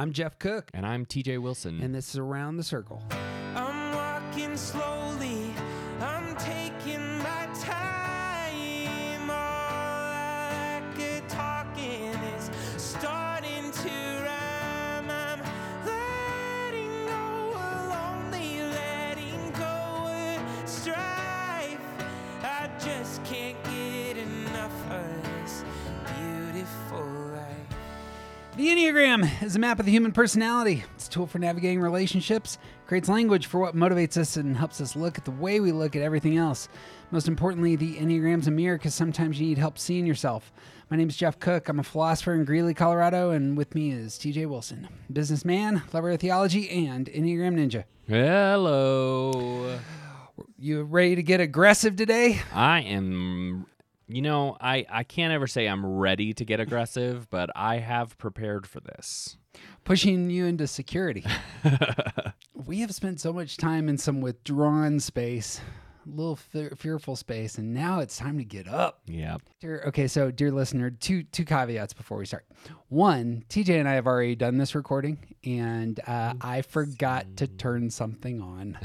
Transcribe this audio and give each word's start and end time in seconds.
I'm 0.00 0.12
Jeff 0.12 0.38
Cook, 0.38 0.70
And 0.74 0.86
I'm 0.86 1.04
TJ 1.04 1.38
Wilson. 1.40 1.80
and 1.82 1.92
this 1.92 2.10
is 2.10 2.18
Around 2.18 2.56
the 2.56 2.62
Circle. 2.62 3.02
I'm 3.10 3.92
walking 3.94 4.56
slowly. 4.56 5.47
The 28.68 28.74
Enneagram 28.74 29.42
is 29.42 29.56
a 29.56 29.58
map 29.58 29.80
of 29.80 29.86
the 29.86 29.92
human 29.92 30.12
personality. 30.12 30.84
It's 30.94 31.06
a 31.06 31.10
tool 31.10 31.26
for 31.26 31.38
navigating 31.38 31.80
relationships, 31.80 32.58
creates 32.86 33.08
language 33.08 33.46
for 33.46 33.60
what 33.60 33.74
motivates 33.74 34.18
us, 34.18 34.36
and 34.36 34.54
helps 34.54 34.78
us 34.82 34.94
look 34.94 35.16
at 35.16 35.24
the 35.24 35.30
way 35.30 35.58
we 35.58 35.72
look 35.72 35.96
at 35.96 36.02
everything 36.02 36.36
else. 36.36 36.68
Most 37.10 37.28
importantly, 37.28 37.76
the 37.76 37.96
Enneagram's 37.96 38.46
a 38.46 38.50
mirror 38.50 38.76
because 38.76 38.92
sometimes 38.92 39.40
you 39.40 39.46
need 39.46 39.56
help 39.56 39.78
seeing 39.78 40.04
yourself. 40.04 40.52
My 40.90 40.98
name 40.98 41.08
is 41.08 41.16
Jeff 41.16 41.40
Cook. 41.40 41.70
I'm 41.70 41.78
a 41.78 41.82
philosopher 41.82 42.34
in 42.34 42.44
Greeley, 42.44 42.74
Colorado, 42.74 43.30
and 43.30 43.56
with 43.56 43.74
me 43.74 43.90
is 43.90 44.18
TJ 44.18 44.46
Wilson, 44.46 44.86
businessman, 45.10 45.80
lover 45.94 46.10
of 46.10 46.20
theology, 46.20 46.68
and 46.68 47.06
Enneagram 47.06 47.56
ninja. 47.56 47.84
Hello. 48.06 49.78
You 50.58 50.82
ready 50.82 51.16
to 51.16 51.22
get 51.22 51.40
aggressive 51.40 51.96
today? 51.96 52.42
I 52.52 52.82
am. 52.82 53.64
You 54.10 54.22
know, 54.22 54.56
I, 54.58 54.86
I 54.88 55.04
can't 55.04 55.34
ever 55.34 55.46
say 55.46 55.66
I'm 55.66 55.84
ready 55.84 56.32
to 56.32 56.44
get 56.44 56.60
aggressive, 56.60 57.28
but 57.28 57.50
I 57.54 57.76
have 57.76 58.16
prepared 58.16 58.66
for 58.66 58.80
this. 58.80 59.36
Pushing 59.84 60.30
you 60.30 60.46
into 60.46 60.66
security. 60.66 61.26
we 62.54 62.80
have 62.80 62.94
spent 62.94 63.20
so 63.20 63.34
much 63.34 63.58
time 63.58 63.86
in 63.86 63.98
some 63.98 64.22
withdrawn 64.22 64.98
space, 64.98 65.60
little 66.14 66.36
fe- 66.36 66.70
fearful 66.76 67.16
space, 67.16 67.58
and 67.58 67.72
now 67.74 68.00
it's 68.00 68.16
time 68.16 68.38
to 68.38 68.44
get 68.44 68.68
up. 68.68 69.00
Yep. 69.06 69.42
Dear, 69.60 69.84
okay, 69.88 70.06
so 70.08 70.30
dear 70.30 70.50
listener, 70.50 70.90
two 70.90 71.22
two 71.24 71.44
caveats 71.44 71.92
before 71.92 72.18
we 72.18 72.26
start. 72.26 72.44
One, 72.88 73.44
TJ 73.48 73.78
and 73.78 73.88
I 73.88 73.94
have 73.94 74.06
already 74.06 74.34
done 74.34 74.56
this 74.58 74.74
recording, 74.74 75.18
and 75.44 76.00
uh, 76.06 76.34
I 76.40 76.62
forgot 76.62 77.26
to 77.36 77.46
turn 77.46 77.90
something 77.90 78.40
on. 78.40 78.78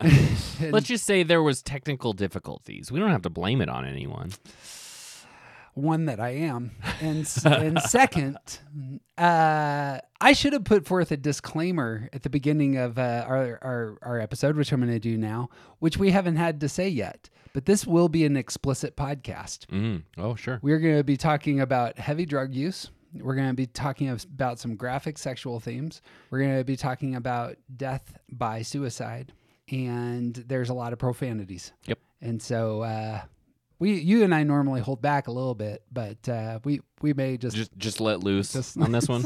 And 0.00 0.38
Let's 0.72 0.86
just 0.86 1.04
say 1.04 1.22
there 1.22 1.42
was 1.42 1.62
technical 1.62 2.12
difficulties. 2.12 2.90
We 2.92 3.00
don't 3.00 3.10
have 3.10 3.22
to 3.22 3.30
blame 3.30 3.60
it 3.60 3.68
on 3.68 3.84
anyone. 3.84 4.32
One 5.78 6.06
that 6.06 6.20
I 6.20 6.30
am, 6.30 6.72
and 7.00 7.30
and 7.44 7.80
second, 7.80 8.38
uh, 9.16 9.98
I 10.20 10.32
should 10.32 10.52
have 10.52 10.64
put 10.64 10.86
forth 10.86 11.10
a 11.12 11.16
disclaimer 11.16 12.08
at 12.12 12.22
the 12.22 12.30
beginning 12.30 12.76
of 12.76 12.98
uh, 12.98 13.24
our, 13.26 13.58
our 13.62 13.98
our 14.02 14.20
episode, 14.20 14.56
which 14.56 14.72
I'm 14.72 14.80
going 14.80 14.92
to 14.92 14.98
do 14.98 15.16
now, 15.16 15.48
which 15.78 15.96
we 15.96 16.10
haven't 16.10 16.36
had 16.36 16.60
to 16.60 16.68
say 16.68 16.88
yet. 16.88 17.30
But 17.54 17.64
this 17.64 17.86
will 17.86 18.08
be 18.08 18.24
an 18.24 18.36
explicit 18.36 18.96
podcast. 18.96 19.66
Mm. 19.66 20.02
Oh, 20.18 20.34
sure. 20.34 20.58
We're 20.62 20.78
going 20.78 20.98
to 20.98 21.04
be 21.04 21.16
talking 21.16 21.60
about 21.60 21.98
heavy 21.98 22.26
drug 22.26 22.54
use. 22.54 22.90
We're 23.14 23.34
going 23.34 23.48
to 23.48 23.54
be 23.54 23.66
talking 23.66 24.10
about 24.10 24.58
some 24.58 24.76
graphic 24.76 25.16
sexual 25.16 25.60
themes. 25.60 26.02
We're 26.30 26.40
going 26.40 26.58
to 26.58 26.64
be 26.64 26.76
talking 26.76 27.16
about 27.16 27.56
death 27.74 28.18
by 28.28 28.62
suicide, 28.62 29.32
and 29.70 30.34
there's 30.34 30.68
a 30.68 30.74
lot 30.74 30.92
of 30.92 30.98
profanities. 30.98 31.72
Yep. 31.86 31.98
And 32.20 32.42
so 32.42 32.82
uh, 32.82 33.22
we, 33.78 33.94
you 33.94 34.24
and 34.24 34.34
I 34.34 34.42
normally 34.42 34.80
hold 34.80 35.00
back 35.02 35.28
a 35.28 35.30
little 35.30 35.54
bit, 35.54 35.82
but 35.92 36.28
uh, 36.28 36.58
we 36.64 36.80
we 37.00 37.12
may 37.14 37.36
just, 37.36 37.56
Just 37.56 37.76
just 37.78 38.00
let 38.00 38.20
loose 38.20 38.52
just- 38.52 38.76
on 38.78 38.92
this 38.92 39.08
one. 39.14 39.24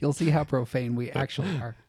you'll 0.00 0.12
see 0.12 0.30
how 0.30 0.44
profane 0.44 0.94
we 0.96 1.10
actually 1.10 1.56
are. 1.58 1.76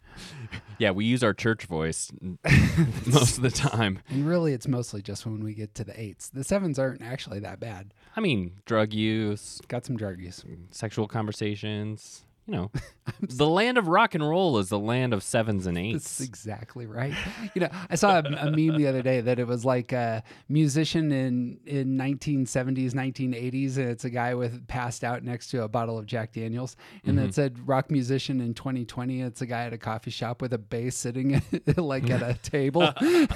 Yeah, 0.79 0.91
we 0.91 1.03
use 1.05 1.23
our 1.23 1.33
church 1.33 1.65
voice 1.65 2.09
most 3.05 3.37
of 3.37 3.41
the 3.43 3.51
time. 3.51 3.99
And 4.09 4.25
really, 4.27 4.53
it's 4.53 4.67
mostly 4.67 5.01
just 5.01 5.25
when 5.25 5.43
we 5.43 5.53
get 5.53 5.75
to 5.75 5.83
the 5.83 5.97
eights. 5.99 6.29
The 6.29 6.43
sevens 6.43 6.79
aren't 6.79 7.01
actually 7.01 7.39
that 7.41 7.59
bad. 7.59 7.93
I 8.15 8.21
mean, 8.21 8.53
drug 8.65 8.93
use, 8.93 9.61
Got 9.67 9.85
some 9.85 9.97
drug 9.97 10.19
use. 10.19 10.43
sexual 10.71 11.07
conversations. 11.07 12.23
You 12.49 12.55
know, 12.55 12.71
the 13.21 13.47
land 13.47 13.77
of 13.77 13.87
rock 13.87 14.15
and 14.15 14.27
roll 14.27 14.57
is 14.57 14.69
the 14.69 14.79
land 14.79 15.13
of 15.13 15.21
sevens 15.21 15.67
and 15.67 15.77
eights. 15.77 16.17
That's 16.17 16.27
exactly 16.27 16.87
right. 16.87 17.13
You 17.53 17.61
know, 17.61 17.69
I 17.91 17.93
saw 17.93 18.17
a, 18.17 18.23
a 18.23 18.45
meme 18.49 18.75
the 18.75 18.87
other 18.87 19.03
day 19.03 19.21
that 19.21 19.37
it 19.37 19.45
was 19.45 19.65
like 19.65 19.91
a 19.91 20.23
musician 20.47 21.11
in 21.11 21.59
in 21.67 21.95
1970s, 21.95 22.93
1980s, 22.93 23.77
and 23.77 23.87
it's 23.87 24.03
a 24.03 24.09
guy 24.09 24.33
with 24.33 24.67
passed 24.67 25.03
out 25.03 25.23
next 25.23 25.51
to 25.51 25.61
a 25.61 25.67
bottle 25.67 25.99
of 25.99 26.07
Jack 26.07 26.33
Daniels, 26.33 26.75
and 27.05 27.19
it 27.19 27.21
mm-hmm. 27.21 27.31
said 27.33 27.67
rock 27.67 27.91
musician 27.91 28.41
in 28.41 28.55
2020. 28.55 29.21
It's 29.21 29.41
a 29.41 29.45
guy 29.45 29.65
at 29.65 29.73
a 29.73 29.77
coffee 29.77 30.09
shop 30.09 30.41
with 30.41 30.51
a 30.51 30.57
bass 30.57 30.95
sitting 30.95 31.39
like 31.77 32.09
at 32.09 32.23
a 32.23 32.33
table, 32.41 32.91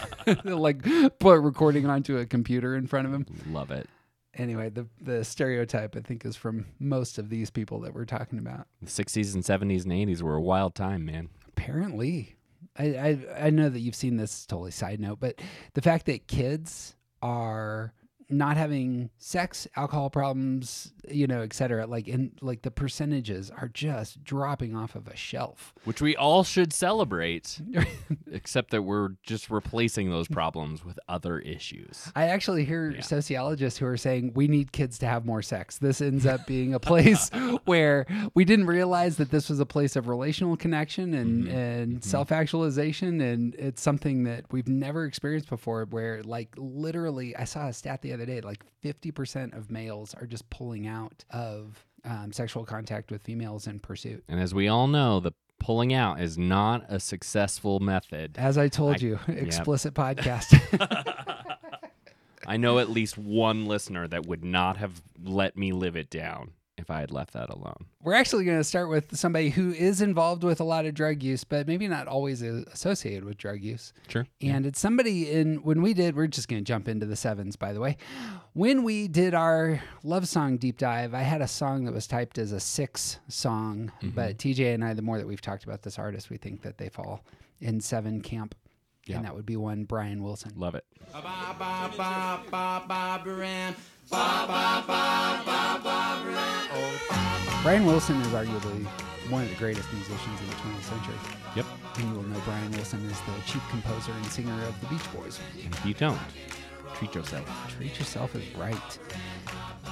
like 0.44 0.82
put 1.20 1.40
recording 1.40 1.86
onto 1.86 2.18
a 2.18 2.26
computer 2.26 2.76
in 2.76 2.88
front 2.88 3.06
of 3.06 3.14
him. 3.14 3.28
Love 3.52 3.70
it. 3.70 3.88
Anyway, 4.36 4.70
the 4.70 4.88
the 5.00 5.24
stereotype 5.24 5.96
I 5.96 6.00
think 6.00 6.26
is 6.26 6.36
from 6.36 6.66
most 6.80 7.18
of 7.18 7.30
these 7.30 7.50
people 7.50 7.80
that 7.82 7.94
we're 7.94 8.06
talking 8.06 8.40
about. 8.40 8.68
The 8.82 8.90
60s 8.90 9.34
and 9.36 9.44
70s 9.44 9.84
and 9.84 9.92
80s 9.94 10.22
were 10.22 10.36
a 10.36 10.42
wild 10.42 10.74
time, 10.76 11.06
man. 11.06 11.30
apparently 11.50 12.36
I, 12.78 12.86
I 12.86 13.18
i 13.46 13.50
know 13.52 13.70
that 13.70 13.80
you've 13.80 13.94
seen 13.96 14.18
this 14.18 14.46
totally 14.48 14.72
side 14.72 15.00
note 15.00 15.20
but 15.20 15.40
the 15.76 15.82
fact 15.82 16.08
that 16.08 16.26
kids 16.28 16.96
are 17.22 17.94
not 18.30 18.58
having 18.58 19.10
sex 19.18 19.68
alcohol 19.76 20.10
problems 20.10 20.94
you 21.10 21.28
know 21.28 21.42
et 21.42 21.54
cetera. 21.54 21.86
Like 21.86 22.08
and 22.08 22.32
like 22.42 22.62
the 22.62 22.72
percentages 22.72 23.52
are 23.52 23.68
just 23.68 24.24
dropping 24.24 24.76
off 24.76 24.96
of 24.96 25.08
a 25.08 25.16
shelf. 25.16 25.74
Which 25.84 26.02
we 26.02 26.16
all 26.16 26.44
should 26.44 26.74
celebrate, 26.74 27.62
except 28.32 28.72
that 28.72 28.84
we're 28.84 29.10
just 29.24 29.50
replacing 29.50 30.10
those 30.10 30.28
problems 30.28 30.86
with 30.86 31.00
other 31.08 31.40
issues. 31.40 32.12
i 32.16 32.28
actually 32.28 32.66
hear 32.66 32.92
Yeah. 32.92 33.02
sociologists 33.02 33.80
who 33.80 33.86
are 33.86 33.98
saying 33.98 34.32
we 34.36 34.48
need 34.48 34.72
kids 34.72 34.98
to 35.00 35.06
have 35.06 35.26
more 35.26 35.42
sex. 35.42 35.78
This 35.78 36.02
ends 36.02 36.26
up 36.26 36.46
being 36.46 36.74
a 36.74 36.80
place 36.80 37.30
where 37.66 38.06
we 38.34 38.46
didn't 38.46 38.68
realize 38.68 39.18
that 39.18 39.32
this 39.32 39.50
was 39.50 39.60
a 39.60 39.66
place 39.66 39.96
of 39.96 40.08
relational 40.08 40.58
connection 40.58 41.14
and 41.14 41.46
mm-hmm. 41.46 41.56
and 41.56 41.92
mm-hmm. 41.94 42.10
self-actualization. 42.10 43.22
And 43.22 43.56
it's 43.56 43.82
something 43.82 44.24
that 44.24 44.46
we've 44.52 44.68
never 44.68 45.06
experienced 45.06 45.50
before 45.50 45.86
where 45.90 46.22
like 46.24 46.54
literally 46.58 47.36
i 47.36 47.44
saw 47.44 47.68
a 47.68 47.74
stat 47.74 48.02
the 48.02 48.13
other 48.14 48.26
day 48.26 48.42
like 48.42 48.64
50% 48.84 49.58
of 49.58 49.70
males 49.72 50.14
are 50.14 50.26
just 50.26 50.50
pulling 50.50 50.88
out 50.88 51.24
of 51.32 51.86
um, 52.06 52.32
sexual 52.34 52.66
contact 52.66 53.12
with 53.12 53.22
females 53.24 53.68
in 53.68 53.80
pursuit 53.80 54.24
And 54.28 54.40
as 54.40 54.54
we 54.54 54.68
all 54.68 54.88
know, 54.88 55.20
the 55.20 55.32
pulling 55.60 55.94
out 55.94 56.20
is 56.20 56.38
not 56.38 56.84
a 56.90 57.00
successful 57.00 57.80
method. 57.80 58.36
as 58.38 58.58
i 58.58 58.68
told 58.68 58.96
I- 58.96 59.00
you 59.00 59.20
yep. 59.28 59.38
explicit 59.38 59.94
podcast 59.94 60.50
I 62.46 62.58
know 62.58 62.80
at 62.80 62.90
least 62.90 63.18
one 63.18 63.66
listener 63.68 64.06
that 64.10 64.26
would 64.26 64.44
not 64.44 64.76
have 64.78 65.02
let 65.24 65.56
me 65.56 65.72
live 65.72 65.96
it 65.96 66.10
down 66.10 66.52
if 66.84 66.92
I 66.92 67.00
had 67.00 67.12
left 67.12 67.34
that 67.34 67.50
alone. 67.50 67.86
We're 68.04 68.14
actually 68.14 68.44
going 68.44 68.60
to 68.60 68.64
start 68.64 68.90
with 68.90 69.18
somebody 69.18 69.50
who 69.50 69.72
is 69.72 70.02
involved 70.02 70.44
with 70.44 70.60
a 70.60 70.64
lot 70.66 70.86
of 70.86 70.94
drug 70.94 71.24
use, 71.24 71.44
but 71.44 71.66
maybe 71.66 71.88
not 71.88 72.08
always 72.08 72.42
associated 72.42 73.24
with 73.24 73.38
drug 73.38 73.62
use. 73.62 73.94
Sure. 74.10 74.28
And 74.42 74.66
it's 74.66 74.80
somebody 74.80 75.32
in 75.32 75.64
when 75.64 75.82
we 75.82 75.94
did, 75.94 76.16
we're 76.16 76.28
just 76.28 76.50
going 76.50 76.62
to 76.62 76.68
jump 76.68 76.88
into 76.90 77.06
the 77.06 77.16
sevens, 77.16 77.56
by 77.56 77.72
the 77.72 77.80
way. 77.80 77.98
When 78.52 78.84
we 78.84 79.08
did 79.08 79.34
our 79.34 79.82
love 80.04 80.28
song 80.28 80.58
deep 80.58 80.78
dive, 80.78 81.14
I 81.14 81.22
had 81.22 81.42
a 81.42 81.48
song 81.48 81.86
that 81.86 81.94
was 81.94 82.06
typed 82.06 82.38
as 82.38 82.52
a 82.52 82.60
six 82.60 83.20
song, 83.30 83.92
but 84.02 84.38
TJ 84.38 84.74
and 84.74 84.84
I, 84.84 84.94
the 84.94 85.02
more 85.02 85.18
that 85.18 85.26
we've 85.26 85.42
talked 85.42 85.64
about 85.64 85.82
this 85.82 85.98
artist, 85.98 86.30
we 86.30 86.38
think 86.38 86.62
that 86.64 86.78
they 86.78 86.90
fall 86.90 87.24
in 87.62 87.80
seven 87.80 88.22
camp. 88.22 88.54
Yeah. 89.06 89.18
And 89.18 89.26
that 89.26 89.36
would 89.36 89.46
be 89.46 89.58
one 89.58 89.84
Brian 89.84 90.24
Wilson. 90.24 90.54
Love 90.56 90.76
it. 90.76 90.86
Brian 97.64 97.86
Wilson 97.86 98.20
is 98.22 98.28
arguably 98.28 98.86
one 99.30 99.44
of 99.44 99.50
the 99.50 99.56
greatest 99.56 99.92
musicians 99.94 100.40
in 100.42 100.48
the 100.48 100.54
20th 100.56 100.84
century. 100.84 101.16
Yep. 101.56 101.66
And 101.98 102.10
you 102.10 102.16
will 102.16 102.24
know 102.24 102.42
Brian 102.46 102.72
Wilson 102.72 103.00
is 103.06 103.18
the 103.22 103.34
chief 103.52 103.62
composer 103.70 104.12
and 104.12 104.26
singer 104.26 104.64
of 104.66 104.80
the 104.82 104.88
Beach 104.88 105.14
Boys. 105.14 105.40
And 105.64 105.74
if 105.74 105.86
you 105.86 105.94
don't, 105.94 106.20
treat 106.96 107.16
yourself. 107.16 107.50
Treat 107.78 107.98
yourself 107.98 108.36
is 108.36 108.44
right. 108.56 108.76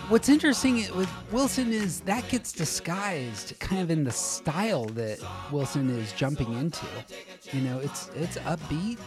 What's 0.09 0.27
interesting 0.27 0.75
with 0.97 1.09
Wilson 1.31 1.71
is 1.71 2.01
that 2.01 2.27
gets 2.27 2.51
disguised 2.51 3.57
kind 3.59 3.81
of 3.81 3.89
in 3.89 4.03
the 4.03 4.11
style 4.11 4.85
that 4.87 5.19
Wilson 5.51 5.89
is 5.89 6.11
jumping 6.13 6.51
into. 6.53 6.85
You 7.53 7.61
know, 7.61 7.79
it's 7.79 8.09
it's 8.15 8.37
upbeat 8.39 8.99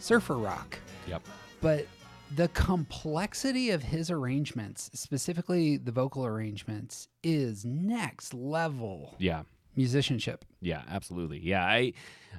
surfer 0.00 0.36
rock, 0.36 0.78
Yep. 1.08 1.22
but 1.62 1.86
the 2.34 2.48
complexity 2.48 3.70
of 3.70 3.82
his 3.82 4.10
arrangements, 4.10 4.90
specifically 4.94 5.76
the 5.76 5.92
vocal 5.92 6.24
arrangements, 6.24 7.08
is 7.22 7.64
next 7.64 8.32
level 8.34 9.14
Yeah. 9.18 9.42
musicianship. 9.76 10.44
Yeah, 10.60 10.82
absolutely. 10.88 11.38
Yeah, 11.40 11.64
I 11.64 11.92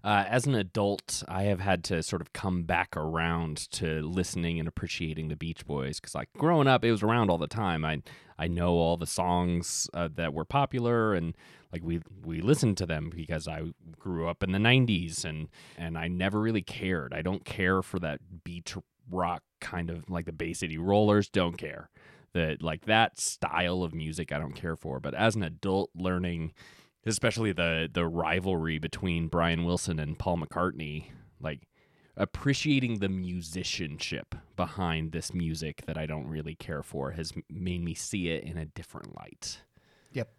uh, 0.04 0.25
as 0.28 0.45
an 0.48 0.56
adult, 0.56 1.24
I 1.28 1.44
have 1.44 1.60
had 1.60 1.84
to 1.86 2.01
sort 2.04 2.22
of 2.22 2.34
come 2.34 2.63
back 2.63 2.98
around 2.98 3.69
to 3.74 4.01
listening 4.01 4.60
and 4.60 4.68
appreciating 4.68 5.28
the 5.30 5.36
Beach 5.36 5.66
Boys 5.66 6.00
because, 6.00 6.16
like, 6.16 6.30
growing 6.36 6.68
up, 6.68 6.84
it 6.84 6.92
was 6.92 7.04
around 7.04 7.30
all 7.30 7.38
the 7.38 7.48
time. 7.48 7.86
I 7.86 8.01
I 8.38 8.48
know 8.48 8.74
all 8.74 8.98
the 8.98 9.06
songs 9.07 9.88
uh, 9.94 10.10
that 10.16 10.34
were 10.34 10.45
popular 10.45 11.13
and 11.13 11.36
like 11.72 11.84
we 11.84 12.01
we 12.25 12.42
listened 12.42 12.78
to 12.78 12.86
them 12.88 13.12
because 13.16 13.48
I 13.48 13.62
grew 14.00 14.28
up 14.28 14.42
in 14.44 14.51
the 14.51 14.57
90s 14.60 15.24
and 15.24 15.48
and 15.78 15.98
I 15.98 16.07
never 16.07 16.40
really 16.42 16.63
cared. 16.63 17.13
I 17.13 17.22
don't 17.22 17.45
care 17.45 17.81
for 17.84 18.00
that 18.00 18.19
beat 18.44 18.66
rock 19.09 19.44
kind 19.61 19.89
of 19.89 20.09
like 20.09 20.25
the 20.25 20.31
Bay 20.31 20.53
City 20.53 20.77
Rollers 20.77 21.29
don't 21.29 21.57
care. 21.57 21.89
That 22.33 22.63
like 22.63 22.85
that 22.85 23.19
style 23.19 23.83
of 23.83 23.94
music 23.94 24.31
I 24.31 24.39
don't 24.39 24.55
care 24.55 24.75
for, 24.75 25.00
but 25.00 25.13
as 25.13 25.35
an 25.35 25.44
adult 25.44 25.91
learning 25.95 26.53
especially 27.05 27.51
the 27.51 27.89
the 27.91 28.05
rivalry 28.05 28.79
between 28.79 29.27
Brian 29.27 29.65
Wilson 29.65 30.00
and 30.00 30.17
Paul 30.17 30.38
McCartney, 30.38 31.05
like 31.39 31.67
appreciating 32.15 33.00
the 33.00 33.09
musicianship 33.09 34.35
behind 34.55 35.11
this 35.11 35.33
music 35.33 35.83
that 35.88 35.97
I 35.97 36.06
don't 36.06 36.27
really 36.27 36.56
care 36.56 36.83
for 36.83 37.11
has 37.11 37.33
made 37.49 37.83
me 37.83 37.94
see 37.94 38.29
it 38.29 38.44
in 38.44 38.57
a 38.57 38.65
different 38.65 39.15
light. 39.15 39.61
Yep. 40.11 40.29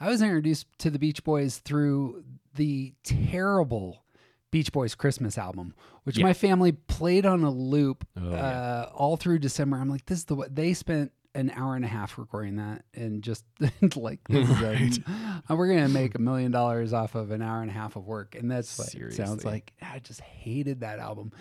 I 0.00 0.08
was 0.08 0.22
introduced 0.22 0.66
to 0.78 0.90
the 0.90 0.98
Beach 0.98 1.22
Boys 1.22 1.58
through 1.58 2.24
the 2.54 2.94
terrible 3.02 4.04
Beach 4.50 4.72
Boys 4.72 4.94
Christmas 4.94 5.36
album, 5.38 5.74
which 6.04 6.18
Yeah. 6.18 6.24
my 6.24 6.32
family 6.32 6.72
played 6.72 7.26
on 7.26 7.42
a 7.42 7.50
loop 7.50 8.06
Oh, 8.16 8.28
uh, 8.28 8.30
yeah. 8.30 8.84
all 8.94 9.16
through 9.16 9.40
December. 9.40 9.76
I'm 9.76 9.88
like, 9.90 10.06
this 10.06 10.18
is 10.18 10.24
the 10.26 10.34
way 10.36 10.46
they 10.50 10.72
spent 10.72 11.12
an 11.34 11.50
hour 11.50 11.76
and 11.76 11.84
a 11.84 11.88
half 11.88 12.16
recording 12.16 12.56
that, 12.56 12.82
and 12.94 13.22
just 13.22 13.44
like 13.96 14.20
this 14.28 14.48
is 14.48 14.62
a- 14.62 15.42
uh, 15.50 15.54
we're 15.54 15.68
gonna 15.68 15.86
make 15.88 16.14
a 16.14 16.18
million 16.18 16.50
dollars 16.50 16.94
off 16.94 17.14
of 17.14 17.30
an 17.30 17.42
hour 17.42 17.60
and 17.60 17.70
a 17.70 17.74
half 17.74 17.94
of 17.96 18.06
work, 18.06 18.34
and 18.34 18.50
that's 18.50 18.78
what 18.78 18.94
it 18.94 19.12
sounds 19.12 19.44
like. 19.44 19.74
I 19.82 19.98
just 19.98 20.20
hated 20.22 20.80
that 20.80 20.98
album, 20.98 21.32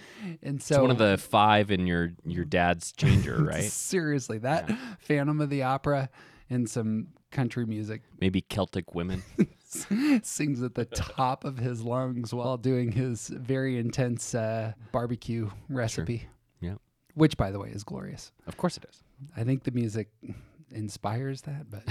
and 0.43 0.61
so 0.61 0.75
It's 0.75 0.81
one 0.81 0.91
of 0.91 0.97
the 0.97 1.17
five 1.17 1.71
in 1.71 1.87
your 1.87 2.11
your 2.25 2.43
dad's 2.43 2.91
changer, 2.91 3.41
right? 3.43 3.63
Seriously, 3.63 4.39
that 4.39 4.69
Phantom 4.99 5.39
of 5.39 5.49
the 5.49 5.63
Opera 5.63 6.09
and 6.49 6.69
some 6.69 7.07
country 7.31 7.65
music 7.65 8.01
Maybe 8.19 8.41
Celtic 8.41 8.95
women. 8.95 9.23
sings 10.23 10.61
at 10.63 10.75
the 10.75 10.85
top 10.85 11.43
of 11.43 11.57
his 11.57 11.81
lungs 11.81 12.33
while 12.33 12.57
doing 12.57 12.91
his 12.91 13.27
very 13.27 13.77
intense 13.77 14.33
uh, 14.35 14.73
barbecue 14.91 15.49
recipe. 15.69 16.27
Yeah. 16.61 16.75
Which, 17.13 17.37
by 17.37 17.51
the 17.51 17.59
way, 17.59 17.69
is 17.69 17.83
glorious. 17.83 18.31
Of 18.47 18.57
course 18.57 18.77
it 18.77 18.85
is. 18.89 19.03
I 19.35 19.43
think 19.43 19.63
the 19.63 19.71
music 19.71 20.09
inspires 20.71 21.41
that, 21.43 21.65
but 21.69 21.83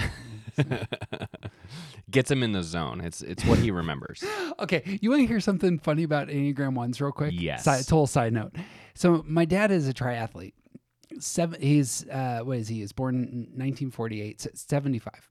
Gets 2.11 2.29
him 2.29 2.43
in 2.43 2.51
the 2.51 2.63
zone. 2.63 3.01
It's 3.01 3.21
it's 3.21 3.43
what 3.45 3.59
he 3.59 3.71
remembers. 3.71 4.23
okay. 4.59 4.99
You 5.01 5.09
want 5.09 5.21
to 5.23 5.27
hear 5.27 5.39
something 5.39 5.79
funny 5.79 6.03
about 6.03 6.27
Enneagram 6.27 6.73
ones, 6.75 7.01
real 7.01 7.11
quick? 7.11 7.33
Yes. 7.35 7.63
Side, 7.63 7.83
total 7.83 8.07
side 8.07 8.33
note. 8.33 8.55
So 8.93 9.23
my 9.27 9.45
dad 9.45 9.71
is 9.71 9.87
a 9.87 9.93
triathlete. 9.93 10.53
Seven. 11.19 11.59
He's 11.61 12.07
uh, 12.09 12.41
what 12.43 12.57
is 12.57 12.67
he? 12.67 12.75
He 12.75 12.81
was 12.81 12.91
born 12.93 13.15
in 13.15 13.39
1948. 13.57 14.41
so 14.41 14.49
75. 14.53 15.29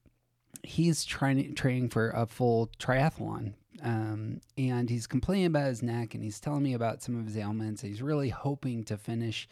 He's 0.65 1.05
trying 1.05 1.55
training 1.55 1.89
for 1.89 2.09
a 2.09 2.25
full 2.25 2.69
triathlon. 2.79 3.53
Um, 3.83 4.41
and 4.57 4.89
he's 4.89 5.05
complaining 5.05 5.47
about 5.47 5.67
his 5.67 5.83
neck 5.83 6.15
and 6.15 6.23
he's 6.23 6.39
telling 6.39 6.63
me 6.63 6.73
about 6.73 7.01
some 7.01 7.19
of 7.19 7.25
his 7.25 7.37
ailments. 7.37 7.81
He's 7.81 8.01
really 8.01 8.29
hoping 8.29 8.83
to 8.85 8.97
finish 8.97 9.47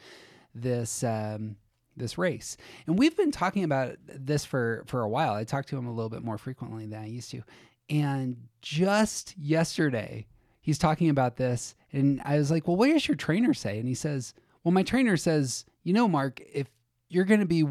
this 0.55 1.03
um, 1.03 1.57
this 1.95 2.17
race. 2.17 2.57
And 2.87 2.97
we've 2.97 3.15
been 3.15 3.31
talking 3.31 3.63
about 3.63 3.95
this 4.07 4.45
for 4.45 4.83
for 4.87 5.01
a 5.01 5.09
while. 5.09 5.33
I 5.33 5.43
talk 5.43 5.65
to 5.67 5.77
him 5.77 5.87
a 5.87 5.93
little 5.93 6.09
bit 6.09 6.23
more 6.23 6.37
frequently 6.37 6.85
than 6.85 7.01
I 7.01 7.07
used 7.07 7.31
to. 7.31 7.43
And 7.89 8.47
just 8.61 9.37
yesterday, 9.37 10.25
he's 10.61 10.77
talking 10.77 11.09
about 11.09 11.35
this 11.35 11.75
and 11.91 12.21
I 12.23 12.37
was 12.37 12.49
like, 12.49 12.67
"Well, 12.67 12.77
what 12.77 12.87
does 12.87 13.07
your 13.07 13.17
trainer 13.17 13.53
say?" 13.53 13.77
And 13.77 13.87
he 13.87 13.93
says, 13.93 14.33
"Well, 14.63 14.71
my 14.71 14.83
trainer 14.83 15.17
says, 15.17 15.65
you 15.83 15.93
know, 15.93 16.07
Mark, 16.07 16.41
if 16.51 16.67
you're 17.09 17.25
going 17.25 17.41
to 17.41 17.45
be 17.45 17.65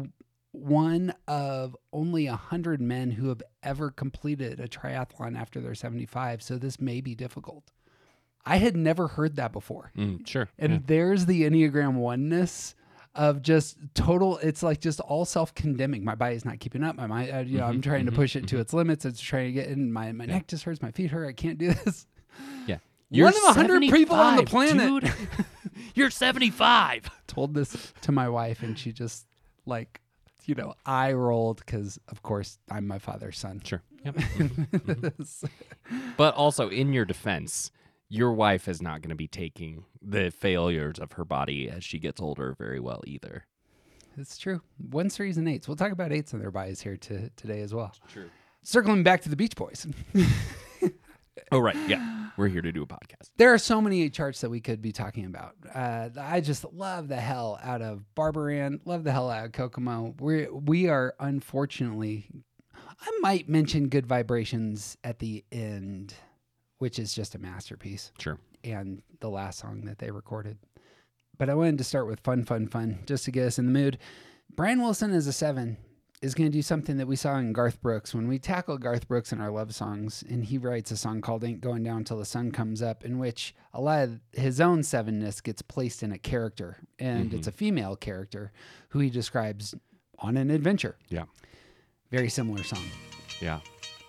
one 0.53 1.13
of 1.27 1.75
only 1.91 2.27
a 2.27 2.35
hundred 2.37 2.79
men 2.79 3.11
who 3.11 3.27
have 3.29 3.41
ever 3.61 3.91
completed 3.91 4.59
a 4.61 4.67
triathlon 4.67 5.37
after 5.37 5.59
they're 5.59 5.75
75, 5.75 6.41
so 6.41 6.57
this 6.57 6.79
may 6.79 7.01
be 7.01 7.13
difficult." 7.15 7.71
I 8.45 8.57
had 8.57 8.75
never 8.75 9.07
heard 9.07 9.37
that 9.37 9.53
before. 9.53 9.91
Mm, 9.97 10.27
sure. 10.27 10.49
And 10.59 10.73
yeah. 10.73 10.79
there's 10.85 11.25
the 11.27 11.43
Enneagram 11.43 11.93
oneness 11.95 12.75
of 13.15 13.41
just 13.41 13.77
total, 13.93 14.37
it's 14.39 14.61
like 14.61 14.81
just 14.81 14.99
all 14.99 15.23
self 15.23 15.53
condemning. 15.55 16.03
My 16.03 16.15
body's 16.15 16.43
not 16.43 16.59
keeping 16.59 16.83
up. 16.83 16.97
My 16.97 17.07
mind, 17.07 17.31
uh, 17.33 17.37
you 17.39 17.57
know, 17.59 17.65
I'm 17.65 17.79
Mhm, 17.79 17.83
trying 17.83 18.05
to 18.05 18.11
mhm, 18.11 18.15
push 18.15 18.35
it 18.35 18.47
to 18.49 18.59
its 18.59 18.73
limits. 18.73 19.05
It's 19.05 19.21
trying 19.21 19.45
to 19.45 19.51
get 19.53 19.69
in. 19.69 19.93
My, 19.93 20.11
my 20.11 20.25
neck 20.25 20.47
just 20.47 20.63
hurts. 20.65 20.81
My 20.81 20.91
feet 20.91 21.11
hurt. 21.11 21.27
I 21.27 21.31
can't 21.31 21.57
do 21.57 21.73
this. 21.73 22.05
Yeah. 22.67 22.79
One 23.11 23.33
of 23.33 23.43
a 23.47 23.53
hundred 23.53 23.81
people 23.83 24.15
on 24.17 24.35
the 24.35 24.43
planet 24.43 25.03
dude. 25.03 25.13
You're 25.95 26.09
75. 26.09 27.09
told 27.27 27.53
this 27.53 27.93
to 28.01 28.11
my 28.11 28.27
wife, 28.27 28.61
and 28.61 28.77
she 28.77 28.91
just 28.91 29.25
like, 29.65 30.01
you 30.45 30.55
know, 30.55 30.73
I 30.85 31.13
rolled 31.13 31.57
because, 31.65 31.99
of 32.09 32.21
course, 32.21 32.57
I'm 32.69 32.87
my 32.87 32.99
father's 32.99 33.37
son. 33.37 33.61
Sure. 33.63 33.81
Yep. 34.05 34.17
But 36.17 36.35
also, 36.35 36.69
in 36.69 36.93
your 36.93 37.05
defense, 37.05 37.71
your 38.09 38.33
wife 38.33 38.67
is 38.67 38.81
not 38.81 39.01
going 39.01 39.09
to 39.09 39.15
be 39.15 39.27
taking 39.27 39.85
the 40.01 40.29
failures 40.31 40.99
of 40.99 41.13
her 41.13 41.25
body 41.25 41.69
as 41.69 41.83
she 41.83 41.99
gets 41.99 42.21
older 42.21 42.55
very 42.57 42.79
well 42.79 43.01
either. 43.05 43.45
it's 44.17 44.37
true. 44.37 44.61
One 44.91 45.09
series 45.09 45.37
and 45.37 45.47
eights. 45.49 45.67
We'll 45.67 45.77
talk 45.77 45.91
about 45.91 46.11
eights 46.11 46.33
and 46.33 46.41
their 46.41 46.51
bodies 46.51 46.81
here 46.81 46.97
to, 46.97 47.29
today 47.31 47.61
as 47.61 47.73
well. 47.73 47.93
True. 48.11 48.29
Circling 48.61 49.03
back 49.03 49.21
to 49.23 49.29
the 49.29 49.35
Beach 49.35 49.55
Boys. 49.55 49.87
Oh, 51.51 51.59
right. 51.59 51.75
Yeah. 51.87 52.29
We're 52.37 52.47
here 52.47 52.61
to 52.61 52.71
do 52.71 52.81
a 52.83 52.87
podcast. 52.87 53.29
There 53.37 53.53
are 53.53 53.57
so 53.59 53.79
many 53.79 54.09
charts 54.09 54.41
that 54.41 54.49
we 54.49 54.59
could 54.59 54.81
be 54.81 54.91
talking 54.91 55.25
about. 55.25 55.55
Uh, 55.73 56.09
I 56.19 56.41
just 56.41 56.65
love 56.73 57.07
the 57.07 57.15
hell 57.17 57.59
out 57.63 57.81
of 57.83 58.03
Barbara 58.15 58.55
Ann, 58.55 58.79
love 58.85 59.03
the 59.03 59.11
hell 59.11 59.29
out 59.29 59.45
of 59.45 59.51
Kokomo. 59.51 60.15
We 60.19 60.47
we 60.47 60.87
are 60.89 61.13
unfortunately, 61.19 62.27
I 62.75 63.11
might 63.21 63.49
mention 63.49 63.87
Good 63.89 64.07
Vibrations 64.07 64.97
at 65.03 65.19
the 65.19 65.43
end, 65.51 66.15
which 66.79 66.97
is 66.97 67.13
just 67.13 67.35
a 67.35 67.39
masterpiece, 67.39 68.11
Sure. 68.19 68.39
and 68.63 69.03
the 69.19 69.29
last 69.29 69.59
song 69.59 69.81
that 69.85 69.99
they 69.99 70.09
recorded. 70.09 70.57
But 71.37 71.49
I 71.49 71.55
wanted 71.55 71.77
to 71.79 71.83
start 71.83 72.07
with 72.07 72.19
fun, 72.21 72.45
fun, 72.45 72.67
fun, 72.67 72.99
just 73.05 73.25
to 73.25 73.31
get 73.31 73.45
us 73.47 73.59
in 73.59 73.65
the 73.65 73.71
mood. 73.71 73.97
Brian 74.55 74.81
Wilson 74.81 75.11
is 75.13 75.27
a 75.27 75.33
seven. 75.33 75.77
Is 76.23 76.33
going 76.33 76.49
to 76.49 76.57
do 76.57 76.61
something 76.61 76.95
that 76.97 77.05
we 77.05 77.17
saw 77.17 77.35
in 77.35 77.51
Garth 77.51 77.81
Brooks 77.81 78.15
when 78.15 78.29
we 78.29 78.39
tackled 78.39 78.79
Garth 78.79 79.09
Brooks 79.09 79.33
in 79.33 79.41
our 79.41 79.51
love 79.51 79.75
songs, 79.75 80.23
and 80.29 80.45
he 80.45 80.57
writes 80.57 80.89
a 80.89 80.95
song 80.95 81.19
called 81.19 81.43
"Ain't 81.43 81.59
Going 81.59 81.83
Down 81.83 82.05
Till 82.05 82.17
the 82.17 82.23
Sun 82.23 82.53
Comes 82.53 82.81
Up," 82.81 83.03
in 83.03 83.19
which 83.19 83.53
a 83.73 83.81
lot 83.81 84.05
of 84.05 84.21
his 84.31 84.61
own 84.61 84.83
sevenness 84.83 85.43
gets 85.43 85.61
placed 85.61 86.01
in 86.01 86.13
a 86.13 86.17
character, 86.17 86.77
and 86.97 87.33
it's 87.33 87.41
mm-hmm. 87.41 87.49
a 87.49 87.51
female 87.51 87.97
character 87.97 88.53
who 88.87 88.99
he 88.99 89.09
describes 89.09 89.75
on 90.17 90.37
an 90.37 90.49
adventure. 90.49 90.95
Yeah. 91.09 91.25
Very 92.09 92.29
similar 92.29 92.63
song. 92.63 92.85
Yeah. 93.41 93.59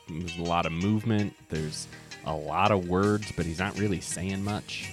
There's 0.09 0.39
a 0.39 0.43
lot 0.43 0.67
of 0.67 0.73
movement. 0.73 1.35
There's 1.49 1.89
a 2.27 2.35
lot 2.35 2.71
of 2.71 2.89
words, 2.89 3.33
but 3.37 3.45
he's 3.45 3.59
not 3.59 3.77
really 3.77 4.01
saying 4.01 4.45
much. 4.45 4.93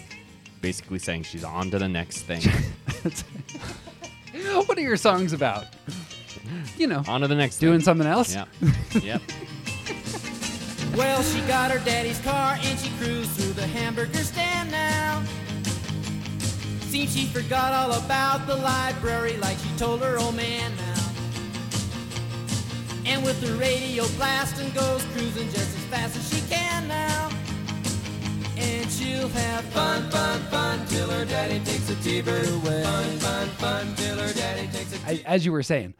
Basically 0.60 0.98
saying 0.98 1.24
she's 1.24 1.44
on 1.44 1.70
to 1.70 1.78
the 1.78 1.88
next 1.88 2.24
thing. 2.24 2.42
what 4.66 4.76
are 4.76 4.82
your 4.82 4.98
songs 4.98 5.34
about? 5.34 5.66
You 6.78 6.88
know, 6.88 7.04
on 7.08 7.22
to 7.22 7.28
the 7.28 7.36
next 7.36 7.60
doing 7.60 7.80
thing. 7.80 7.86
something 7.86 8.08
else. 8.08 8.34
Yeah. 8.34 8.46
Yep. 9.02 9.22
Well, 10.96 11.24
she 11.24 11.40
got 11.42 11.72
her 11.72 11.80
daddy's 11.86 12.20
car 12.20 12.58
and 12.62 12.78
she 12.78 12.90
cruised 12.98 13.30
through 13.32 13.54
the 13.54 13.66
hamburger 13.66 14.18
stand 14.20 14.70
now. 14.72 15.24
Seems 16.82 17.14
she 17.16 17.28
forgot 17.28 17.72
all 17.72 17.94
about 18.04 18.46
the 18.46 18.56
library 18.58 19.38
like 19.38 19.58
she 19.58 19.70
told 19.78 20.02
her 20.02 20.18
old 20.20 20.36
man 20.36 20.76
now. 20.76 21.04
And 23.06 23.24
with 23.24 23.40
the 23.40 23.54
radio 23.56 24.06
blasting 24.18 24.70
goes 24.72 25.04
cruising 25.14 25.48
just 25.50 25.76
as 25.78 25.84
fast 25.86 26.18
as 26.18 26.30
she 26.30 26.42
can 26.50 26.88
now. 26.90 27.30
And 28.58 28.92
she'll 28.92 29.30
have 29.30 29.64
fun, 29.66 30.10
fun, 30.12 30.40
fun 30.52 30.86
till 30.88 31.10
her 31.10 31.24
daddy 31.26 31.60
takes 31.62 31.90
a 31.90 31.96
T-bird 32.04 32.48
away. 32.50 32.84
Fun, 32.84 33.18
fun, 33.20 33.48
fun 33.48 33.96
till 33.96 34.18
her 34.18 34.34
daddy 34.34 34.68
takes 34.68 34.94
a 34.94 35.08
I, 35.10 35.22
as 35.26 35.46
you 35.46 35.52
were 35.54 35.64
saying, 35.64 35.94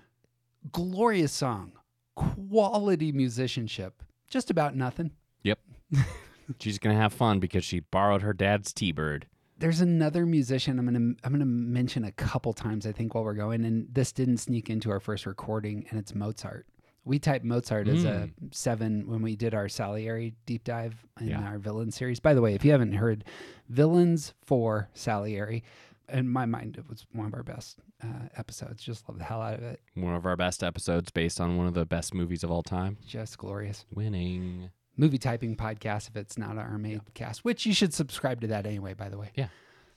glorious 0.72 1.32
song, 1.32 1.74
quality 2.16 3.12
musicianship, 3.12 4.04
just 4.30 4.50
about 4.50 4.76
nothing. 4.76 5.12
Yep. 5.44 5.60
She's 6.60 6.80
gonna 6.80 6.96
have 6.96 7.14
fun 7.14 7.40
because 7.40 7.64
she 7.64 7.80
borrowed 7.80 8.22
her 8.22 8.34
dad's 8.34 8.74
T-bird. 8.74 9.28
There's 9.58 9.80
another 9.80 10.26
musician 10.26 10.80
I'm 10.80 10.86
gonna 10.86 11.14
I'm 11.24 11.32
gonna 11.32 11.46
mention 11.46 12.04
a 12.04 12.12
couple 12.12 12.52
times 12.54 12.86
I 12.86 12.92
think 12.92 13.14
while 13.14 13.24
we're 13.24 13.34
going, 13.34 13.64
and 13.64 13.88
this 13.92 14.12
didn't 14.12 14.38
sneak 14.38 14.70
into 14.70 14.90
our 14.92 15.00
first 15.00 15.26
recording, 15.26 15.86
and 15.90 16.00
it's 16.00 16.16
Mozart. 16.16 16.66
We 17.04 17.18
typed 17.18 17.44
Mozart 17.46 17.88
as 17.88 18.04
a 18.04 18.28
hmm. 18.28 18.48
seven 18.52 19.08
when 19.08 19.24
we 19.24 19.36
did 19.36 19.56
our 19.56 19.68
Salieri 19.68 20.36
deep 20.46 20.64
dive 20.64 21.04
in 21.20 21.30
Yeah. 21.30 21.42
our 21.42 21.58
villain 21.58 21.90
series. 21.92 22.20
By 22.20 22.34
the 22.36 22.42
way, 22.42 22.54
if 22.54 22.64
you 22.64 22.72
haven't 22.72 22.94
heard 22.94 23.24
Villains 23.70 24.34
for 24.44 24.90
Salieri, 24.94 25.64
in 26.12 26.28
my 26.30 26.46
mind, 26.46 26.78
it 26.78 26.88
was 26.90 27.06
one 27.14 27.28
of 27.28 27.34
our 27.34 27.44
best 27.44 27.80
uh, 28.04 28.28
episodes. 28.38 28.84
Just 28.84 29.08
love 29.08 29.18
the 29.18 29.24
hell 29.24 29.42
out 29.42 29.56
of 29.56 29.64
it. 29.64 29.82
One 29.96 30.14
of 30.14 30.26
our 30.26 30.36
best 30.36 30.64
episodes 30.64 31.12
based 31.12 31.40
on 31.40 31.58
one 31.58 31.68
of 31.68 31.74
the 31.74 31.86
best 31.86 32.14
movies 32.14 32.44
of 32.44 32.52
all 32.52 32.64
time. 32.64 32.98
Just 33.06 33.38
glorious. 33.38 33.86
Winning. 33.94 34.70
movie 34.98 35.18
typing 35.18 35.56
podcast 35.56 36.10
if 36.10 36.16
it's 36.16 36.38
not 36.38 36.58
our 36.58 36.78
made 36.78 37.02
cast, 37.14 37.44
which 37.44 37.66
you 37.66 37.74
should 37.74 37.94
subscribe 37.94 38.42
to 38.42 38.48
that 38.48 38.66
anyway, 38.66 38.94
by 38.94 39.10
the 39.10 39.18
way. 39.18 39.32
Yeah, 39.36 39.48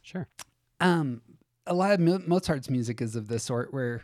sure. 0.03 0.29
Um, 0.81 1.23
a 1.67 1.75
lot 1.75 1.93
of 1.93 2.01
Mozart's 2.01 2.71
music 2.71 3.01
is 3.01 3.17
of 3.17 3.29
this 3.29 3.43
sort 3.43 3.73
where 3.73 4.03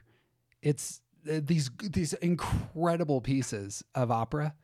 it's 0.62 1.00
uh, 1.30 1.40
these 1.42 1.70
these 1.82 2.12
incredible 2.14 3.20
pieces 3.20 3.84
of 3.94 4.10
opera, 4.10 4.54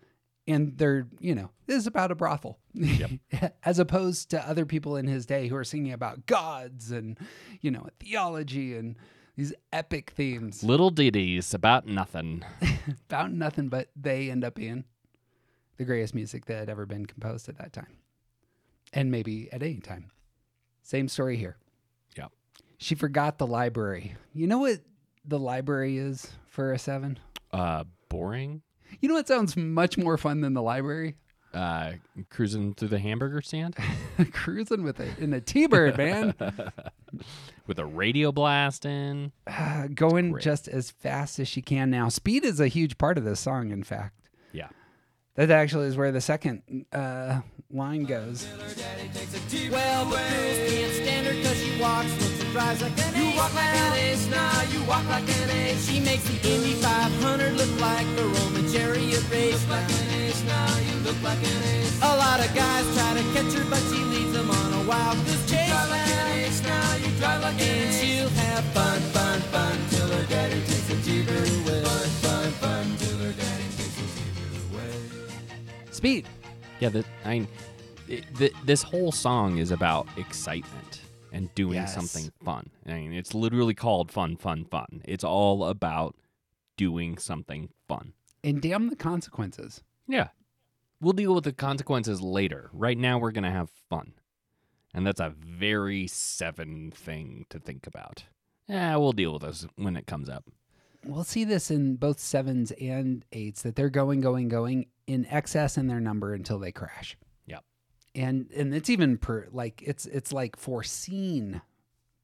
and 0.47 0.77
they're 0.79 1.07
you 1.19 1.35
know 1.35 1.51
this 1.67 1.77
is 1.77 1.87
about 1.87 2.11
a 2.11 2.15
brothel, 2.15 2.59
as 3.65 3.79
opposed 3.79 4.31
to 4.31 4.49
other 4.49 4.65
people 4.67 4.97
in 4.97 5.07
his 5.07 5.27
day 5.27 5.49
who 5.49 5.57
are 5.57 5.65
singing 5.65 5.93
about 5.93 6.27
gods 6.27 6.91
and 6.91 7.19
you 7.61 7.71
know 7.71 7.89
theology 8.01 8.77
and 8.77 8.97
these 9.37 9.53
epic 9.73 10.13
themes 10.17 10.63
Little 10.63 10.91
ditties 10.91 11.53
about 11.53 11.87
nothing. 11.87 12.43
about 13.11 13.33
nothing, 13.33 13.69
but 13.69 13.89
they 13.95 14.31
end 14.31 14.45
up 14.45 14.55
being 14.55 14.85
the 15.77 15.85
greatest 15.85 16.15
music 16.15 16.47
that 16.47 16.59
had 16.59 16.71
ever 16.71 16.87
been 16.87 17.05
composed 17.07 17.49
at 17.49 17.59
that 17.59 17.73
time, 17.73 17.99
and 18.93 19.11
maybe 19.11 19.53
at 19.53 19.63
any 19.63 19.81
time. 19.81 20.11
Same 20.83 21.09
story 21.09 21.37
here. 21.37 21.57
yeah 22.17 22.29
She 22.79 22.95
forgot 22.95 23.39
the 23.39 23.47
library. 23.47 24.17
You 24.33 24.47
know 24.47 24.59
what 24.59 24.81
the 25.25 25.39
library 25.39 25.99
is 25.99 26.31
for 26.47 26.73
a 26.73 26.79
seven? 26.79 27.19
Uh, 27.53 27.85
boring. 28.09 28.63
You 29.01 29.09
know 29.09 29.15
what 29.15 29.29
sounds 29.29 29.57
much 29.57 29.99
more 29.99 30.17
fun 30.17 30.41
than 30.41 30.55
the 30.55 30.63
library? 30.63 31.17
Uh, 31.55 31.93
cruising 32.29 32.75
through 32.75 32.89
the 32.89 32.99
hamburger 32.99 33.41
stand 33.41 33.75
Cruising 34.33 34.83
with 34.83 35.01
it 35.01 35.19
in 35.19 35.33
a 35.33 35.41
T-bird, 35.41 35.97
man. 35.97 36.35
with 37.67 37.79
a 37.79 37.87
radio 37.87 38.33
blasting. 38.33 39.33
Uh, 39.49 39.87
going 39.95 40.33
Great. 40.33 40.45
just 40.45 40.69
as 40.69 40.91
fast 40.91 41.39
as 41.39 41.49
she 41.49 41.63
can 41.63 41.91
now. 41.91 42.09
Speed 42.09 42.45
is 42.45 42.61
a 42.61 42.69
huge 42.69 42.99
part 42.99 43.17
of 43.17 43.25
this 43.25 43.41
song, 43.41 43.71
in 43.71 43.83
fact. 43.83 44.29
Yeah. 44.53 44.69
That 45.35 45.51
actually 45.51 45.87
is 45.87 45.97
where 45.97 46.13
the 46.13 46.21
second 46.21 46.85
uh, 46.93 47.41
line 47.71 48.05
goes. 48.05 48.47
Well, 49.71 50.05
the 52.57 52.65
girls 52.65 52.79
can't 52.79 52.97
stand 52.97 52.97
her 52.97 52.97
cause 52.97 52.97
she 52.97 52.97
walks, 52.97 52.97
looks 52.97 52.97
and 52.97 52.97
drives 52.97 52.97
like 52.97 52.99
an 52.99 53.15
You 53.17 53.37
walk 53.37 53.55
like 53.55 53.75
an 53.77 53.93
ace, 53.93 54.27
now 54.29 54.63
you 54.73 54.81
walk 54.85 55.09
like 55.09 55.29
an 55.29 55.51
ace. 55.51 55.89
She 55.89 56.01
makes 56.01 56.25
the 56.25 56.37
Indy 56.49 56.73
500 56.81 57.53
look 57.55 57.81
like 57.81 58.07
a 58.07 58.25
Roman 58.25 58.73
chariot 58.73 59.25
race. 59.31 59.53
Look 59.53 59.71
like 59.71 59.91
an 59.91 60.09
ace, 60.21 60.43
now 60.45 60.79
you 60.79 60.95
look 61.05 61.21
like 61.23 61.39
an 61.39 61.63
ace. 61.77 62.01
A 62.03 62.17
lot 62.17 62.41
of 62.41 62.55
guys 62.55 62.85
try 62.97 63.13
to 63.15 63.25
catch 63.35 63.53
her, 63.55 63.65
but 63.69 63.83
she 63.91 64.01
leads 64.05 64.33
them 64.33 64.51
on 64.51 64.73
a 64.73 64.83
wild 64.89 65.19
goose 65.27 65.45
chase. 65.51 65.69
Drive 65.69 65.91
like 65.91 66.09
an 66.09 66.27
ace, 66.41 66.63
now 66.63 66.97
you 66.97 67.11
drive 67.19 67.43
like 67.43 67.61
an 67.61 67.61
ace. 67.61 67.85
And 67.85 67.95
she'll 68.01 68.29
have 68.29 68.65
fun, 68.73 69.01
fun, 69.13 69.41
fun, 69.53 69.77
till 69.91 70.09
her 70.09 70.27
daddy 70.27 70.61
takes 70.65 70.89
the 70.89 70.97
T-bird 71.05 71.49
away. 71.61 71.83
Fun, 71.85 72.09
fun, 72.25 72.51
fun, 72.63 72.85
till 72.99 73.19
her 73.19 73.33
daddy 73.33 73.69
takes 73.77 73.97
the 74.01 74.09
T-bird 74.17 74.55
away. 74.73 74.93
Speed. 75.91 76.27
Yeah, 76.81 76.91
that 76.91 77.07
I 77.25 77.31
mean, 77.31 77.49
it, 78.09 78.25
th- 78.37 78.53
this 78.65 78.83
whole 78.83 79.11
song 79.11 79.59
is 79.59 79.71
about 79.71 80.07
excitement 80.17 80.96
and 81.37 81.55
doing 81.55 81.75
Yes. 81.75 81.95
something 81.95 82.33
fun. 82.45 82.71
I 82.87 82.95
mean, 82.95 83.13
it's 83.13 83.35
literally 83.35 83.75
called 83.75 84.11
"Fun, 84.11 84.37
Fun, 84.37 84.65
Fun." 84.65 85.03
It's 85.05 85.25
all 85.25 85.65
about 85.65 86.17
doing 86.77 87.19
something 87.19 87.69
fun. 87.89 88.13
And 88.45 88.61
damn 88.61 88.89
the 88.89 88.97
consequences. 88.97 89.83
Yeah, 90.09 90.29
we'll 91.01 91.13
deal 91.13 91.35
with 91.35 91.45
the 91.45 91.53
consequences 91.53 92.21
later. 92.21 92.71
Right 92.73 92.99
now, 92.99 93.19
we're 93.19 93.33
gonna 93.33 93.51
have 93.51 93.71
fun, 93.71 94.15
and 94.95 95.07
that's 95.07 95.21
a 95.21 95.31
very 95.31 96.07
seven 96.07 96.91
thing 96.91 97.47
to 97.51 97.59
think 97.59 97.87
about. 97.87 98.25
Yeah, 98.69 98.97
we'll 98.97 99.13
deal 99.13 99.33
with 99.35 99.43
those 99.43 99.67
when 99.77 99.97
it 99.97 100.07
comes 100.07 100.29
up. 100.29 100.45
We'll 101.05 101.23
see 101.25 101.45
this 101.45 101.71
in 101.71 101.97
both 101.97 102.19
sevens 102.19 102.73
and 102.73 103.25
eights 103.31 103.63
that 103.63 103.77
they're 103.77 103.91
going, 103.91 104.21
going, 104.21 104.49
going 104.49 104.87
in 105.07 105.25
excess 105.27 105.79
in 105.79 105.87
their 105.87 106.01
number 106.01 106.35
until 106.35 106.59
they 106.59 106.73
crash. 106.73 107.17
And 108.17 108.51
and 108.57 108.75
it's 108.75 108.89
even 108.91 109.19
per 109.19 109.47
like 109.53 109.83
it's 109.85 110.07
it's 110.07 110.33
like 110.33 110.57
foreseen 110.57 111.61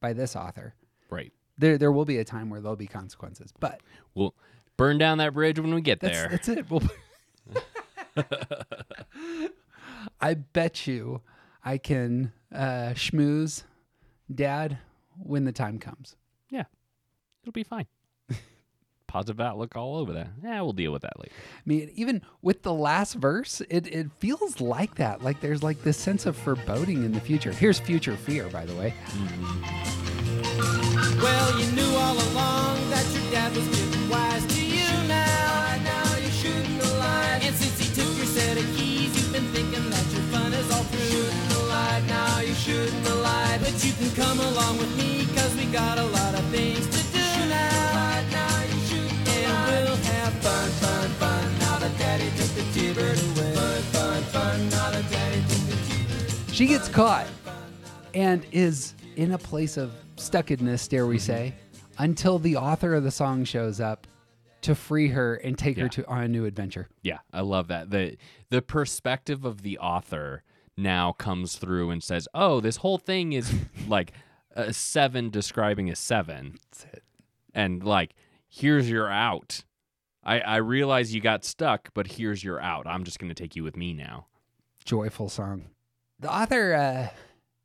by 0.00 0.12
this 0.14 0.34
author. 0.34 0.74
Right. 1.10 1.32
There 1.58 1.76
there 1.78 1.92
will 1.92 2.06
be 2.06 2.18
a 2.18 2.24
time 2.24 2.48
where 2.50 2.60
there'll 2.60 2.76
be 2.76 2.86
consequences, 2.86 3.52
but 3.60 3.80
We'll 4.14 4.34
burn 4.76 4.98
down 4.98 5.18
that 5.18 5.34
bridge 5.34 5.60
when 5.60 5.74
we 5.74 5.82
get 5.82 6.00
that's 6.00 6.18
there. 6.18 6.28
that's 6.30 6.48
it. 6.48 6.70
We'll 6.70 6.82
I 10.20 10.34
bet 10.34 10.86
you 10.86 11.20
I 11.64 11.78
can 11.78 12.32
uh, 12.52 12.94
schmooze 12.94 13.64
dad 14.34 14.78
when 15.22 15.44
the 15.44 15.52
time 15.52 15.78
comes. 15.78 16.16
Yeah. 16.50 16.64
It'll 17.42 17.52
be 17.52 17.64
fine. 17.64 17.86
Positive 19.12 19.40
outlook 19.40 19.76
all 19.76 19.98
over 19.98 20.14
that. 20.14 20.28
Yeah, 20.42 20.62
we'll 20.62 20.72
deal 20.72 20.90
with 20.90 21.02
that 21.02 21.20
later. 21.20 21.34
I 21.34 21.60
mean, 21.66 21.90
even 21.94 22.22
with 22.40 22.62
the 22.62 22.72
last 22.72 23.12
verse, 23.12 23.60
it, 23.68 23.86
it 23.86 24.10
feels 24.20 24.58
like 24.58 24.94
that. 24.94 25.22
Like 25.22 25.42
there's 25.42 25.62
like 25.62 25.82
this 25.82 25.98
sense 25.98 26.24
of 26.24 26.34
foreboding 26.34 27.04
in 27.04 27.12
the 27.12 27.20
future. 27.20 27.52
Here's 27.52 27.78
future 27.78 28.16
fear, 28.16 28.48
by 28.48 28.64
the 28.64 28.74
way. 28.74 28.94
Mm-hmm. 29.08 31.20
Well, 31.20 31.60
you 31.60 31.70
knew 31.72 31.94
all 31.94 32.16
along 32.32 32.88
that 32.88 33.04
your 33.12 33.30
dad 33.30 33.54
was 33.54 33.68
getting 33.68 34.08
wise 34.08 34.46
to 34.46 34.64
you 34.64 34.88
now. 35.06 35.76
Now 35.84 36.16
you 36.16 36.30
shouldn't 36.30 36.64
have 36.64 36.96
lied. 36.96 37.42
And 37.42 37.54
since 37.54 37.78
he 37.80 37.94
took 37.94 38.16
your 38.16 38.24
set 38.24 38.56
of 38.56 38.64
keys, 38.78 39.14
you've 39.14 39.30
been 39.30 39.44
thinking 39.52 39.90
that 39.90 40.10
your 40.10 40.22
fun 40.32 40.54
is 40.54 40.70
all 40.72 40.84
through. 40.84 41.00
Shouldn't 41.00 41.52
have. 41.68 42.08
Now 42.08 42.40
you 42.40 42.54
shouldn't 42.54 43.06
have 43.06 43.18
lied. 43.18 43.60
But 43.60 43.84
you 43.84 43.92
can 43.92 44.10
come 44.16 44.40
along 44.40 44.78
with 44.78 44.96
me, 44.96 45.26
cause 45.36 45.54
we 45.54 45.66
got 45.66 45.98
a 45.98 46.04
lot 46.04 46.34
of 46.34 46.46
things 46.46 46.86
to 46.96 47.01
She 56.52 56.66
gets 56.66 56.88
caught 56.88 57.26
and 58.14 58.46
is 58.52 58.94
in 59.16 59.32
a 59.32 59.38
place 59.38 59.76
of 59.76 59.90
stuckedness, 60.16 60.88
dare 60.88 61.06
we 61.06 61.16
mm-hmm. 61.16 61.24
say, 61.24 61.54
until 61.98 62.38
the 62.38 62.56
author 62.56 62.94
of 62.94 63.04
the 63.04 63.10
song 63.10 63.44
shows 63.44 63.80
up 63.80 64.06
to 64.62 64.74
free 64.74 65.08
her 65.08 65.34
and 65.36 65.58
take 65.58 65.76
Yeah. 65.76 65.84
her 65.84 65.88
to 65.88 66.06
on 66.06 66.22
a 66.22 66.28
new 66.28 66.44
adventure. 66.44 66.88
Yeah, 67.02 67.18
I 67.32 67.40
love 67.40 67.68
that. 67.68 67.90
The 67.90 68.16
the 68.50 68.62
perspective 68.62 69.44
of 69.44 69.62
the 69.62 69.78
author 69.78 70.42
now 70.76 71.12
comes 71.12 71.56
through 71.56 71.90
and 71.90 72.02
says, 72.02 72.28
"Oh, 72.32 72.60
this 72.60 72.76
whole 72.76 72.98
thing 72.98 73.32
is 73.32 73.52
like 73.88 74.12
a 74.54 74.72
7 74.72 75.30
describing 75.30 75.90
a 75.90 75.96
7." 75.96 76.58
That's 76.70 76.84
it. 76.92 77.02
And 77.54 77.82
like, 77.82 78.14
here's 78.48 78.88
your 78.88 79.10
out. 79.10 79.64
I 80.24 80.40
I 80.40 80.56
realize 80.56 81.14
you 81.14 81.20
got 81.20 81.44
stuck, 81.44 81.90
but 81.94 82.06
here's 82.06 82.42
your 82.44 82.60
out. 82.60 82.86
I'm 82.86 83.04
just 83.04 83.18
going 83.18 83.28
to 83.32 83.34
take 83.40 83.56
you 83.56 83.64
with 83.64 83.76
me 83.76 83.92
now. 83.92 84.26
Joyful 84.84 85.28
song. 85.28 85.66
The 86.20 86.32
author 86.32 86.74
uh, 86.74 87.08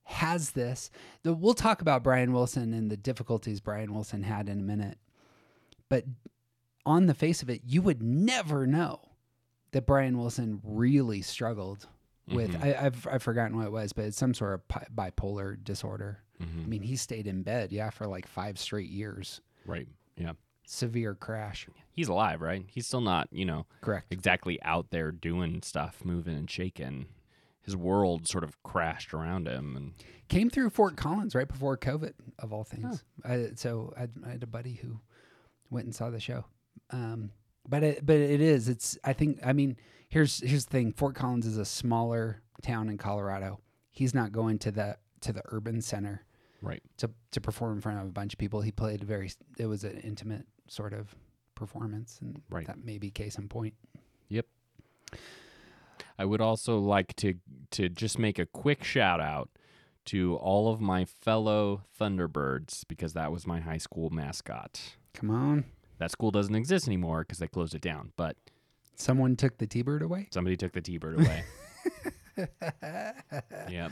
has 0.03 0.51
this. 0.51 0.89
The, 1.23 1.33
we'll 1.33 1.53
talk 1.53 1.81
about 1.81 2.03
Brian 2.03 2.31
Wilson 2.33 2.73
and 2.73 2.89
the 2.89 2.97
difficulties 2.97 3.59
Brian 3.59 3.93
Wilson 3.93 4.23
had 4.23 4.49
in 4.49 4.59
a 4.59 4.63
minute. 4.63 4.97
But 5.89 6.05
on 6.85 7.05
the 7.05 7.13
face 7.13 7.41
of 7.41 7.49
it, 7.49 7.61
you 7.65 7.81
would 7.81 8.01
never 8.01 8.65
know 8.65 8.99
that 9.71 9.85
Brian 9.85 10.17
Wilson 10.17 10.59
really 10.63 11.21
struggled 11.21 11.87
with. 12.27 12.51
Mhm. 12.51 12.63
I, 12.63 12.85
I've 12.85 13.07
I've 13.11 13.23
forgotten 13.23 13.57
what 13.57 13.67
it 13.67 13.71
was, 13.71 13.93
but 13.93 14.05
it's 14.05 14.17
some 14.17 14.33
sort 14.33 14.53
of 14.55 14.67
pi- 14.67 14.87
bipolar 14.95 15.61
disorder. 15.63 16.19
Mhm. 16.41 16.63
I 16.63 16.67
mean, 16.67 16.81
he 16.81 16.95
stayed 16.95 17.27
in 17.27 17.43
bed, 17.43 17.71
yeah, 17.71 17.89
for 17.89 18.07
like 18.07 18.27
five 18.27 18.57
straight 18.59 18.89
years. 18.89 19.41
Right. 19.65 19.87
Yeah. 20.15 20.33
Severe 20.69 21.15
crash. 21.15 21.67
He's 21.93 22.09
alive, 22.09 22.41
right? 22.41 22.65
He's 22.67 22.85
still 22.85 23.01
not, 23.01 23.29
you 23.31 23.45
know, 23.45 23.65
Correct. 23.81 24.07
exactly 24.11 24.61
out 24.63 24.91
there 24.91 25.11
doing 25.11 25.61
stuff, 25.63 26.01
moving 26.03 26.35
and 26.35 26.49
shaking. 26.49 27.07
His 27.61 27.75
world 27.75 28.27
sort 28.27 28.43
of 28.43 28.61
crashed 28.63 29.13
around 29.13 29.47
him 29.47 29.75
and 29.77 29.93
Came 30.27 30.49
through 30.49 30.71
Fort 30.71 30.97
Collins 30.97 31.35
right 31.35 31.47
before 31.47 31.77
COVID, 31.77 32.11
of 32.39 32.51
all 32.51 32.65
things. 32.65 33.01
I, 33.23 33.51
so 33.55 33.93
I, 33.97 34.07
I 34.27 34.31
had 34.31 34.43
a 34.43 34.47
buddy 34.47 34.73
who 34.73 34.99
went 35.69 35.85
and 35.85 35.95
saw 35.95 36.09
the 36.09 36.19
show. 36.19 36.43
Um, 36.89 37.31
but 37.67 37.83
it, 37.83 38.05
but 38.05 38.17
it 38.17 38.41
is. 38.41 38.67
It's. 38.67 38.97
I 39.05 39.13
think. 39.13 39.39
I 39.45 39.53
mean, 39.53 39.77
here's 40.09 40.39
here's 40.39 40.65
the 40.65 40.71
thing. 40.71 40.91
Fort 40.91 41.15
Collins 41.15 41.45
is 41.45 41.57
a 41.57 41.63
smaller 41.63 42.41
town 42.61 42.89
in 42.89 42.97
Colorado. 42.97 43.61
He's 43.89 44.13
not 44.13 44.33
going 44.33 44.59
to 44.59 44.71
the 44.71 44.97
to 45.21 45.31
the 45.31 45.41
urban 45.45 45.81
center 45.81 46.25
right. 46.61 46.81
to 46.97 47.09
to 47.31 47.41
perform 47.41 47.75
in 47.75 47.81
front 47.81 47.99
of 47.99 48.05
a 48.07 48.11
bunch 48.11 48.33
of 48.33 48.39
people. 48.39 48.61
He 48.61 48.71
played 48.71 49.03
very. 49.03 49.31
It 49.57 49.67
was 49.67 49.85
an 49.85 49.97
intimate 49.99 50.45
sort 50.67 50.93
of 50.93 51.15
performance, 51.55 52.19
and 52.21 52.41
Right. 52.49 52.67
that 52.67 52.83
may 52.83 52.97
be 52.97 53.09
case 53.11 53.37
in 53.37 53.47
point. 53.49 53.73
Yep. 54.29 54.45
I 56.19 56.25
would 56.25 56.41
also 56.41 56.79
like 56.79 57.15
to 57.17 57.35
to 57.71 57.89
just 57.89 58.17
make 58.17 58.39
a 58.39 58.45
quick 58.45 58.83
shout 58.83 59.19
out 59.21 59.49
to 60.05 60.35
all 60.37 60.71
of 60.71 60.79
my 60.79 61.03
fellow 61.05 61.83
Thunderbirds 61.99 62.85
because 62.87 63.13
that 63.13 63.31
was 63.31 63.45
my 63.45 63.59
high 63.59 63.77
school 63.77 64.09
mascot. 64.09 64.95
Come 65.13 65.29
on, 65.29 65.65
That 65.97 66.11
school 66.11 66.31
doesn't 66.31 66.55
exist 66.55 66.87
anymore 66.87 67.21
because 67.21 67.39
they 67.39 67.47
closed 67.47 67.75
it 67.75 67.81
down, 67.81 68.13
but 68.15 68.37
someone 68.95 69.35
took 69.35 69.57
the 69.57 69.67
T-bird 69.67 70.01
away. 70.01 70.27
somebody 70.31 70.55
took 70.55 70.71
the 70.73 70.81
T-bird 70.81 71.19
away. 71.19 71.43
yep. 73.69 73.91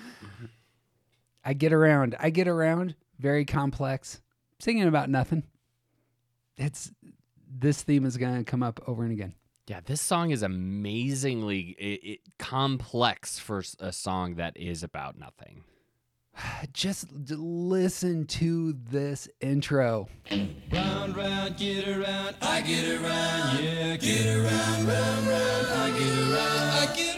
I 1.43 1.53
get 1.53 1.73
around. 1.73 2.15
I 2.19 2.29
get 2.29 2.47
around. 2.47 2.95
Very 3.19 3.45
complex. 3.45 4.21
Singing 4.59 4.87
about 4.87 5.09
nothing. 5.09 5.43
It's 6.57 6.91
this 7.47 7.83
theme 7.83 8.05
is 8.05 8.17
going 8.17 8.37
to 8.37 8.43
come 8.43 8.63
up 8.63 8.79
over 8.87 9.03
and 9.03 9.11
again. 9.11 9.33
Yeah, 9.67 9.79
this 9.83 9.99
song 9.99 10.29
is 10.29 10.43
amazingly 10.43 11.75
it, 11.79 11.99
it, 12.03 12.19
complex 12.37 13.39
for 13.39 13.63
a 13.79 13.91
song 13.91 14.35
that 14.35 14.55
is 14.57 14.83
about 14.83 15.17
nothing. 15.17 15.63
Just 16.73 17.11
listen 17.11 18.25
to 18.27 18.73
this 18.73 19.27
intro. 19.41 20.07
Round, 20.71 21.17
round, 21.17 21.57
get 21.57 21.87
around, 21.87 22.35
I 22.41 22.61
get 22.61 23.01
around, 23.01 23.63
yeah, 23.63 23.95
get 23.97 24.35
around, 24.35 24.87
round, 24.87 25.27
round, 25.27 25.67
I 25.67 25.89
get 25.97 26.17
around, 26.19 26.89
I 26.89 26.93
get 26.95 27.07
around, 27.07 27.14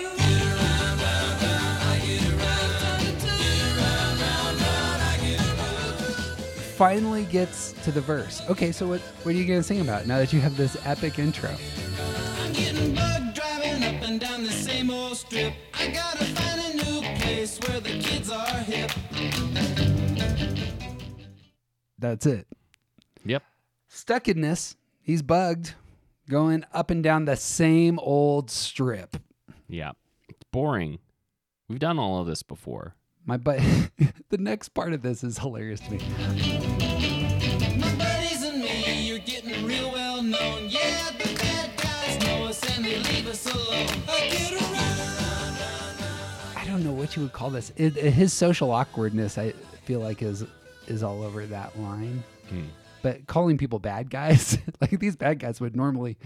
Finally 6.77 7.25
gets 7.25 7.71
to 7.83 7.91
the 7.91 7.99
verse. 7.99 8.43
Okay, 8.51 8.71
so 8.71 8.87
what 8.87 9.01
what 9.23 9.33
are 9.33 9.37
you 9.37 9.45
gonna 9.45 9.63
sing 9.63 9.81
about 9.81 10.05
now 10.05 10.19
that 10.19 10.31
you 10.31 10.39
have 10.39 10.55
this 10.55 10.77
epic 10.85 11.17
intro? 11.17 11.49
I'm 11.49 12.53
getting 12.53 12.93
bugged 12.93 13.33
driving 13.33 13.83
up 13.83 14.07
and 14.07 14.19
down 14.19 14.43
the 14.43 14.51
same 14.51 14.91
old 14.91 15.17
strip. 15.17 15.53
I 15.73 15.87
gotta 15.87 16.23
find 16.23 16.61
a 16.61 16.85
new 16.85 17.01
place 17.19 17.59
where 17.61 17.79
the 17.79 17.97
kids 17.99 18.29
are 18.29 18.45
hip. 18.59 18.91
That's 21.97 22.27
it. 22.27 22.45
Yep. 23.25 23.41
Stuck 23.87 24.27
in 24.27 24.41
this. 24.41 24.75
He's 25.01 25.23
bugged, 25.23 25.73
going 26.29 26.63
up 26.73 26.91
and 26.91 27.03
down 27.03 27.25
the 27.25 27.37
same 27.37 27.97
old 27.97 28.51
strip. 28.51 29.17
Yeah. 29.67 29.93
It's 30.29 30.43
boring. 30.51 30.99
We've 31.67 31.79
done 31.79 31.97
all 31.97 32.21
of 32.21 32.27
this 32.27 32.43
before. 32.43 32.93
My 33.25 33.37
butt. 33.37 33.59
the 34.29 34.37
next 34.37 34.69
part 34.69 34.93
of 34.93 35.01
this 35.01 35.23
is 35.23 35.39
hilarious 35.39 35.81
to 35.81 35.91
me. 35.91 36.66
And 43.45 43.55
they 44.07 44.29
leave 44.31 44.61
us 44.61 44.61
alone. 44.61 45.53
I 45.57 45.59
get 45.91 46.51
around. 46.53 46.57
I 46.57 46.65
don't 46.65 46.83
know 46.83 46.91
what 46.91 47.15
you 47.15 47.21
would 47.23 47.33
call 47.33 47.49
this. 47.49 47.71
It, 47.77 47.93
his 47.95 48.33
social 48.33 48.71
awkwardness, 48.71 49.37
I 49.37 49.51
feel 49.83 49.99
like, 49.99 50.21
is 50.21 50.43
is 50.87 51.03
all 51.03 51.21
over 51.23 51.45
that 51.45 51.77
line. 51.79 52.23
Hmm. 52.49 52.63
But 53.01 53.27
calling 53.27 53.57
people 53.57 53.79
bad 53.79 54.09
guys, 54.09 54.57
like 54.81 54.99
these 54.99 55.15
bad 55.15 55.39
guys 55.39 55.59
would 55.61 55.75
normally 55.75 56.17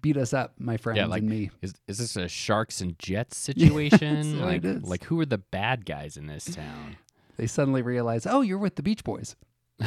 beat 0.00 0.16
us 0.16 0.32
up, 0.32 0.54
my 0.58 0.76
friends 0.76 0.96
Yeah, 0.98 1.06
like 1.06 1.20
and 1.22 1.30
me. 1.30 1.50
is 1.60 1.74
is 1.88 1.98
this 1.98 2.16
a 2.16 2.28
sharks 2.28 2.80
and 2.80 2.98
jets 2.98 3.36
situation? 3.40 4.40
like, 4.40 4.62
like 4.64 5.04
who 5.04 5.20
are 5.20 5.26
the 5.26 5.38
bad 5.38 5.84
guys 5.84 6.16
in 6.16 6.26
this 6.26 6.44
town? 6.46 6.96
They 7.36 7.46
suddenly 7.46 7.82
realize, 7.82 8.26
oh, 8.26 8.40
you're 8.40 8.58
with 8.58 8.74
the 8.76 8.82
Beach 8.82 9.04
Boys. 9.04 9.36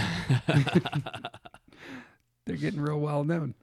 They're 2.45 2.55
getting 2.57 2.79
real 2.81 2.99
well 2.99 3.23
known. 3.23 3.55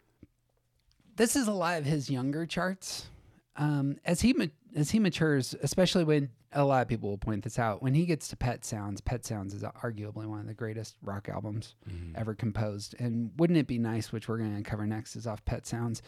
This 1.19 1.37
is 1.37 1.49
a 1.49 1.53
lot 1.53 1.79
of 1.79 1.85
his 1.85 2.09
younger 2.09 2.47
charts. 2.47 3.09
Um, 3.57 3.99
as 4.05 4.21
he 4.21 4.33
ma- 4.33 4.47
as 4.75 4.91
he 4.91 4.99
matures, 4.99 5.55
especially 5.63 6.05
when 6.05 6.31
a 6.53 6.65
lot 6.65 6.81
of 6.81 6.89
people 6.89 7.11
will 7.11 7.19
point 7.19 7.45
this 7.45 7.59
out, 7.59 7.83
when 7.83 7.93
he 7.93 8.07
gets 8.07 8.29
to 8.29 8.37
Pet 8.37 8.65
Sounds, 8.65 9.01
Pet 9.01 9.27
Sounds 9.27 9.53
is 9.53 9.63
arguably 9.63 10.27
one 10.27 10.41
of 10.41 10.47
the 10.47 10.55
greatest 10.55 10.97
rock 11.03 11.29
albums 11.29 11.75
ever 12.15 12.35
composed. 12.35 12.95
And 12.99 13.33
wouldn't 13.37 13.59
it 13.59 13.67
be 13.67 13.79
nice, 13.79 14.13
which 14.13 14.29
we're 14.29 14.39
going 14.39 14.57
to 14.57 14.63
cover 14.63 14.87
next, 14.87 15.17
is 15.17 15.27
off 15.27 15.45
Pet 15.45 15.67
Sounds. 15.67 16.03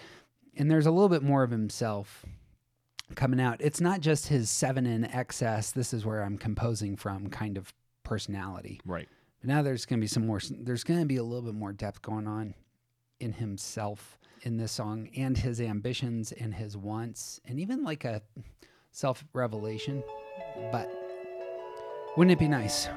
And 0.56 0.70
there's 0.70 0.86
a 0.86 0.90
little 0.90 1.08
bit 1.08 1.22
more 1.22 1.42
of 1.42 1.50
himself 1.50 2.24
coming 3.16 3.40
out. 3.40 3.56
It's 3.60 3.80
not 3.80 4.00
just 4.00 4.28
his 4.28 4.48
seven 4.48 4.86
in 4.86 5.04
excess. 5.04 5.72
This 5.72 5.92
is 5.92 6.06
where 6.06 6.22
I'm 6.22 6.38
composing 6.38 6.96
from 6.96 7.28
kind 7.28 7.56
of 7.58 7.74
personality. 8.04 8.80
right. 8.86 9.08
But 9.40 9.48
now 9.48 9.62
there's 9.62 9.86
going 9.86 9.98
to 9.98 10.04
be 10.04 10.08
some 10.08 10.26
more, 10.26 10.40
there's 10.50 10.84
going 10.84 11.00
to 11.00 11.06
be 11.06 11.16
a 11.16 11.22
little 11.22 11.42
bit 11.42 11.54
more 11.54 11.72
depth 11.72 12.02
going 12.02 12.28
on 12.28 12.54
in 13.18 13.32
himself 13.32 14.18
in 14.42 14.56
this 14.56 14.72
song 14.72 15.08
and 15.16 15.36
his 15.36 15.60
ambitions 15.60 16.32
and 16.32 16.54
his 16.54 16.76
wants 16.76 17.40
and 17.46 17.60
even 17.60 17.84
like 17.84 18.04
a 18.04 18.22
self 18.90 19.24
revelation. 19.32 20.02
But 20.72 20.90
wouldn't 22.16 22.32
it 22.32 22.38
be 22.38 22.48
nice? 22.48 22.88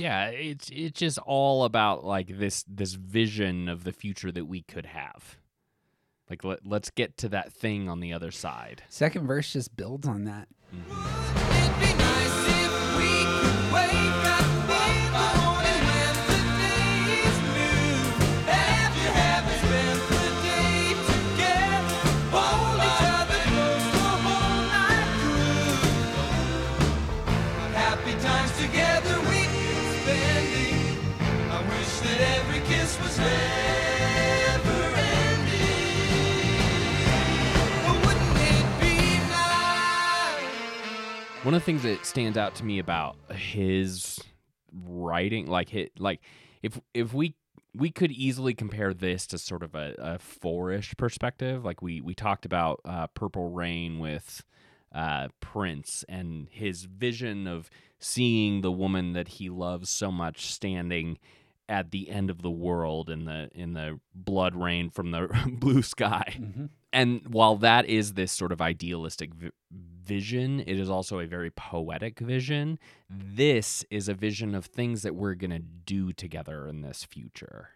Yeah, 0.00 0.28
it's 0.28 0.70
it's 0.70 0.98
just 0.98 1.18
all 1.18 1.64
about 1.64 2.04
like 2.04 2.38
this 2.38 2.64
this 2.66 2.94
vision 2.94 3.68
of 3.68 3.84
the 3.84 3.92
future 3.92 4.32
that 4.32 4.46
we 4.46 4.62
could 4.62 4.86
have. 4.86 5.36
Like 6.30 6.42
let, 6.42 6.64
let's 6.64 6.90
get 6.90 7.18
to 7.18 7.28
that 7.30 7.52
thing 7.52 7.88
on 7.88 8.00
the 8.00 8.12
other 8.12 8.30
side. 8.30 8.82
Second 8.88 9.26
verse 9.26 9.52
just 9.52 9.76
builds 9.76 10.08
on 10.08 10.24
that. 10.24 10.48
It'd 10.72 10.89
One 41.50 41.56
of 41.56 41.62
the 41.62 41.66
things 41.66 41.82
that 41.82 42.06
stands 42.06 42.38
out 42.38 42.54
to 42.54 42.64
me 42.64 42.78
about 42.78 43.16
his 43.32 44.20
writing, 44.72 45.48
like 45.48 45.68
hit, 45.68 45.98
like 45.98 46.20
if 46.62 46.80
if 46.94 47.12
we 47.12 47.34
we 47.74 47.90
could 47.90 48.12
easily 48.12 48.54
compare 48.54 48.94
this 48.94 49.26
to 49.26 49.36
sort 49.36 49.64
of 49.64 49.74
a, 49.74 49.96
a 49.98 50.18
four-ish 50.20 50.94
perspective. 50.96 51.64
Like 51.64 51.82
we 51.82 52.00
we 52.00 52.14
talked 52.14 52.46
about 52.46 52.80
uh, 52.84 53.08
Purple 53.08 53.50
Rain 53.50 53.98
with 53.98 54.44
uh, 54.94 55.26
Prince 55.40 56.04
and 56.08 56.46
his 56.52 56.84
vision 56.84 57.48
of 57.48 57.68
seeing 57.98 58.60
the 58.60 58.70
woman 58.70 59.12
that 59.14 59.26
he 59.26 59.50
loves 59.50 59.90
so 59.90 60.12
much 60.12 60.52
standing 60.52 61.18
at 61.68 61.90
the 61.90 62.10
end 62.10 62.30
of 62.30 62.42
the 62.42 62.50
world 62.50 63.10
in 63.10 63.24
the 63.24 63.50
in 63.52 63.72
the 63.72 63.98
blood 64.14 64.54
rain 64.54 64.88
from 64.88 65.10
the 65.10 65.26
blue 65.58 65.82
sky. 65.82 66.38
And 66.92 67.22
while 67.26 67.56
that 67.56 67.86
is 67.86 68.12
this 68.12 68.30
sort 68.30 68.52
of 68.52 68.60
idealistic 68.60 69.34
vi- 69.34 69.50
vision, 70.04 70.60
it 70.60 70.78
is 70.78 70.90
also 70.90 71.18
a 71.18 71.26
very 71.26 71.50
poetic 71.50 72.18
vision. 72.18 72.78
This 73.08 73.84
is 73.90 74.08
a 74.08 74.14
vision 74.14 74.54
of 74.54 74.66
things 74.66 75.02
that 75.02 75.14
we're 75.14 75.34
going 75.34 75.50
to 75.50 75.58
do 75.58 76.12
together 76.12 76.66
in 76.66 76.82
this 76.82 77.04
future. 77.04 77.70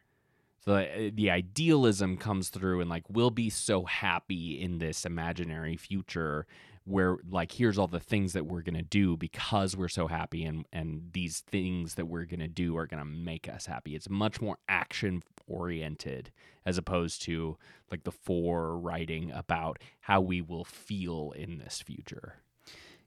So 0.64 0.76
uh, 0.76 1.10
the 1.12 1.30
idealism 1.30 2.16
comes 2.16 2.48
through 2.48 2.80
and 2.80 2.88
like 2.88 3.04
we'll 3.10 3.30
be 3.30 3.50
so 3.50 3.84
happy 3.84 4.60
in 4.60 4.78
this 4.78 5.04
imaginary 5.04 5.76
future 5.76 6.46
where 6.87 7.16
like 7.31 7.53
here's 7.53 7.79
all 7.79 7.87
the 7.88 7.99
things 8.01 8.35
that 8.35 8.47
we're 8.47 8.61
going 8.62 8.77
to 8.77 8.83
do 8.83 9.16
because 9.16 9.75
we're 9.77 9.88
so 9.88 10.07
happy 10.07 10.44
and 10.44 10.66
and 10.73 11.11
these 11.12 11.40
things 11.40 11.94
that 11.94 12.07
we're 12.07 12.27
going 12.27 12.40
to 12.40 12.49
do 12.49 12.77
are 12.77 12.87
going 12.87 12.99
to 13.03 13.09
make 13.09 13.49
us 13.49 13.66
happy. 13.66 13.94
It's 13.94 14.11
much 14.11 14.40
more 14.40 14.59
action 14.68 15.23
oriented 15.47 16.31
as 16.66 16.77
opposed 16.79 17.23
to 17.23 17.57
like 17.90 18.05
the 18.05 18.11
four 18.12 18.79
writing 18.79 19.31
about 19.33 19.79
how 20.01 20.20
we 20.20 20.40
will 20.42 20.64
feel 20.64 21.33
in 21.37 21.59
this 21.59 21.81
future. 21.81 22.35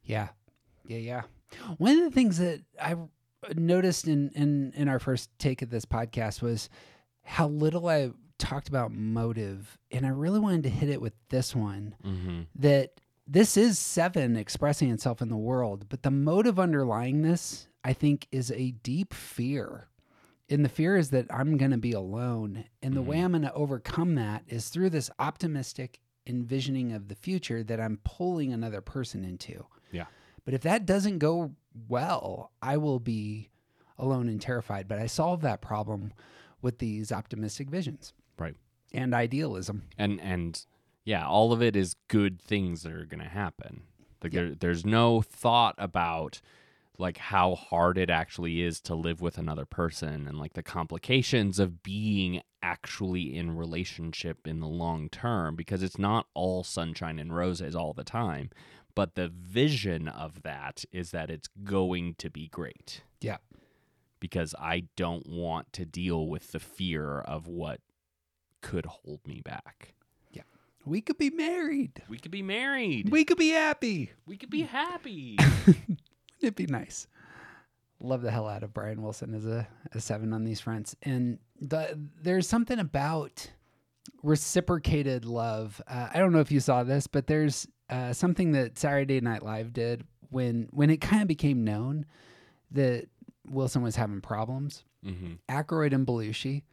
Yeah. 0.03 0.29
Yeah, 0.87 0.97
yeah. 0.97 1.21
One 1.77 1.97
of 1.97 2.03
the 2.03 2.11
things 2.11 2.37
that 2.37 2.61
I 2.81 2.95
noticed 3.55 4.07
in 4.07 4.29
in 4.35 4.73
in 4.75 4.87
our 4.87 4.99
first 4.99 5.29
take 5.37 5.61
of 5.61 5.69
this 5.69 5.85
podcast 5.85 6.41
was 6.41 6.69
how 7.23 7.47
little 7.47 7.87
I 7.87 8.11
talked 8.39 8.69
about 8.69 8.91
motive 8.91 9.77
and 9.91 10.05
I 10.05 10.09
really 10.09 10.39
wanted 10.39 10.63
to 10.63 10.69
hit 10.69 10.89
it 10.89 11.01
with 11.01 11.13
this 11.29 11.55
one 11.55 11.95
Mm-hmm. 12.05 12.41
that 12.55 12.99
this 13.27 13.57
is 13.57 13.77
seven 13.77 14.35
expressing 14.37 14.89
itself 14.89 15.21
in 15.21 15.29
the 15.29 15.37
world, 15.37 15.85
but 15.89 16.03
the 16.03 16.11
motive 16.11 16.59
underlying 16.59 17.21
this, 17.21 17.67
I 17.83 17.93
think, 17.93 18.27
is 18.31 18.51
a 18.51 18.71
deep 18.71 19.13
fear. 19.13 19.89
And 20.49 20.63
the 20.63 20.69
fear 20.69 20.95
is 20.95 21.09
that 21.09 21.25
I'm 21.29 21.57
going 21.57 21.71
to 21.71 21.77
be 21.77 21.91
alone. 21.91 22.65
And 22.81 22.93
the 22.93 23.01
way 23.01 23.17
mm. 23.17 23.25
I'm 23.25 23.31
going 23.31 23.41
to 23.43 23.53
overcome 23.53 24.15
that 24.15 24.43
is 24.47 24.69
through 24.69 24.91
this 24.91 25.09
optimistic 25.19 25.99
envisioning 26.25 26.93
of 26.93 27.09
the 27.09 27.15
future 27.15 27.63
that 27.63 27.81
I'm 27.81 27.99
pulling 28.05 28.53
another 28.53 28.79
person 28.79 29.25
into. 29.25 29.65
Yeah. 29.91 30.05
But 30.45 30.53
if 30.53 30.61
that 30.61 30.85
doesn't 30.85 31.19
go 31.19 31.51
well, 31.89 32.51
I 32.61 32.77
will 32.77 32.99
be 32.99 33.49
alone 33.97 34.29
and 34.29 34.41
terrified. 34.41 34.87
But 34.87 34.99
I 34.99 35.07
solve 35.07 35.41
that 35.41 35.61
problem 35.61 36.13
with 36.61 36.79
these 36.79 37.11
optimistic 37.11 37.69
visions 37.69 38.13
Right. 38.39 38.55
and 38.93 39.13
idealism. 39.13 39.83
and 39.97 40.21
and 40.21 40.65
yeah, 41.07 41.25
all 41.25 41.53
of 41.53 41.61
it 41.61 41.75
is 41.77 41.95
good 42.09 42.41
things 42.41 42.83
that 42.83 42.91
are 42.91 43.05
going 43.05 43.23
to 43.23 43.29
happen. 43.29 43.83
Like 44.21 44.33
Yeah. 44.33 44.41
there, 44.41 44.55
there's 44.55 44.85
no 44.85 45.21
thought 45.21 45.75
about 45.77 46.41
like 46.99 47.17
how 47.17 47.55
hard 47.55 47.97
it 47.97 48.09
actually 48.09 48.61
is 48.61 48.81
to 48.81 48.93
live 48.95 49.21
with 49.21 49.37
another 49.37 49.65
person 49.65 50.27
and 50.27 50.37
like 50.37 50.53
the 50.53 50.63
complications 50.63 51.59
of 51.59 51.81
being 51.83 52.41
actually 52.61 53.35
in 53.37 53.55
relationship 53.55 54.45
in 54.47 54.59
the 54.59 54.67
long 54.67 55.07
term 55.07 55.55
because 55.55 55.81
it's 55.83 55.97
not 55.99 56.25
all 56.33 56.63
sunshine 56.63 57.19
and 57.19 57.33
roses 57.35 57.75
all 57.75 57.93
the 57.93 58.03
time 58.03 58.49
but 58.95 59.13
the 59.13 59.27
vision 59.29 60.07
of 60.07 60.41
that 60.41 60.83
is 60.91 61.11
that 61.11 61.29
it's 61.29 61.47
going 61.63 62.15
to 62.15 62.29
be 62.31 62.47
great 62.47 63.03
Yeah. 63.21 63.37
because 64.19 64.55
I 64.59 64.85
don't 64.95 65.27
want 65.29 65.71
to 65.73 65.85
deal 65.85 66.27
with 66.27 66.51
the 66.51 66.59
fear 66.59 67.19
of 67.19 67.45
what 67.47 67.79
could 68.61 68.87
hold 68.87 69.19
me 69.27 69.39
back. 69.41 69.93
We 70.87 71.01
could 71.01 71.17
be 71.17 71.29
married. 71.29 72.01
We 72.07 72.17
could 72.17 72.31
be 72.31 72.41
married. 72.41 73.09
We 73.09 73.25
could 73.25 73.37
be 73.37 73.49
happy. 73.49 74.11
We 74.25 74.37
could 74.37 74.49
be 74.49 74.61
happy. 74.63 75.37
It'd 76.41 76.55
be 76.55 76.65
nice. 76.67 77.07
Love 77.99 78.21
the 78.21 78.31
hell 78.31 78.47
out 78.47 78.63
of 78.63 78.73
Brian 78.73 79.01
Wilson 79.01 79.33
as 79.33 79.45
a, 79.45 79.67
a 79.93 79.99
seven 79.99 80.31
on 80.33 80.43
these 80.45 80.59
fronts. 80.61 80.95
And 81.03 81.39
the, 81.59 81.99
there's 82.21 82.47
something 82.47 82.79
about 82.79 83.49
reciprocated 84.23 85.25
love. 85.25 85.81
Uh, 85.87 86.09
I 86.13 86.19
don't 86.19 86.31
know 86.31 86.39
if 86.39 86.51
you 86.51 86.59
saw 86.59 86.83
this, 86.83 87.07
but 87.07 87.27
there's 87.27 87.67
uh, 87.89 88.13
something 88.13 88.51
that 88.53 88.77
Saturday 88.77 89.19
Night 89.21 89.43
Live 89.43 89.73
did 89.73 90.03
when 90.29 90.67
when 90.71 90.89
it 90.89 90.97
kind 91.01 91.21
of 91.21 91.27
became 91.27 91.63
known 91.63 92.05
that 92.71 93.07
Wilson 93.49 93.81
was 93.81 93.95
having 93.95 94.21
problems. 94.21 94.83
hmm 95.03 95.33
Aykroyd 95.49 95.93
and 95.93 96.05
Belushi 96.05 96.63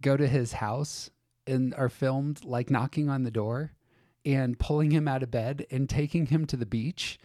go 0.00 0.16
to 0.16 0.26
his 0.26 0.52
house 0.54 1.10
and 1.50 1.74
are 1.74 1.88
filmed 1.88 2.44
like 2.44 2.70
knocking 2.70 3.08
on 3.08 3.24
the 3.24 3.30
door 3.30 3.72
and 4.24 4.58
pulling 4.58 4.90
him 4.90 5.08
out 5.08 5.22
of 5.22 5.30
bed 5.30 5.66
and 5.70 5.88
taking 5.88 6.26
him 6.26 6.46
to 6.46 6.56
the 6.56 6.66
beach 6.66 7.18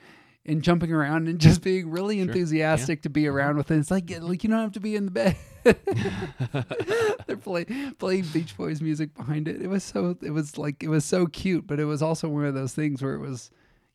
and 0.45 0.61
jumping 0.61 0.91
around 0.91 1.27
and 1.27 1.39
just 1.41 1.61
being 1.61 1.89
really 1.89 2.19
enthusiastic 2.19 3.01
to 3.03 3.09
be 3.09 3.27
around 3.27 3.57
with 3.57 3.71
him. 3.71 3.79
It's 3.79 3.91
like 3.91 4.11
like 4.21 4.43
you 4.43 4.49
don't 4.49 4.61
have 4.61 4.73
to 4.73 4.79
be 4.79 4.95
in 4.95 5.05
the 5.05 5.11
bed. 5.11 5.35
They're 7.27 7.38
play, 7.38 7.65
playing 7.97 8.25
Beach 8.25 8.55
Boys 8.55 8.81
music 8.81 9.15
behind 9.15 9.47
it. 9.47 9.61
It 9.61 9.67
was 9.67 9.83
so 9.83 10.17
it 10.21 10.31
was 10.31 10.57
like 10.57 10.83
it 10.83 10.89
was 10.89 11.05
so 11.05 11.27
cute, 11.27 11.65
but 11.67 11.79
it 11.79 11.85
was 11.85 12.01
also 12.01 12.29
one 12.29 12.45
of 12.45 12.53
those 12.53 12.73
things 12.73 13.01
where 13.01 13.13
it 13.13 13.19
was 13.19 13.49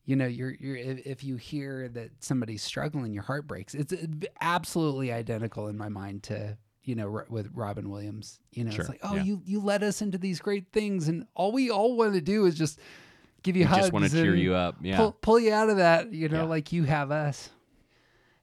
you 0.05 0.15
know 0.15 0.25
you're 0.25 0.53
you're 0.59 0.75
if, 0.75 1.05
if 1.05 1.23
you 1.23 1.35
hear 1.37 1.87
that 1.89 2.11
somebody's 2.19 2.63
struggling 2.63 3.13
your 3.13 3.23
heart 3.23 3.47
breaks 3.47 3.73
it's 3.73 3.93
uh, 3.93 4.05
absolutely 4.41 5.11
identical 5.11 5.67
in 5.67 5.77
my 5.77 5.89
mind 5.89 6.23
to 6.23 6.57
you 6.83 6.95
know 6.95 7.13
r- 7.13 7.25
with 7.29 7.49
robin 7.53 7.89
williams 7.89 8.39
you 8.51 8.63
know 8.63 8.71
Sure, 8.71 8.81
it's 8.81 8.89
like 8.89 8.99
oh 9.03 9.15
yeah. 9.15 9.23
you 9.23 9.41
you 9.45 9.59
led 9.61 9.83
us 9.83 10.01
into 10.01 10.17
these 10.17 10.39
great 10.39 10.71
things 10.73 11.07
and 11.07 11.25
all 11.35 11.51
we 11.51 11.69
all 11.69 11.95
want 11.95 12.13
to 12.15 12.21
do 12.21 12.45
is 12.45 12.55
just 12.55 12.79
give 13.43 13.55
you 13.55 13.61
We 13.63 13.67
hugs 13.67 13.81
just 13.83 13.93
want 13.93 14.05
to 14.05 14.11
cheer 14.11 14.35
you 14.35 14.53
up. 14.55 14.77
Yeah. 14.81 14.97
pull, 14.97 15.11
pull 15.21 15.39
you 15.39 15.53
out 15.53 15.69
of 15.69 15.77
that 15.77 16.11
you 16.13 16.27
know 16.29 16.37
Yeah. 16.43 16.49
like 16.49 16.71
you 16.71 16.83
have 16.83 17.11
us 17.11 17.49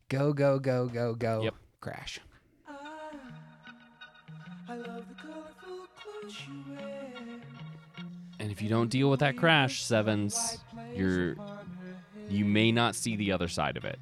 go 0.09 0.33
go 0.33 0.59
go 0.59 0.87
go 0.87 1.15
go 1.15 1.43
Yep. 1.43 1.55
crash 1.81 2.21
ah, 2.69 3.11
I 4.69 4.77
love 4.77 5.05
the 5.09 5.15
colorful 5.15 5.87
clothes 5.97 6.37
you 6.47 6.75
wear. 6.75 7.11
and 8.41 8.51
if 8.53 8.63
you 8.63 8.69
don't 8.69 8.89
deal 8.89 9.11
with 9.11 9.21
that 9.21 9.37
crash, 9.37 9.83
sevens, 9.83 10.59
you're 10.95 11.35
you 12.29 12.45
may 12.45 12.71
not 12.71 12.95
see 12.95 13.17
the 13.17 13.33
other 13.33 13.49
side 13.49 13.77
of 13.77 13.85
it. 13.85 13.99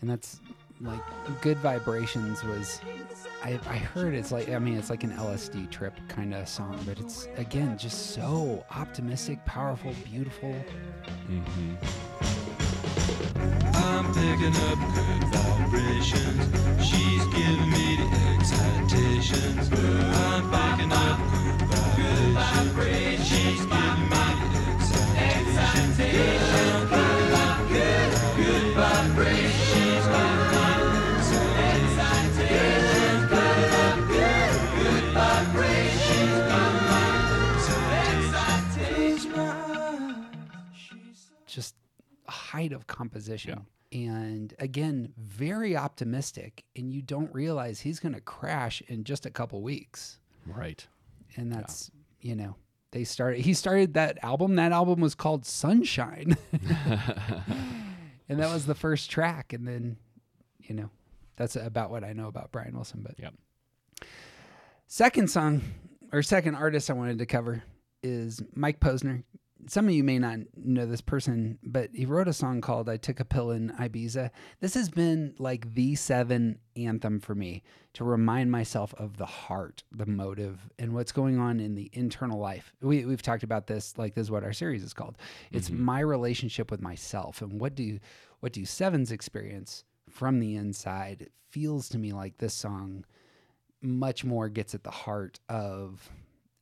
and 0.00 0.10
that's 0.10 0.40
like 0.80 1.00
good 1.40 1.56
vibrations 1.58 2.42
was 2.44 2.80
I, 3.46 3.60
I 3.68 3.76
heard 3.76 4.12
it's 4.14 4.32
like 4.32 4.48
i 4.48 4.58
mean 4.58 4.76
it's 4.76 4.90
like 4.90 5.04
an 5.04 5.12
lsd 5.12 5.70
trip 5.70 5.94
kind 6.08 6.34
of 6.34 6.48
song 6.48 6.80
but 6.84 6.98
it's 6.98 7.28
again 7.36 7.78
just 7.78 8.10
so 8.10 8.64
optimistic 8.72 9.44
powerful 9.44 9.94
beautiful 10.04 10.52
Mm-hmm. 11.30 11.74
I'm 13.74 14.06
picking 14.14 14.54
up 14.68 14.78
good 14.94 15.22
vibrations. 15.32 16.44
She's 16.84 17.24
giving 17.26 17.70
me 17.70 17.96
the 17.96 18.08
excitations. 18.34 19.70
I'm 19.72 20.44
picking 20.50 20.92
up 20.92 21.35
height 42.56 42.72
of 42.72 42.86
composition. 42.86 43.66
And 43.92 44.54
again 44.58 45.12
very 45.18 45.76
optimistic 45.76 46.64
and 46.74 46.92
you 46.92 47.02
don't 47.02 47.32
realize 47.34 47.80
he's 47.80 48.00
going 48.00 48.14
to 48.14 48.20
crash 48.20 48.82
in 48.88 49.04
just 49.04 49.26
a 49.26 49.30
couple 49.30 49.62
weeks. 49.62 50.18
Right. 50.46 50.86
and 51.36 51.52
that's 51.52 51.90
you 52.20 52.34
know 52.34 52.56
they 52.92 53.04
started 53.04 53.40
he 53.42 53.52
started 53.54 53.94
that 53.94 54.18
album. 54.22 54.54
That 54.56 54.72
album 54.72 55.00
was 55.00 55.14
called 55.14 55.44
sunshine. 55.46 56.36
And 58.28 58.40
that 58.40 58.52
was 58.52 58.66
the 58.66 58.74
first 58.74 59.08
track 59.08 59.52
and 59.52 59.68
then 59.68 59.96
you 60.60 60.74
know 60.74 60.90
that's 61.36 61.54
about 61.54 61.90
what 61.92 62.02
i 62.02 62.12
know 62.12 62.26
about 62.26 62.50
brian 62.50 62.74
wilson 62.74 63.00
but 63.04 63.14
Yep. 63.20 63.34
second 64.88 65.30
song 65.30 65.62
or 66.12 66.22
second 66.24 66.56
artist 66.56 66.90
i 66.90 66.92
wanted 66.92 67.18
to 67.18 67.26
cover 67.26 67.62
is 68.02 68.42
mike 68.54 68.80
posner 68.80 69.22
some 69.68 69.88
of 69.88 69.94
you 69.94 70.04
may 70.04 70.18
not 70.18 70.38
know 70.56 70.86
this 70.86 71.00
person 71.00 71.58
but 71.62 71.90
he 71.92 72.06
wrote 72.06 72.28
a 72.28 72.32
song 72.32 72.60
called 72.60 72.88
i 72.88 72.96
took 72.96 73.20
a 73.20 73.24
pill 73.24 73.50
in 73.50 73.70
ibiza. 73.78 74.30
This 74.60 74.74
has 74.74 74.88
been 74.88 75.34
like 75.38 75.74
the 75.74 75.94
seven 75.94 76.58
anthem 76.76 77.20
for 77.20 77.34
me 77.34 77.62
to 77.94 78.04
remind 78.04 78.50
myself 78.50 78.94
of 78.98 79.16
the 79.16 79.26
heart 79.26 79.82
the 79.90 80.06
motive 80.06 80.68
and 80.78 80.92
what's 80.92 81.12
going 81.12 81.38
on 81.38 81.60
in 81.60 81.74
the 81.74 81.90
internal 81.92 82.38
life. 82.38 82.72
We, 82.80 83.04
we've 83.04 83.22
talked 83.22 83.42
about 83.42 83.66
this 83.66 83.96
like 83.96 84.14
this 84.14 84.24
is 84.24 84.30
what 84.30 84.44
our 84.44 84.52
series 84.52 84.82
is 84.82 84.92
called. 84.92 85.16
It's 85.52 85.70
mm-hmm. 85.70 85.82
my 85.82 86.00
relationship 86.00 86.70
with 86.70 86.80
myself 86.80 87.42
and 87.42 87.60
what 87.60 87.74
do 87.74 87.98
what 88.40 88.52
do 88.52 88.64
sevens 88.64 89.12
experience 89.12 89.84
from 90.10 90.40
the 90.40 90.56
inside? 90.56 91.22
It 91.22 91.32
feels 91.50 91.88
to 91.90 91.98
me 91.98 92.12
like 92.12 92.38
this 92.38 92.54
song 92.54 93.04
much 93.82 94.24
more 94.24 94.48
gets 94.48 94.74
at 94.74 94.84
the 94.84 94.90
heart 94.90 95.40
of 95.48 96.10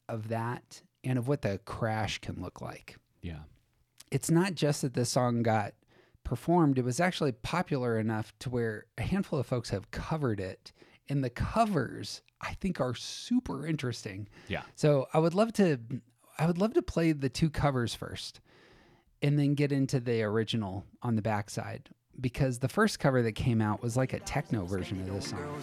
of 0.09 0.29
that 0.29 0.83
and 1.05 1.19
of 1.19 1.29
what 1.29 1.43
the 1.43 1.59
crash 1.64 2.19
can 2.21 2.40
look 2.43 2.61
like 2.61 2.97
Yeah. 3.23 3.40
it's 4.11 4.31
not 4.31 4.55
just 4.55 4.83
that 4.83 4.95
this 4.95 5.11
song 5.11 5.43
got 5.43 5.75
performed, 6.25 6.79
it 6.79 6.85
was 6.85 7.01
actually 7.01 7.33
popular 7.33 7.99
enough 7.99 8.33
to 8.40 8.49
where 8.51 8.87
a 8.97 9.03
handful 9.03 9.38
of 9.38 9.47
folks 9.47 9.69
have 9.71 9.90
covered 9.90 10.40
it. 10.40 10.73
And 11.11 11.23
the 11.23 11.29
covers, 11.29 12.23
I 12.40 12.55
think, 12.55 12.81
are 12.81 12.95
super 12.95 13.67
interesting. 13.67 14.27
Yeah. 14.49 14.62
So 14.75 15.07
I 15.12 15.19
would 15.19 15.35
love 15.35 15.53
to 15.55 15.79
I 16.38 16.47
would 16.47 16.57
love 16.57 16.73
to 16.75 16.83
play 16.83 17.12
the 17.12 17.29
two 17.29 17.51
covers 17.51 17.95
first 17.95 18.40
and 19.21 19.38
then 19.38 19.55
get 19.55 19.71
into 19.71 20.01
the 20.01 20.23
original 20.23 20.85
on 21.03 21.14
the 21.14 21.21
backside. 21.23 21.90
Because 22.20 22.59
the 22.59 22.68
first 22.68 23.00
cover 23.00 23.22
that 23.22 23.33
came 23.33 23.61
out 23.61 23.83
was 23.83 23.96
like 23.96 24.12
a 24.12 24.20
techno 24.20 24.64
version 24.64 25.00
of 25.00 25.12
this 25.14 25.29
song. 25.29 25.61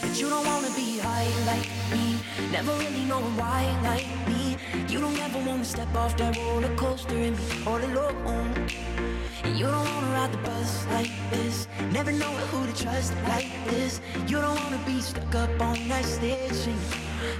But 0.00 0.20
you 0.20 0.28
don't 0.28 0.46
wanna 0.46 0.68
be 0.76 0.98
high 0.98 1.28
like 1.46 1.68
me. 1.90 2.18
Never 2.52 2.72
really 2.78 3.04
knowing 3.04 3.36
why 3.36 3.64
like 3.82 4.06
me. 4.28 4.56
You 4.88 5.00
don't 5.00 5.18
ever 5.18 5.38
wanna 5.38 5.64
step 5.64 5.92
off 5.94 6.16
that 6.18 6.36
roller 6.36 6.74
coaster 6.76 7.16
and 7.16 7.36
be 7.36 7.66
all 7.66 7.78
alone. 7.78 8.68
And 9.44 9.58
you 9.58 9.66
don't 9.66 9.84
wanna 9.94 10.12
ride 10.12 10.32
the 10.32 10.38
bus 10.38 10.86
like 10.88 11.10
this. 11.30 11.66
Never 11.90 12.12
know 12.12 12.32
who 12.50 12.66
to 12.70 12.82
trust 12.82 13.14
like 13.28 13.50
this. 13.70 14.00
You 14.28 14.40
don't 14.40 14.60
wanna 14.62 14.82
be 14.86 15.00
stuck 15.00 15.34
up 15.34 15.60
on 15.60 15.88
that 15.88 16.04
stage 16.04 16.52
singing. 16.52 16.80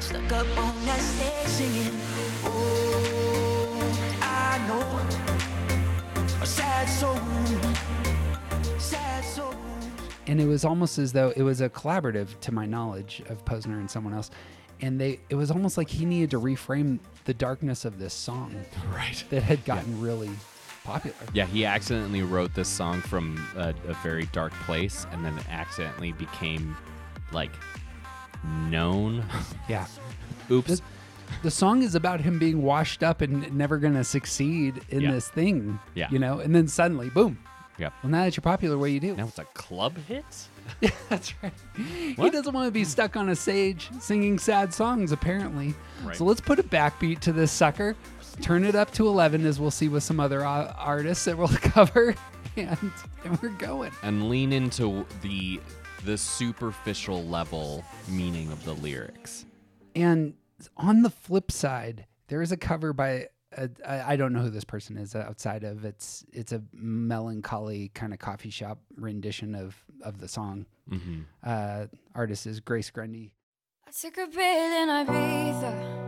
Stuck 0.00 0.32
up 0.32 0.46
on 0.58 0.74
that 0.86 1.00
stage 1.00 1.48
singing. 1.48 2.00
Oh, 2.44 3.78
I 4.20 4.58
know. 4.66 6.42
A 6.42 6.46
sad 6.46 6.88
soul. 6.88 7.93
And 10.26 10.40
it 10.40 10.46
was 10.46 10.64
almost 10.64 10.98
as 10.98 11.12
though 11.12 11.32
it 11.36 11.42
was 11.42 11.60
a 11.60 11.68
collaborative 11.68 12.38
to 12.40 12.52
my 12.52 12.64
knowledge 12.66 13.22
of 13.28 13.44
Posner 13.44 13.78
and 13.78 13.90
someone 13.90 14.14
else 14.14 14.30
and 14.80 15.00
they 15.00 15.20
it 15.30 15.36
was 15.36 15.50
almost 15.52 15.78
like 15.78 15.88
he 15.88 16.04
needed 16.04 16.30
to 16.32 16.40
reframe 16.40 16.98
the 17.26 17.34
darkness 17.34 17.84
of 17.84 17.98
this 18.00 18.12
song 18.12 18.52
Right. 18.94 19.22
that 19.30 19.42
had 19.44 19.64
gotten 19.64 20.00
really 20.00 20.30
popular 20.82 21.14
Yeah, 21.32 21.46
he 21.46 21.64
accidentally 21.64 22.22
wrote 22.22 22.54
this 22.54 22.68
song 22.68 23.00
from 23.00 23.46
a, 23.56 23.72
a 23.86 23.94
very 24.02 24.26
dark 24.32 24.52
place 24.64 25.06
and 25.12 25.24
then 25.24 25.38
it 25.38 25.48
accidentally 25.48 26.10
became 26.12 26.76
like 27.32 27.52
known. 28.68 29.24
yeah 29.68 29.86
Oops. 30.50 30.68
the, 30.80 30.82
the 31.44 31.50
song 31.52 31.82
is 31.82 31.94
about 31.94 32.20
him 32.20 32.38
being 32.40 32.60
washed 32.62 33.02
up 33.04 33.20
and 33.20 33.52
never 33.56 33.78
gonna 33.78 34.02
succeed 34.04 34.80
in 34.88 35.02
Yeah. 35.02 35.12
this 35.12 35.28
thing 35.28 35.78
Yeah. 35.94 36.08
you 36.10 36.18
know 36.18 36.40
and 36.40 36.52
then 36.54 36.66
suddenly 36.66 37.10
boom 37.10 37.38
Yep. 37.78 37.92
well 38.02 38.10
now 38.10 38.24
that 38.24 38.36
you're 38.36 38.42
popular 38.42 38.78
what 38.78 38.86
do 38.86 38.92
you 38.92 39.00
do 39.00 39.16
Now 39.16 39.26
it's 39.26 39.38
a 39.38 39.44
club 39.44 39.96
hit? 40.06 40.24
Yeah, 40.80 40.90
That's 41.10 41.34
right. 41.42 41.52
He 41.76 42.14
What? 42.14 42.32
doesn't 42.32 42.54
want 42.54 42.66
to 42.68 42.70
be 42.70 42.84
stuck 42.84 43.16
on 43.16 43.28
a 43.28 43.36
stage 43.36 43.90
singing 44.00 44.38
sad 44.38 44.72
songs, 44.72 45.12
apparently. 45.12 45.74
Right. 46.02 46.16
So 46.16 46.24
let's 46.24 46.40
put 46.40 46.58
a 46.58 46.62
backbeat 46.62 47.20
to 47.20 47.32
this 47.32 47.52
sucker. 47.52 47.94
Turn 48.40 48.64
it 48.64 48.74
up 48.74 48.90
to 48.92 49.06
11, 49.06 49.44
as 49.44 49.60
we'll 49.60 49.70
see 49.70 49.88
with 49.88 50.02
some 50.02 50.18
other 50.20 50.42
uh, 50.44 50.72
artists 50.78 51.26
that 51.26 51.36
we'll 51.36 51.48
cover. 51.48 52.14
and, 52.56 52.78
and 53.24 53.42
we're 53.42 53.50
going. 53.50 53.92
and 54.02 54.28
lean 54.30 54.52
into 54.52 55.04
the 55.22 55.60
the 56.06 56.16
superficial 56.18 57.24
level 57.24 57.84
meaning 58.08 58.50
of 58.50 58.64
the 58.64 58.72
lyrics. 58.74 59.44
And 59.94 60.34
on 60.78 61.02
the 61.02 61.10
flip 61.10 61.50
side, 61.52 62.06
there 62.28 62.40
is 62.42 62.52
a 62.52 62.56
cover 62.56 62.92
by 62.94 63.28
a, 63.56 63.70
I 63.86 64.12
I 64.12 64.16
don't 64.16 64.32
know 64.32 64.40
who 64.40 64.50
this 64.50 64.64
person 64.64 64.96
is 64.96 65.14
outside 65.14 65.64
of 65.64 65.84
it's 65.84 66.24
it's 66.32 66.52
a 66.52 66.62
melancholy 66.72 67.90
kind 67.94 68.12
of 68.12 68.18
coffee 68.18 68.50
shop 68.50 68.78
rendition 68.96 69.54
of 69.54 69.76
of 70.02 70.18
the 70.18 70.28
song. 70.28 70.66
Mm-hmm. 70.90 71.22
Uh, 71.42 71.86
artist 72.14 72.46
is 72.46 72.60
Grace 72.60 72.90
Grundy. 72.90 73.32
I 73.86 73.90
took 73.90 74.16
a 74.18 74.26
pill 74.26 74.82
in 74.82 74.88
Ibiza 74.88 76.04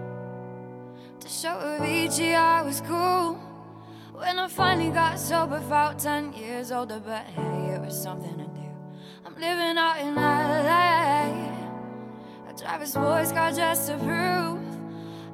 to 1.21 1.29
show 1.29 1.49
Avicii 1.49 2.35
I 2.35 2.63
was 2.63 2.81
cool. 2.83 3.35
When 4.13 4.39
I 4.39 4.49
finally 4.49 4.91
got 4.91 5.19
sober, 5.19 5.61
felt 5.61 5.99
10 5.99 6.33
years 6.33 6.73
older, 6.73 7.01
but 7.05 7.25
hey, 7.27 7.75
it 7.75 7.81
was 7.83 8.01
something 8.01 8.35
to 8.39 8.45
do. 8.45 8.69
I'm 9.27 9.35
living 9.35 9.77
out 9.77 9.99
in 10.01 10.15
LA. 10.15 11.53
I 12.49 12.53
drive 12.57 12.81
a 12.81 12.87
sports 12.87 13.33
car 13.33 13.53
just 13.53 13.89
to 13.89 13.99
prove 13.99 14.66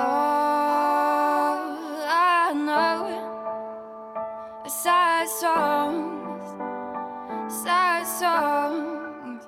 Oh, 0.00 2.06
I 2.08 2.52
know 2.54 4.64
sad 4.68 5.28
songs, 5.28 6.44
sad 7.64 8.04
songs, 8.06 9.42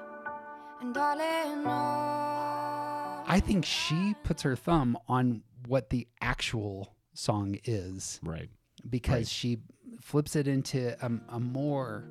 and 0.81 0.93
darling, 0.95 1.65
oh. 1.67 3.23
I 3.27 3.41
think 3.45 3.65
she 3.65 4.15
puts 4.25 4.43
her 4.43 4.57
thumb 4.57 4.99
on 5.09 5.43
what 5.69 5.91
the 5.91 6.09
actual 6.21 6.97
song 7.15 7.57
is 7.65 8.19
Right. 8.25 8.49
because 8.89 9.19
Right. 9.19 9.29
she 9.29 9.59
flips 10.01 10.35
it 10.35 10.49
into 10.49 10.97
a, 11.05 11.11
a 11.37 11.39
more 11.39 12.05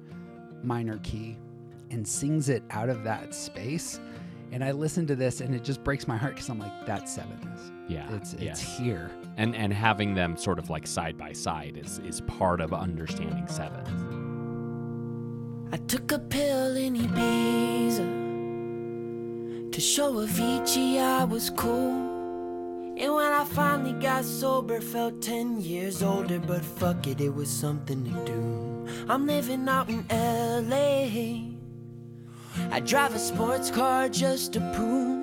minor 0.64 1.00
key 1.00 1.38
and 1.90 2.08
sings 2.08 2.48
it 2.50 2.64
out 2.70 2.88
of 2.90 3.04
that 3.04 3.34
space. 3.36 4.00
And 4.52 4.64
I 4.64 4.72
listen 4.72 5.06
to 5.08 5.16
this 5.16 5.42
and 5.42 5.54
it 5.54 5.64
just 5.64 5.84
breaks 5.84 6.08
my 6.08 6.18
heart 6.18 6.34
because 6.36 6.50
I'm 6.50 6.60
like, 6.60 6.86
that's 6.86 7.18
sevenness. 7.18 7.72
Yeah. 7.88 8.12
It's 8.16 8.34
it's 8.34 8.44
yes. 8.44 8.78
here. 8.78 9.12
and 9.38 9.56
and 9.56 9.72
having 9.74 10.16
them 10.16 10.36
sort 10.38 10.60
of 10.60 10.70
like 10.70 10.88
side 10.88 11.18
by 11.18 11.34
side 11.34 11.78
is 11.78 12.00
is 12.00 12.22
part 12.22 12.62
of 12.62 12.74
understanding 12.74 13.48
seven. 13.48 13.86
I 15.72 15.78
took 15.78 16.12
a 16.12 16.20
pill 16.20 16.76
in 16.76 16.96
Ibiza 16.96 18.20
to 19.72 19.82
show 19.82 20.14
Avicii 20.14 21.00
I 21.00 21.24
was 21.26 21.52
cool. 21.52 22.10
And 22.98 23.16
when 23.16 23.32
I 23.32 23.46
finally 23.46 23.94
got 23.94 24.26
sober, 24.26 24.82
felt 24.82 25.22
10 25.22 25.62
years 25.62 26.04
older, 26.04 26.38
but 26.40 26.66
fuck 26.66 27.08
it, 27.08 27.22
it 27.22 27.34
was 27.34 27.50
something 27.50 28.04
to 28.04 28.26
do. 28.26 28.88
I'm 29.08 29.26
living 29.26 29.70
out 29.70 29.88
in 29.88 30.06
LA. 30.10 31.49
I 32.72 32.80
drive 32.80 33.16
a 33.16 33.20
sports 33.20 33.72
car 33.72 34.10
just 34.10 34.54
to 34.54 34.60
prove 34.76 35.20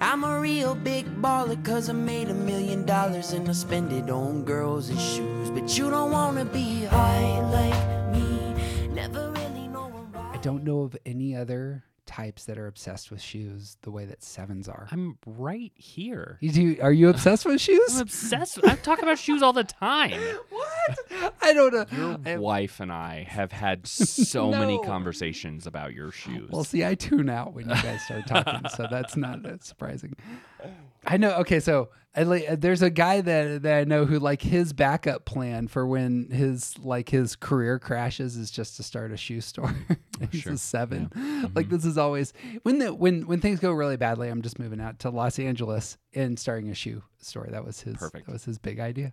I'm 0.00 0.24
a 0.24 0.38
real 0.38 0.74
big 0.74 1.06
baller, 1.22 1.62
cause 1.64 1.88
I 1.88 1.92
made 1.92 2.28
a 2.28 2.34
million 2.34 2.84
dollars 2.84 3.32
and 3.32 3.48
I 3.48 3.52
spend 3.52 3.92
it 3.92 4.10
on 4.10 4.44
girls 4.44 4.90
and 4.90 5.00
shoes. 5.00 5.50
But 5.50 5.78
you 5.78 5.90
don't 5.90 6.10
wanna 6.10 6.44
be 6.44 6.84
high 6.84 7.40
like 7.50 8.12
me, 8.12 8.88
never 8.92 9.30
really 9.30 9.68
why. 9.68 10.30
I 10.32 10.36
don't 10.38 10.64
know 10.64 10.82
of 10.82 10.96
any 11.06 11.34
other 11.34 11.84
types 12.06 12.44
that 12.44 12.58
are 12.58 12.66
obsessed 12.66 13.10
with 13.10 13.20
shoes 13.20 13.76
the 13.82 13.90
way 13.90 14.04
that 14.04 14.22
sevens 14.22 14.68
are. 14.68 14.88
I'm 14.90 15.18
right 15.26 15.72
here. 15.74 16.38
You 16.40 16.52
do, 16.52 16.76
are 16.82 16.92
you 16.92 17.08
obsessed 17.08 17.46
with 17.46 17.60
shoes? 17.60 17.94
I'm 17.94 18.02
obsessed. 18.02 18.58
I 18.64 18.76
talk 18.76 19.02
about 19.02 19.18
shoes 19.18 19.42
all 19.42 19.52
the 19.52 19.64
time. 19.64 20.20
what? 20.50 21.34
I 21.42 21.52
don't 21.52 21.92
know. 21.92 22.18
Your 22.24 22.40
wife 22.40 22.80
and 22.80 22.92
I 22.92 23.26
have 23.28 23.52
had 23.52 23.86
so 23.86 24.50
many 24.50 24.80
conversations 24.82 25.66
about 25.66 25.92
your 25.92 26.10
shoes. 26.10 26.50
Well, 26.50 26.64
see, 26.64 26.84
I 26.84 26.94
tune 26.94 27.28
out 27.28 27.54
when 27.54 27.68
you 27.68 27.74
guys 27.74 28.04
start 28.04 28.26
talking, 28.26 28.68
so 28.70 28.86
that's 28.90 29.16
not 29.16 29.44
uh, 29.46 29.58
surprising. 29.60 30.14
I 31.06 31.16
know. 31.16 31.32
Okay, 31.36 31.60
so 31.60 31.90
I, 32.16 32.22
uh, 32.22 32.56
there's 32.58 32.82
a 32.82 32.90
guy 32.90 33.20
that 33.20 33.62
that 33.62 33.78
I 33.78 33.84
know 33.84 34.04
who 34.04 34.18
like 34.18 34.40
his 34.40 34.72
backup 34.72 35.24
plan 35.24 35.66
for 35.68 35.86
when 35.86 36.30
his 36.30 36.78
like 36.78 37.08
his 37.08 37.34
career 37.34 37.78
crashes 37.78 38.36
is 38.36 38.50
just 38.50 38.76
to 38.76 38.82
start 38.82 39.12
a 39.12 39.16
shoe 39.16 39.40
store. 39.40 39.74
He's 40.30 40.42
sure. 40.42 40.52
a 40.52 40.56
7 40.56 41.50
Like 41.54 41.68
this 41.68 41.84
is 41.84 41.98
always 41.98 42.32
when 42.62 42.78
the 42.78 42.94
when 42.94 43.26
when 43.26 43.40
things 43.40 43.58
go 43.58 43.72
really 43.72 43.96
badly. 43.96 44.28
I'm 44.28 44.42
just 44.42 44.58
moving 44.58 44.80
out 44.80 45.00
to 45.00 45.10
Los 45.10 45.38
Angeles 45.38 45.98
and 46.14 46.38
starting 46.38 46.70
a 46.70 46.74
shoe 46.74 47.02
store. 47.20 47.48
That 47.50 47.64
was 47.64 47.80
his. 47.80 47.96
Perfect. 47.96 48.26
That 48.26 48.32
was 48.32 48.44
his 48.44 48.58
big 48.58 48.78
idea. 48.78 49.12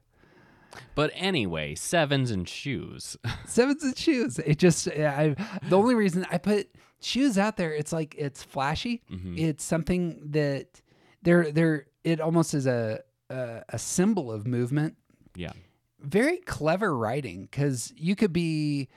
but 0.96 1.12
anyway, 1.16 1.74
sevens 1.76 2.30
and 2.30 2.48
shoes. 2.48 3.18
sevens 3.48 3.84
and 3.84 3.98
shoes. 3.98 4.38
It 4.40 4.60
just 4.60 4.88
I 4.88 5.36
the 5.68 5.78
only 5.78 5.96
reason 5.96 6.26
I 6.32 6.38
put 6.38 6.70
shoes 7.02 7.40
out 7.40 7.58
there, 7.58 7.74
it's 7.74 7.92
like 7.92 8.14
it's 8.16 8.44
flashy. 8.44 9.02
It's 9.10 9.64
something 9.64 10.20
that 10.32 10.82
they're 11.22 11.52
they're 11.52 11.86
it 12.04 12.20
almost 12.20 12.54
is 12.54 12.66
a 12.68 13.02
a, 13.30 13.64
a 13.70 13.80
symbol 13.80 14.32
of 14.32 14.46
movement. 14.48 14.96
yeah. 15.36 15.54
Very 16.00 16.38
clever 16.38 16.98
writing 16.98 17.44
because 17.44 17.94
you 17.96 18.16
could 18.16 18.34
be 18.34 18.90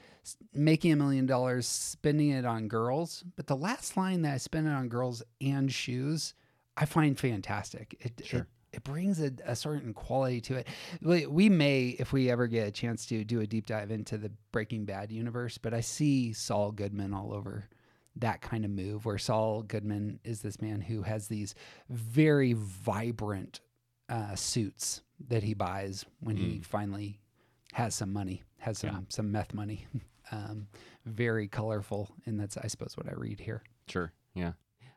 making 0.54 0.90
a 0.92 0.96
million 0.96 1.26
dollars 1.26 1.66
spending 1.66 2.30
it 2.30 2.46
on 2.46 2.66
girls, 2.66 3.22
but 3.36 3.46
the 3.46 3.54
last 3.56 3.94
line 3.98 4.22
that 4.22 4.32
I 4.32 4.36
spend 4.38 4.66
it 4.66 4.70
on 4.70 4.88
girls 4.88 5.22
and 5.42 5.70
shoes, 5.70 6.32
I 6.78 6.86
find 6.86 7.18
fantastic. 7.18 7.94
It 8.00 8.18
it, 8.20 8.26
Sure. 8.26 8.46
it 8.72 8.82
brings 8.84 9.20
a, 9.20 9.32
a 9.44 9.54
certain 9.54 9.92
quality 9.92 10.40
to 10.40 10.54
it. 10.56 10.68
We, 11.02 11.26
we 11.26 11.48
may, 11.50 11.88
if 11.98 12.14
we 12.14 12.30
ever 12.30 12.46
get 12.46 12.66
a 12.68 12.72
chance 12.72 13.04
to, 13.08 13.22
do 13.22 13.40
a 13.42 13.46
deep 13.46 13.66
dive 13.66 13.90
into 13.90 14.16
the 14.16 14.30
Breaking 14.50 14.86
Bad 14.86 15.12
universe. 15.12 15.58
But 15.58 15.74
I 15.74 15.80
see 15.82 16.32
Saul 16.32 16.72
Goodman 16.72 17.12
all 17.12 17.34
over 17.34 17.68
that 18.16 18.40
kind 18.40 18.64
of 18.64 18.70
move, 18.70 19.04
where 19.04 19.18
Saul 19.18 19.62
Goodman 19.62 20.20
is 20.24 20.40
this 20.42 20.60
man 20.60 20.80
who 20.80 21.02
has 21.02 21.28
these 21.28 21.54
very 21.88 22.52
vibrant 22.54 23.60
uh, 24.08 24.34
suits 24.36 25.02
that 25.28 25.42
he 25.42 25.54
buys 25.54 26.04
when 26.20 26.36
he 26.36 26.60
finally 26.60 27.20
has 27.72 27.94
some 27.94 28.12
money, 28.12 28.42
has 28.58 28.78
some 28.78 28.90
Yeah. 28.90 29.00
some 29.08 29.32
meth 29.32 29.52
money. 29.54 29.86
um, 30.32 30.68
very 31.04 31.48
colorful, 31.48 32.10
and 32.26 32.38
that's 32.38 32.56
I 32.56 32.66
suppose 32.68 32.96
what 32.96 33.08
I 33.08 33.12
read 33.14 33.40
here. 33.40 33.62
Sure. 33.88 34.12
Yeah. 34.34 34.52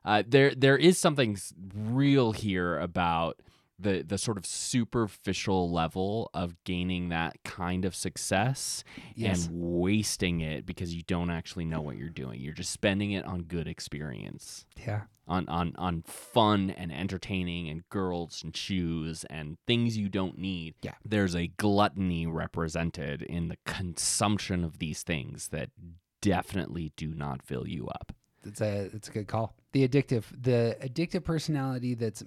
Uh, 0.06 0.23
there 0.27 0.53
there 0.56 0.77
is 0.77 0.97
something 0.97 1.38
real 1.75 2.32
here 2.32 2.77
about 2.80 3.41
the 3.80 4.02
the 4.02 4.18
sort 4.18 4.38
of 4.38 4.46
superficial 4.46 5.72
level 5.72 6.30
of 6.34 6.56
gaining 6.63 7.10
that 7.10 7.38
kind 7.44 7.86
of 7.86 7.96
success 7.96 8.84
Yes. 9.16 9.46
and 9.48 9.56
wasting 9.60 10.42
it 10.42 10.66
because 10.66 10.94
you 10.96 11.04
don't 11.04 11.30
actually 11.30 11.66
know 11.66 11.82
what 11.82 11.98
you're 11.98 12.10
doing. 12.10 12.40
You're 12.42 12.54
just 12.54 12.72
spending 12.72 13.12
it 13.12 13.26
on 13.26 13.44
good 13.44 13.68
experience. 13.68 14.66
Yeah. 14.78 15.02
On, 15.30 15.46
on 15.50 15.74
on 15.78 16.04
fun 16.04 16.70
and 16.70 16.90
entertaining 16.92 17.68
and 17.68 17.88
girls 17.90 18.42
and 18.44 18.56
shoes 18.56 19.26
and 19.30 19.58
things 19.68 19.98
you 19.98 20.08
don't 20.08 20.38
need. 20.38 20.76
Yeah. 20.82 20.94
There's 21.04 21.36
a 21.36 21.48
gluttony 21.48 22.26
represented 22.26 23.22
in 23.24 23.50
the 23.50 23.58
consumption 23.66 24.63
of 24.63 24.80
these 24.80 25.04
things 25.04 25.50
that 25.50 25.70
definitely 26.22 26.94
do 26.96 27.13
not 27.13 27.44
fill 27.44 27.68
you 27.68 27.88
up. 27.88 28.13
It's 28.46 28.62
a 28.62 28.90
it's 28.94 29.10
a 29.10 29.12
good 29.12 29.28
call. 29.28 29.54
The 29.74 29.86
addictive 29.88 30.24
the 30.32 30.78
addictive 30.82 31.26
personality 31.26 31.94
that's 31.94 32.24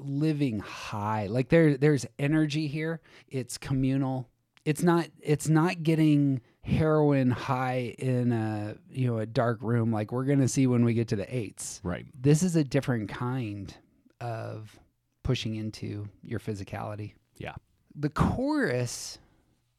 living 0.00 0.60
high. 0.60 1.26
Like 1.26 1.48
there 1.48 1.76
there's 1.76 2.06
energy 2.18 2.66
here. 2.66 3.00
It's 3.28 3.58
communal. 3.58 4.28
It's 4.64 4.82
not 4.82 5.08
it's 5.20 5.48
not 5.48 5.82
getting 5.82 6.40
heroin 6.62 7.30
high 7.30 7.94
in 7.98 8.32
a 8.32 8.76
you 8.90 9.06
know 9.06 9.18
a 9.18 9.26
dark 9.26 9.58
room 9.60 9.92
like 9.92 10.12
we're 10.12 10.24
going 10.24 10.40
to 10.40 10.48
see 10.48 10.66
when 10.66 10.84
we 10.84 10.94
get 10.94 11.08
to 11.08 11.16
the 11.16 11.34
eights. 11.34 11.80
Right. 11.82 12.06
This 12.18 12.42
is 12.42 12.56
a 12.56 12.64
different 12.64 13.08
kind 13.08 13.74
of 14.20 14.78
pushing 15.22 15.56
into 15.56 16.08
your 16.22 16.40
physicality. 16.40 17.12
Yeah. 17.36 17.54
The 17.94 18.10
chorus 18.10 19.18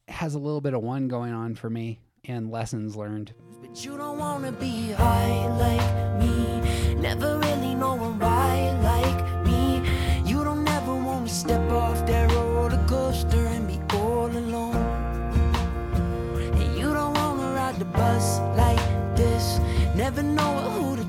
has 0.08 0.34
a 0.34 0.38
little 0.38 0.60
bit 0.60 0.74
of 0.74 0.82
one 0.82 1.08
going 1.08 1.32
on 1.32 1.54
for 1.56 1.68
me 1.68 1.98
and 2.24 2.50
lessons 2.50 2.96
learned. 2.96 3.34
But 3.60 3.84
you 3.84 3.96
don't 3.96 4.18
wanna 4.18 4.52
be 4.52 4.92
high 4.92 5.46
like 5.58 6.20
me. 6.20 6.94
Never 7.00 7.38
really 7.38 7.55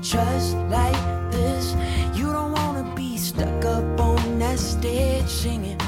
trust 0.08 0.56
like 0.70 0.96
this. 1.30 1.74
You 2.14 2.32
don't 2.32 2.52
wanna 2.52 2.94
be 2.94 3.18
stuck 3.18 3.64
up 3.66 4.00
on 4.00 4.38
that 4.38 4.58
stage 4.58 5.28
singing. 5.28 5.78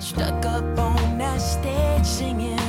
Stuck 0.00 0.44
up 0.44 0.78
on 0.78 1.18
that 1.18 1.38
stage 1.38 2.04
singing. 2.04 2.61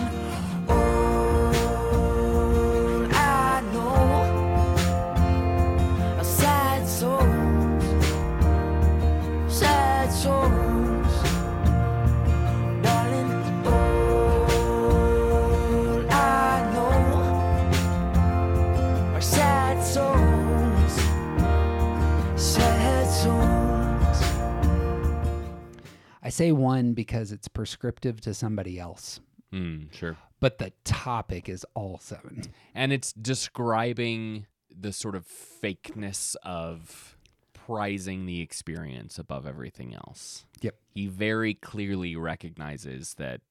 I 26.23 26.29
say 26.29 26.51
one 26.51 26.93
because 26.93 27.31
it's 27.31 27.47
prescriptive 27.47 28.21
to 28.21 28.33
somebody 28.33 28.79
else, 28.79 29.19
Mm, 29.51 29.93
sure. 29.93 30.17
but 30.39 30.57
the 30.57 30.71
topic 30.85 31.49
is 31.49 31.65
all 31.75 31.99
seven. 31.99 32.43
and 32.73 32.91
it's 32.93 33.11
describing 33.13 34.45
the 34.75 34.91
sort 34.93 35.15
of 35.15 35.27
fakeness 35.27 36.35
of 36.43 37.17
prizing 37.53 38.25
the 38.25 38.41
experience 38.41 39.19
above 39.19 39.45
everything 39.45 39.93
else. 39.93 40.45
Yep. 40.61 40.75
He 40.95 41.07
very 41.07 41.53
clearly 41.53 42.15
recognizes 42.15 43.13
that 43.15 43.41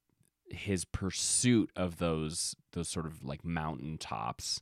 his 0.50 0.84
pursuit 0.84 1.70
of 1.76 1.96
those 1.98 2.54
those 2.72 2.88
sort 2.88 3.06
of 3.06 3.24
like 3.24 3.44
mountaintops 3.44 4.60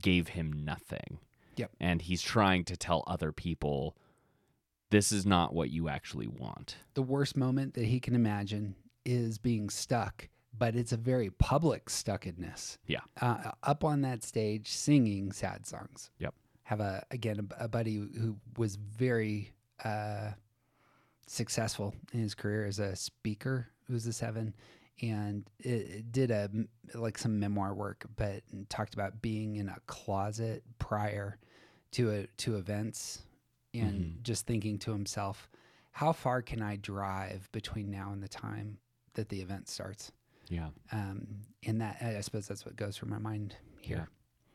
gave 0.00 0.28
him 0.28 0.52
nothing. 0.52 1.18
Yep. 1.56 1.70
And 1.80 2.02
he's 2.02 2.22
trying 2.22 2.64
to 2.64 2.76
tell 2.76 3.02
other 3.06 3.32
people 3.32 3.96
this 4.92 5.10
is 5.10 5.26
not 5.26 5.54
what 5.54 5.70
you 5.70 5.88
actually 5.88 6.28
want. 6.28 6.76
The 6.94 7.02
worst 7.02 7.36
moment 7.36 7.74
that 7.74 7.86
he 7.86 7.98
can 7.98 8.14
imagine 8.14 8.76
is 9.04 9.38
being 9.38 9.70
stuck, 9.70 10.28
but 10.56 10.76
it's 10.76 10.92
a 10.92 10.96
very 10.96 11.30
public 11.30 11.86
stuckedness. 11.86 12.76
Yeah. 12.86 13.00
Uh, 13.20 13.50
up 13.62 13.84
on 13.84 14.02
that 14.02 14.22
stage 14.22 14.68
singing 14.68 15.32
sad 15.32 15.66
songs. 15.66 16.10
Yep. 16.18 16.34
Have 16.64 16.80
a 16.80 17.04
again 17.10 17.48
a, 17.58 17.64
a 17.64 17.68
buddy 17.68 17.96
who 17.96 18.36
was 18.56 18.76
very 18.76 19.52
uh, 19.82 20.32
successful 21.26 21.94
in 22.12 22.20
his 22.20 22.34
career 22.34 22.66
as 22.66 22.78
a 22.78 22.94
speaker. 22.94 23.68
Who's 23.88 24.06
a 24.06 24.12
seven, 24.12 24.54
and 25.02 25.44
it, 25.58 25.68
it 25.68 26.12
did 26.12 26.30
a 26.30 26.48
like 26.94 27.18
some 27.18 27.40
memoir 27.40 27.74
work, 27.74 28.06
but 28.16 28.42
talked 28.68 28.94
about 28.94 29.20
being 29.20 29.56
in 29.56 29.68
a 29.68 29.76
closet 29.86 30.62
prior 30.78 31.38
to 31.92 32.10
a, 32.10 32.26
to 32.38 32.56
events, 32.56 33.22
and 33.74 34.18
just 34.22 34.46
thinking 34.46 34.78
to 34.80 34.92
himself, 34.92 35.48
how 35.92 36.12
far 36.12 36.42
can 36.42 36.62
I 36.62 36.76
drive 36.76 37.48
between 37.52 37.90
now 37.90 38.10
and 38.12 38.22
the 38.22 38.28
time 38.28 38.78
that 39.14 39.28
the 39.28 39.40
event 39.40 39.68
starts? 39.68 40.12
Yeah. 40.48 40.68
Um, 40.90 41.26
and 41.66 41.80
that 41.80 41.98
I 42.00 42.20
suppose 42.20 42.46
that's 42.46 42.64
what 42.64 42.76
goes 42.76 42.96
through 42.96 43.10
my 43.10 43.18
mind 43.18 43.56
here. 43.80 44.08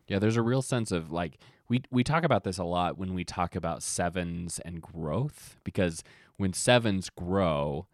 Yeah, 0.08 0.20
there's 0.20 0.38
a 0.38 0.42
real 0.42 0.62
sense 0.62 0.92
of 0.92 1.12
like 1.12 1.38
we 1.70 1.84
we 1.92 2.04
talk 2.04 2.24
about 2.24 2.44
this 2.44 2.58
a 2.58 2.64
lot 2.64 2.98
when 2.98 3.14
we 3.14 3.24
talk 3.24 3.56
about 3.56 3.84
sevens 3.84 4.60
and 4.60 4.82
growth 4.82 5.58
because 5.64 6.04
when 6.38 6.54
sevens 6.54 7.10
grow, 7.10 7.88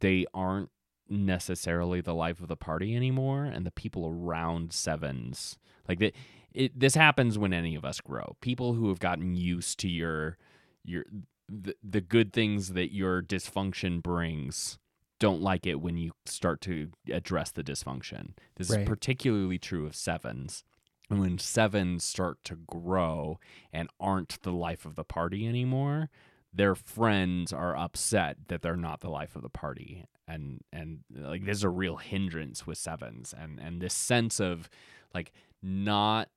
they 0.00 0.26
aren't 0.34 0.70
necessarily 1.08 2.00
the 2.00 2.14
life 2.14 2.40
of 2.40 2.48
the 2.48 2.56
party 2.56 2.94
anymore 2.94 3.44
and 3.44 3.66
the 3.66 3.72
people 3.72 4.06
around 4.06 4.72
sevens 4.72 5.58
like 5.88 5.98
that 5.98 6.14
it 6.52 6.78
this 6.78 6.94
happens 6.94 7.38
when 7.38 7.52
any 7.52 7.74
of 7.74 7.84
us 7.84 8.00
grow. 8.00 8.36
People 8.40 8.74
who 8.74 8.88
have 8.88 9.00
gotten 9.00 9.34
used 9.34 9.78
to 9.80 9.88
your 9.88 10.38
your 10.84 11.04
the, 11.48 11.74
the 11.82 12.00
good 12.00 12.32
things 12.32 12.74
that 12.74 12.92
your 12.94 13.22
dysfunction 13.22 14.00
brings 14.02 14.78
don't 15.18 15.42
like 15.42 15.66
it 15.66 15.80
when 15.80 15.96
you 15.96 16.12
start 16.24 16.60
to 16.62 16.90
address 17.12 17.50
the 17.50 17.64
dysfunction. 17.64 18.34
This 18.56 18.70
Right. 18.70 18.80
is 18.80 18.88
particularly 18.88 19.58
true 19.58 19.84
of 19.86 19.94
sevens. 19.96 20.64
And 21.10 21.18
when 21.20 21.38
sevens 21.38 22.04
start 22.04 22.38
to 22.44 22.54
grow 22.54 23.40
and 23.72 23.88
aren't 23.98 24.40
the 24.42 24.52
life 24.52 24.86
of 24.86 24.94
the 24.94 25.04
party 25.04 25.46
anymore, 25.46 26.08
their 26.52 26.76
friends 26.76 27.52
are 27.52 27.76
upset 27.76 28.36
that 28.46 28.62
they're 28.62 28.76
not 28.76 29.00
the 29.00 29.10
life 29.10 29.34
of 29.34 29.42
the 29.42 29.50
party. 29.50 30.04
And 30.28 30.60
and 30.72 31.00
like 31.10 31.44
there's 31.44 31.64
a 31.64 31.68
real 31.68 31.96
hindrance 31.96 32.64
with 32.64 32.78
sevens 32.78 33.34
and 33.36 33.58
and 33.58 33.80
this 33.80 33.94
sense 33.94 34.38
of 34.40 34.70
like 35.12 35.32
not 35.62 36.28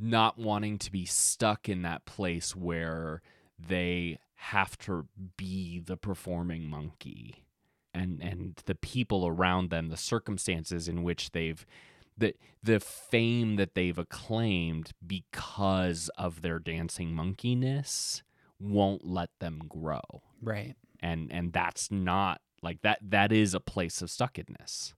not 0.00 0.36
wanting 0.36 0.78
to 0.78 0.92
be 0.92 1.04
stuck 1.04 1.68
in 1.68 1.82
that 1.82 2.04
place 2.04 2.54
where 2.56 3.22
they 3.58 4.18
have 4.34 4.78
to 4.78 5.06
be 5.36 5.80
the 5.80 5.96
performing 5.96 6.68
monkey. 6.68 7.44
And 7.94 8.22
and 8.22 8.62
the 8.66 8.74
people 8.74 9.26
around 9.26 9.70
them 9.70 9.88
the 9.88 9.96
circumstances 9.96 10.88
in 10.88 11.02
which 11.02 11.32
they've 11.32 11.66
the 12.16 12.34
the 12.62 12.80
fame 12.80 13.56
that 13.56 13.74
they've 13.74 13.98
acclaimed 13.98 14.92
because 15.04 16.10
of 16.16 16.42
their 16.42 16.58
dancing 16.58 17.10
monkeyness 17.12 18.22
won't 18.60 19.04
let 19.04 19.30
them 19.40 19.62
grow. 19.68 20.02
Right. 20.42 20.76
and 21.00 21.32
and 21.32 21.52
that's 21.52 21.90
not 21.90 22.40
like 22.62 22.82
that 22.82 22.98
that 23.02 23.32
is 23.32 23.54
a 23.54 23.60
place 23.60 24.02
of 24.02 24.08
stuckedness 24.08 24.92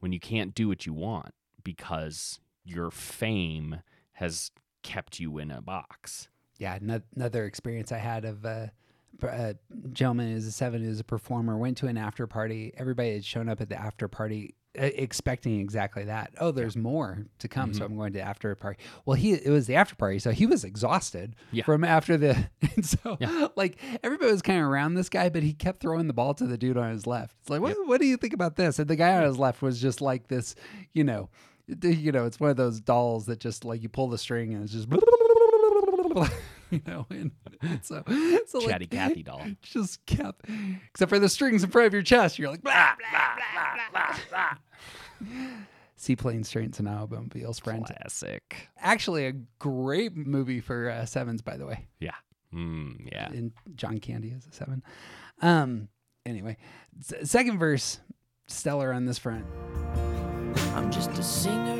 when 0.00 0.12
you 0.12 0.20
can't 0.20 0.54
do 0.54 0.68
what 0.68 0.86
you 0.86 0.92
want 0.92 1.34
because 1.62 2.38
your 2.64 2.90
fame 2.90 3.82
has 4.12 4.50
kept 4.82 5.18
you 5.20 5.38
in 5.38 5.50
a 5.50 5.60
box 5.60 6.28
Yeah. 6.58 6.74
ano- 6.74 7.02
Another 7.16 7.44
experience 7.44 7.92
I 7.92 7.98
had 7.98 8.24
of 8.24 8.44
uh, 8.44 8.66
a 9.22 9.54
gentleman 9.92 10.32
who's 10.32 10.46
a 10.46 10.52
seven 10.52 10.82
who's 10.82 11.00
a 11.00 11.04
performer 11.04 11.56
went 11.56 11.76
to 11.78 11.86
an 11.86 11.96
after 11.96 12.26
party. 12.26 12.72
Everybody 12.76 13.12
had 13.14 13.24
shown 13.24 13.48
up 13.48 13.60
at 13.60 13.68
the 13.68 13.80
after 13.80 14.08
party 14.08 14.54
expecting 14.74 15.58
exactly 15.58 16.04
that. 16.04 16.30
Oh, 16.38 16.52
there's 16.52 16.76
more 16.76 17.26
to 17.40 17.48
come, 17.48 17.70
Mm-hmm. 17.70 17.78
so 17.78 17.84
I'm 17.86 17.96
going 17.96 18.12
to 18.12 18.20
after 18.20 18.54
party. 18.54 18.78
Well, 19.06 19.16
he 19.16 19.32
it 19.32 19.50
was 19.50 19.66
the 19.66 19.74
after 19.74 19.96
party, 19.96 20.18
so 20.20 20.30
he 20.30 20.46
was 20.46 20.62
exhausted 20.62 21.34
Yeah. 21.50 21.64
from 21.64 21.82
after 21.84 22.16
the. 22.16 22.48
And 22.76 22.86
so, 22.86 23.16
Yeah. 23.18 23.48
like 23.56 23.76
everybody 24.04 24.30
was 24.30 24.42
kind 24.42 24.60
of 24.60 24.66
around 24.66 24.94
this 24.94 25.08
guy, 25.08 25.30
but 25.30 25.42
he 25.42 25.52
kept 25.52 25.80
throwing 25.80 26.06
the 26.06 26.12
ball 26.12 26.32
to 26.34 26.46
the 26.46 26.56
dude 26.56 26.76
on 26.76 26.92
his 26.92 27.08
left. 27.08 27.34
It's 27.40 27.50
like, 27.50 27.60
what, 27.60 27.74
what 27.88 28.00
do 28.00 28.06
you 28.06 28.16
think 28.16 28.34
about 28.34 28.54
this? 28.54 28.78
And 28.78 28.86
the 28.86 28.94
guy 28.94 29.16
on 29.16 29.24
his 29.24 29.36
left 29.36 29.62
was 29.62 29.80
just 29.80 30.00
like 30.00 30.28
this, 30.28 30.54
you 30.92 31.02
know, 31.02 31.28
you 31.82 32.12
know, 32.12 32.24
it's 32.24 32.38
one 32.38 32.50
of 32.50 32.56
those 32.56 32.78
dolls 32.80 33.26
that 33.26 33.40
just 33.40 33.64
like 33.64 33.82
you 33.82 33.88
pull 33.88 34.06
the 34.08 34.18
string 34.18 34.54
and 34.54 34.62
it's 34.62 34.72
just. 34.72 34.86
You 36.70 36.82
know, 36.86 37.06
and 37.10 37.30
so, 37.82 38.02
so 38.46 38.58
like, 38.58 38.68
chatty 38.68 38.86
Cathy 38.86 39.22
doll 39.22 39.42
just 39.62 40.04
kept, 40.06 40.44
except 40.90 41.08
for 41.08 41.18
the 41.18 41.28
strings 41.28 41.64
in 41.64 41.70
front 41.70 41.86
of 41.86 41.92
your 41.94 42.02
chest. 42.02 42.38
You're 42.38 42.50
like, 42.50 42.62
blah, 42.62 42.90
blah, 43.10 43.36
blah, 43.92 44.16
blah, 44.30 44.58
blah. 45.20 45.48
Seaplane 45.96 46.44
Strengths 46.44 46.78
and 46.78 46.88
Automobiles 46.88 47.58
Friend. 47.58 47.84
classic 47.84 48.68
Actually, 48.78 49.26
a 49.26 49.32
great 49.58 50.14
movie 50.16 50.60
for 50.60 50.90
uh, 50.90 51.06
sevens, 51.06 51.40
by 51.42 51.56
the 51.56 51.66
way. 51.66 51.88
yeah 52.00 52.12
mm, 52.54 52.94
yeah 53.10 53.28
And 53.30 53.52
John 53.74 53.98
Candy 53.98 54.28
is 54.28 54.46
a 54.46 54.52
seven. 54.54 54.82
Um. 55.40 55.88
Anyway, 56.26 56.56
s- 57.00 57.30
second 57.30 57.58
verse, 57.58 57.98
stellar 58.46 58.92
on 58.92 59.06
this 59.06 59.18
front. 59.18 59.46
I'm 60.74 60.90
just 60.90 61.10
a 61.12 61.22
singer 61.22 61.76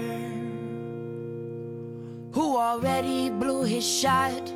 who 2.33 2.57
already 2.57 3.31
blew 3.31 3.65
his 3.65 3.87
shot. 3.87 4.55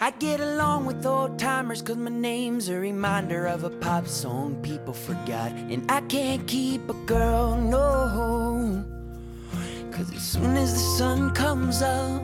I 0.00 0.10
get 0.18 0.40
along 0.40 0.86
with 0.86 1.04
old 1.06 1.38
timers 1.38 1.80
cause 1.82 1.96
my 1.96 2.10
name's 2.10 2.68
a 2.68 2.78
reminder 2.78 3.46
of 3.46 3.64
a 3.64 3.70
pop 3.70 4.06
song 4.06 4.60
people 4.62 4.92
forgot. 4.92 5.52
And 5.52 5.90
I 5.90 6.00
can't 6.02 6.46
keep 6.46 6.88
a 6.88 6.94
girl, 7.06 7.56
no. 7.56 8.84
Cause 9.92 10.12
as 10.12 10.22
soon 10.22 10.56
as 10.56 10.72
the 10.74 10.80
sun 10.98 11.32
comes 11.34 11.80
up, 11.82 12.22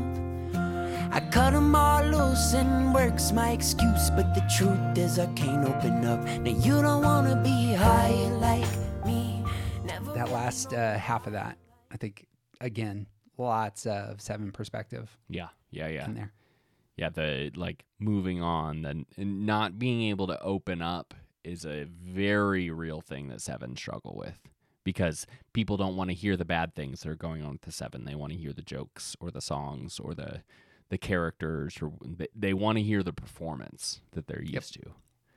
I 1.13 1.21
cut 1.31 1.55
'em 1.55 1.75
all 1.75 2.05
loose 2.05 2.55
and 2.55 2.93
work's 2.95 3.33
my 3.33 3.51
excuse. 3.51 4.11
But 4.11 4.35
the 4.35 4.43
truth 4.57 4.99
is, 4.99 5.19
I 5.19 5.27
can't 5.35 5.67
open 5.67 6.05
up. 6.05 6.23
Now, 6.41 6.51
you 6.51 6.83
don't 6.83 7.03
wanna 7.05 7.37
be 7.43 7.75
high 7.75 8.29
like 8.41 8.69
me. 9.07 9.45
Never 9.85 10.13
That 10.13 10.31
last 10.31 10.73
uh, 10.73 10.99
half 10.99 11.27
of 11.27 11.33
that, 11.33 11.57
I 11.91 11.97
think, 11.97 12.27
again, 12.61 13.07
lots 13.39 13.87
of 13.87 14.21
seven 14.21 14.53
perspective 14.53 15.17
yeah 15.31 15.49
yeah 15.71 15.89
yeah 15.89 16.05
in 16.05 16.15
there. 16.15 16.33
Yeah 17.01 17.09
the 17.09 17.51
like 17.57 17.85
moving 17.99 18.41
on 18.43 18.83
then 18.83 19.07
and 19.17 19.47
not 19.47 19.79
being 19.79 20.03
able 20.03 20.27
to 20.27 20.41
open 20.43 20.81
up 20.83 21.15
is 21.43 21.65
a 21.65 21.85
very 21.85 22.71
real 22.71 23.01
thing 23.01 23.29
that 23.29 23.41
seven 23.41 23.75
struggle 23.77 24.15
with 24.17 24.39
because 24.85 25.27
people 25.53 25.77
don't 25.77 25.97
want 25.97 26.11
to 26.11 26.15
hear 26.15 26.37
the 26.37 26.45
bad 26.45 26.75
things 26.75 27.01
that 27.01 27.09
are 27.11 27.17
going 27.17 27.43
on 27.43 27.53
with 27.53 27.63
the 27.63 27.73
seven 27.73 28.05
they 28.05 28.15
want 28.15 28.33
to 28.33 28.39
hear 28.39 28.53
the 28.53 28.63
jokes 28.63 29.17
or 29.21 29.31
the 29.31 29.41
songs 29.41 29.99
or 29.99 30.15
the 30.15 30.43
the 30.91 30.99
characters 30.99 31.79
or 31.81 31.93
they, 32.05 32.27
they 32.35 32.53
want 32.55 32.77
to 32.77 32.83
hear 32.85 33.03
the 33.03 33.13
performance 33.13 34.01
that 34.13 34.27
they're 34.27 34.43
used 34.43 34.75
to 34.75 34.83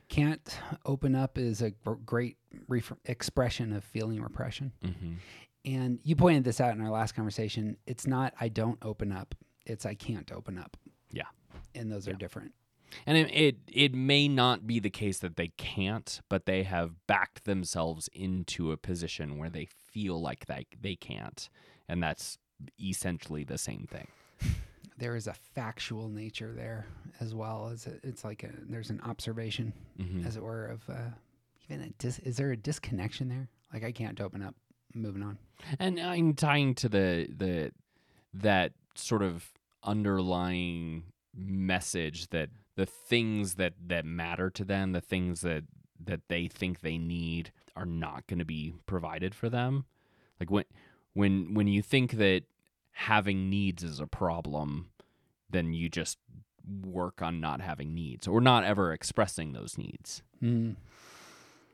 Can't 0.10 0.60
open 0.86 1.16
up 1.16 1.38
is 1.38 1.62
a 1.62 1.72
great 2.06 2.38
ref- 2.68 2.94
expression 3.06 3.72
of 3.74 3.84
feeling 3.84 4.22
repression. 4.22 4.74
mm-hmm. 4.84 5.14
And 5.66 6.00
you 6.04 6.16
pointed 6.16 6.44
this 6.44 6.60
out 6.60 6.76
in 6.76 6.82
our 6.82 6.90
last 6.92 7.14
conversation. 7.16 7.78
It's 7.88 8.06
not 8.06 8.34
I 8.40 8.50
don't 8.50 8.78
open 8.82 9.12
up. 9.12 9.34
It's 9.66 9.86
I 9.86 9.96
can't 9.96 10.30
open 10.32 10.58
up. 10.60 10.76
Yeah. 11.12 11.30
And 11.76 11.92
those 11.92 12.08
are 12.08 12.14
different. 12.14 12.54
And 13.08 13.18
it, 13.18 13.32
it 13.34 13.56
it 13.72 13.94
may 13.96 14.28
not 14.28 14.68
be 14.68 14.80
the 14.80 14.90
case 14.92 15.18
that 15.20 15.36
they 15.36 15.48
can't, 15.58 16.22
but 16.30 16.46
they 16.46 16.62
have 16.64 16.92
backed 17.08 17.46
themselves 17.46 18.08
into 18.14 18.72
a 18.72 18.78
position 18.78 19.38
where 19.40 19.50
they 19.50 19.66
feel 19.66 20.22
like 20.22 20.46
they 20.46 20.68
they 20.80 20.96
can't, 20.96 21.50
and 21.90 22.04
that's 22.04 22.38
essentially 22.80 23.44
the 23.44 23.58
same 23.58 23.88
thing. 23.90 24.08
There 24.96 25.16
is 25.16 25.26
a 25.26 25.34
factual 25.34 26.08
nature 26.08 26.54
there 26.56 26.86
as 27.20 27.34
well 27.34 27.70
as 27.74 27.88
a, 27.88 27.94
it's 28.04 28.24
like 28.24 28.44
a, 28.44 28.50
there's 28.70 28.92
an 28.92 29.02
observation, 29.02 29.74
Mhm. 30.00 30.24
as 30.26 30.38
it 30.38 30.44
were, 30.44 30.68
of 30.68 30.88
uh, 30.88 31.10
even 31.68 31.84
a 31.86 31.90
dis- 31.98 32.20
is 32.20 32.38
there 32.38 32.52
a 32.52 32.56
disconnection 32.58 33.28
there? 33.28 33.50
Like 33.74 33.84
I 33.84 33.92
can't 33.92 34.22
open 34.22 34.44
up. 34.44 34.54
Moving 34.94 35.24
on. 35.24 35.40
And 35.80 36.00
I'm 36.00 36.36
tying 36.36 36.76
to 36.76 36.90
the 36.90 37.28
the 37.36 37.72
that 38.36 38.74
sort 38.94 39.24
of 39.24 39.52
underlying 39.84 41.04
message 41.36 42.30
that 42.30 42.50
the 42.76 42.86
things 42.86 43.56
that 43.56 43.74
that 43.88 44.06
matter 44.06 44.50
to 44.50 44.64
them, 44.64 44.92
the 44.92 45.02
things 45.02 45.42
that 45.42 45.64
that 46.04 46.22
they 46.28 46.48
think 46.48 46.82
they 46.82 46.98
need 46.98 47.52
are 47.76 47.86
not 47.86 48.28
going 48.28 48.40
to 48.40 48.46
be 48.46 48.74
provided 48.86 49.34
for 49.34 49.50
them. 49.50 49.86
Like 50.40 50.52
when 50.52 50.66
when 51.14 51.54
when 51.54 51.68
you 51.68 51.82
think 51.82 52.14
that 52.14 52.44
having 52.92 53.50
needs 53.50 53.84
is 53.84 54.00
a 54.00 54.08
problem, 54.08 54.90
then 55.50 55.74
you 55.74 55.90
just 55.90 56.18
work 56.86 57.22
on 57.22 57.40
not 57.40 57.62
having 57.62 57.94
needs 57.94 58.28
or 58.28 58.40
not 58.40 58.64
ever 58.64 58.94
expressing 58.94 59.54
those 59.54 59.78
needs. 59.78 60.24
Mm. 60.42 60.76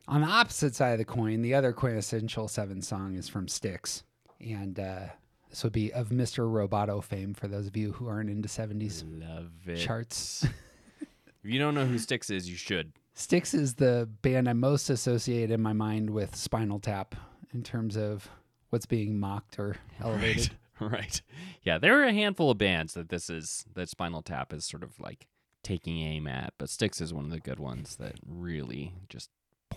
On 0.07 0.21
the 0.21 0.27
opposite 0.27 0.73
side 0.73 0.93
of 0.93 0.97
the 0.97 1.05
coin, 1.05 1.43
the 1.43 1.53
other 1.53 1.71
quintessential 1.71 2.47
Seven 2.47 2.81
song 2.81 3.15
is 3.15 3.29
from 3.29 3.47
Styx, 3.47 4.03
and 4.39 4.79
uh, 4.79 5.07
this 5.49 5.63
would 5.63 5.73
be 5.73 5.91
of 5.91 6.09
Mr. 6.09 6.45
Roboto 6.47 7.03
fame 7.03 7.33
for 7.33 7.47
those 7.47 7.67
of 7.67 7.75
you 7.75 7.91
who 7.93 8.07
aren't 8.07 8.29
into 8.29 8.47
'70s 8.47 9.03
Love 9.05 9.51
it. 9.67 9.77
charts. 9.77 10.45
If 11.43 11.49
you 11.49 11.57
don't 11.57 11.73
know 11.73 11.85
who 11.85 11.97
Styx 11.97 12.29
is, 12.29 12.49
you 12.49 12.57
should. 12.57 12.91
Styx 13.13 13.53
is 13.53 13.75
the 13.75 14.09
band 14.21 14.49
I 14.49 14.53
most 14.53 14.89
associate 14.89 15.51
in 15.51 15.61
my 15.61 15.71
mind 15.71 16.09
with 16.09 16.35
Spinal 16.35 16.79
Tap 16.79 17.15
in 17.53 17.63
terms 17.63 17.95
of 17.95 18.29
what's 18.71 18.85
being 18.85 19.17
mocked 19.19 19.57
or 19.57 19.77
elevated. 20.01 20.51
Right. 20.81 20.91
right. 20.91 21.21
Yeah, 21.63 21.77
there 21.77 21.99
are 22.01 22.05
a 22.05 22.13
handful 22.13 22.51
of 22.51 22.57
bands 22.57 22.93
that 22.93 23.07
this 23.07 23.29
is 23.29 23.65
that 23.73 23.87
Spinal 23.87 24.21
Tap 24.21 24.51
is 24.51 24.65
sort 24.65 24.83
of 24.83 24.99
like 24.99 25.27
taking 25.63 25.99
aim 26.01 26.27
at, 26.27 26.53
but 26.57 26.69
Styx 26.69 26.99
is 26.99 27.13
one 27.13 27.23
of 27.25 27.31
the 27.31 27.39
good 27.39 27.59
ones 27.59 27.95
that 27.95 28.15
really 28.27 28.93
just 29.07 29.29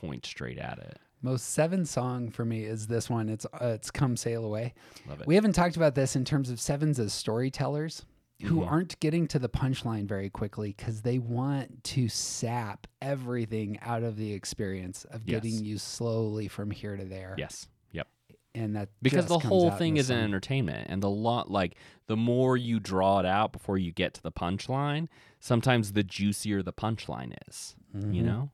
point 0.03 0.27
straight 0.27 0.59
at 0.59 0.79
it. 0.79 0.99
Most 1.23 1.51
Seven 1.51 1.87
song 1.87 2.31
for 2.31 2.45
me 2.45 2.65
is 2.65 2.89
this 2.89 3.09
one. 3.09 3.29
It's 3.29 3.47
uh, 3.47 3.67
it's 3.75 3.91
"Come 3.91 4.17
Sail 4.17 4.45
Away." 4.45 4.75
Love 5.09 5.21
it. 5.21 5.27
We 5.27 5.37
haven't 5.37 5.53
talked 5.53 5.77
about 5.77 5.95
this 5.95 6.17
in 6.17 6.25
terms 6.25 6.51
of 6.51 6.61
sevens 6.61 6.99
as 6.99 7.13
storytellers 7.13 8.05
who 8.43 8.57
Mhm. 8.57 8.67
aren't 8.67 8.99
getting 8.99 9.29
to 9.29 9.39
the 9.39 9.49
punchline 9.49 10.07
very 10.09 10.29
quickly 10.29 10.75
because 10.77 11.03
they 11.03 11.21
want 11.21 11.85
to 11.85 12.09
sap 12.09 12.89
everything 13.01 13.79
out 13.83 14.03
of 14.03 14.17
the 14.17 14.33
experience 14.33 15.05
of 15.05 15.23
Yes. 15.25 15.43
getting 15.43 15.65
you 15.65 15.79
slowly 15.79 16.49
from 16.49 16.73
here 16.73 16.97
to 16.97 17.05
there. 17.05 17.37
yes. 17.39 17.69
Yep. 17.93 18.09
And 18.57 18.75
that 18.75 18.89
Because 19.01 19.27
the 19.27 19.39
whole 19.39 19.71
thing 19.71 19.95
the 19.95 20.01
is 20.01 20.11
an 20.11 20.19
entertainment 20.19 20.89
and 20.91 21.01
the 21.01 21.09
lot 21.09 21.53
like 21.53 21.77
the 22.09 22.17
more 22.17 22.57
you 22.57 22.81
draw 22.81 23.21
it 23.21 23.27
out 23.27 23.53
before 23.53 23.79
you 23.79 23.93
get 23.93 24.13
to 24.15 24.23
the 24.25 24.33
punchline, 24.33 25.07
sometimes 25.39 25.93
the 25.93 26.03
juicier 26.03 26.65
the 26.65 26.73
punchline 26.73 27.37
is. 27.49 27.77
You 27.95 28.01
Mhm. 28.23 28.25
know? 28.25 28.51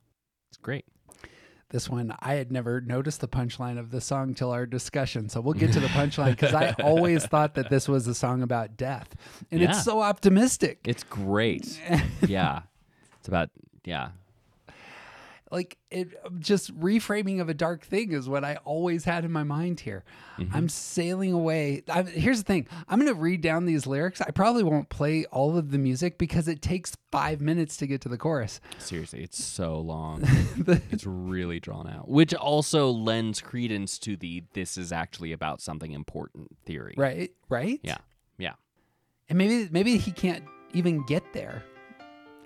It's 0.49 0.57
great. 0.57 0.85
This 1.69 1.87
one, 1.87 2.15
I 2.19 2.33
had 2.33 2.51
never 2.51 2.81
noticed 2.81 3.21
the 3.21 3.27
punchline 3.27 3.77
of 3.77 3.91
the 3.91 4.01
song 4.01 4.33
till 4.33 4.49
our 4.51 4.65
discussion. 4.65 5.29
So 5.29 5.39
we'll 5.39 5.53
get 5.53 5.71
to 5.73 5.79
the 5.79 5.87
punchline 5.87 6.31
because 6.31 6.53
I 6.55 6.71
always 6.83 7.25
thought 7.27 7.53
that 7.55 7.69
this 7.69 7.87
was 7.87 8.07
a 8.07 8.15
song 8.15 8.41
about 8.41 8.75
death. 8.75 9.15
And 9.51 9.61
Yeah. 9.61 9.69
it's 9.69 9.83
so 9.83 10.01
optimistic. 10.01 10.79
It's 10.85 11.03
great. 11.03 11.79
yeah. 12.27 12.61
It's 13.19 13.27
about 13.27 13.49
yeah. 13.85 14.09
Like 15.51 15.77
it 15.89 16.09
just 16.39 16.77
reframing 16.79 17.41
of 17.41 17.49
a 17.49 17.53
dark 17.53 17.83
thing 17.83 18.11
is 18.11 18.29
what 18.29 18.43
I 18.43 18.57
always 18.65 19.03
had 19.05 19.25
in 19.25 19.31
my 19.31 19.43
mind 19.43 19.79
here. 19.79 20.03
Mm-hmm. 20.37 20.55
I'm 20.55 20.69
sailing 20.69 21.33
away. 21.33 21.83
i 21.89 22.03
here's 22.03 22.39
the 22.39 22.43
thing. 22.43 22.67
I'm 22.87 22.99
going 22.99 23.13
to 23.13 23.19
read 23.19 23.41
down 23.41 23.65
these 23.65 23.87
lyrics. 23.87 24.21
I 24.21 24.31
probably 24.31 24.63
won't 24.63 24.89
play 24.89 25.25
all 25.25 25.57
of 25.57 25.71
the 25.71 25.77
music 25.77 26.17
because 26.17 26.47
it 26.47 26.61
takes 26.61 26.95
5 27.11 27.41
minutes 27.41 27.77
to 27.77 27.87
get 27.87 28.01
to 28.01 28.09
the 28.09 28.17
chorus. 28.17 28.61
Seriously, 28.77 29.23
it's 29.23 29.43
so 29.43 29.79
long. 29.79 30.21
it's 30.91 31.05
really 31.05 31.59
drawn 31.59 31.89
out, 31.89 32.07
which 32.07 32.33
also 32.33 32.89
lends 32.91 33.41
credence 33.41 33.97
to 33.99 34.15
the 34.15 34.43
this 34.53 34.77
is 34.77 34.91
actually 34.91 35.31
about 35.31 35.61
something 35.61 35.91
important 35.91 36.55
theory. 36.65 36.93
Right? 36.95 37.31
Right? 37.49 37.79
Yeah. 37.83 37.97
Yeah. 38.37 38.53
And 39.29 39.37
maybe 39.37 39.67
maybe 39.71 39.97
he 39.97 40.11
can't 40.11 40.43
even 40.73 41.03
get 41.05 41.33
there. 41.33 41.63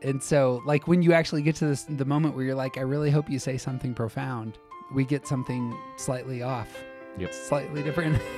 And 0.04 0.22
so 0.22 0.62
like 0.66 0.88
when 0.88 1.01
you 1.01 1.14
actually 1.14 1.41
get 1.41 1.56
to 1.58 1.66
this 1.66 1.84
the 1.84 2.06
moment 2.06 2.36
where 2.36 2.43
you're 2.45 2.56
like 2.56 2.78
I 2.78 2.82
really 2.82 3.10
hope 3.10 3.30
you 3.30 3.39
say 3.39 3.58
something 3.58 3.93
profound, 3.93 4.58
we 4.93 5.06
get 5.06 5.28
something 5.28 5.78
slightly 5.97 6.41
off. 6.41 6.70
Yep. 7.18 7.34
Slightly 7.34 7.84
different. 7.84 8.22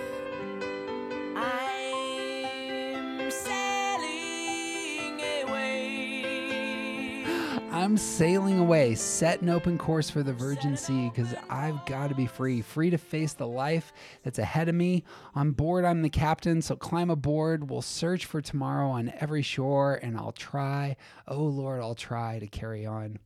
I'm 7.85 7.97
sailing 7.97 8.57
away, 8.57 8.95
set 8.95 9.43
an 9.43 9.49
open 9.49 9.77
course 9.77 10.09
for 10.09 10.23
the 10.23 10.33
Virgin 10.33 10.75
Sea 10.75 11.11
because 11.13 11.35
I've 11.51 11.85
got 11.85 12.09
to 12.09 12.15
be 12.15 12.25
free, 12.25 12.63
free 12.63 12.89
to 12.89 12.97
face 12.97 13.33
the 13.33 13.47
life 13.47 13.93
that's 14.23 14.39
ahead 14.39 14.69
of 14.69 14.73
me. 14.73 15.03
On 15.35 15.51
board, 15.51 15.85
I'm 15.85 16.01
the 16.01 16.09
captain, 16.09 16.63
so 16.63 16.75
climb 16.75 17.11
aboard. 17.11 17.69
We'll 17.69 17.83
search 17.83 18.25
for 18.25 18.41
tomorrow 18.41 18.89
on 18.89 19.13
every 19.19 19.43
shore, 19.43 19.99
and 20.01 20.17
I'll 20.17 20.31
try, 20.31 20.95
oh 21.27 21.43
Lord, 21.43 21.79
I'll 21.79 21.93
try 21.93 22.39
to 22.39 22.47
carry 22.47 22.87
on. 22.87 23.19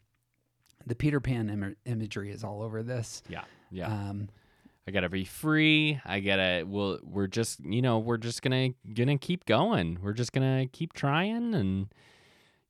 The 0.86 0.93
Peter 0.93 1.22
Pan 1.22 1.49
Im- 1.49 1.78
imagery 1.86 2.30
is 2.30 2.43
all 2.43 2.62
over 2.62 2.84
this. 2.84 3.24
Yeah. 3.30 3.45
Yeah. 3.72 3.88
Um, 3.88 4.28
I 4.86 4.91
gotta 4.91 5.07
be 5.07 5.24
free. 5.24 6.01
I 6.03 6.20
gotta. 6.20 6.66
Well, 6.68 6.99
we're 7.03 7.28
just, 7.28 7.62
you 7.64 7.82
know, 7.82 7.99
we're 7.99 8.18
just 8.18 8.41
gonna 8.41 8.72
gonna 8.93 9.18
keep 9.18 9.45
going. 9.45 9.99
We're 10.03 10.12
just 10.12 10.34
gonna 10.34 10.68
keep 10.70 10.91
trying, 10.91 11.53
and 11.53 11.88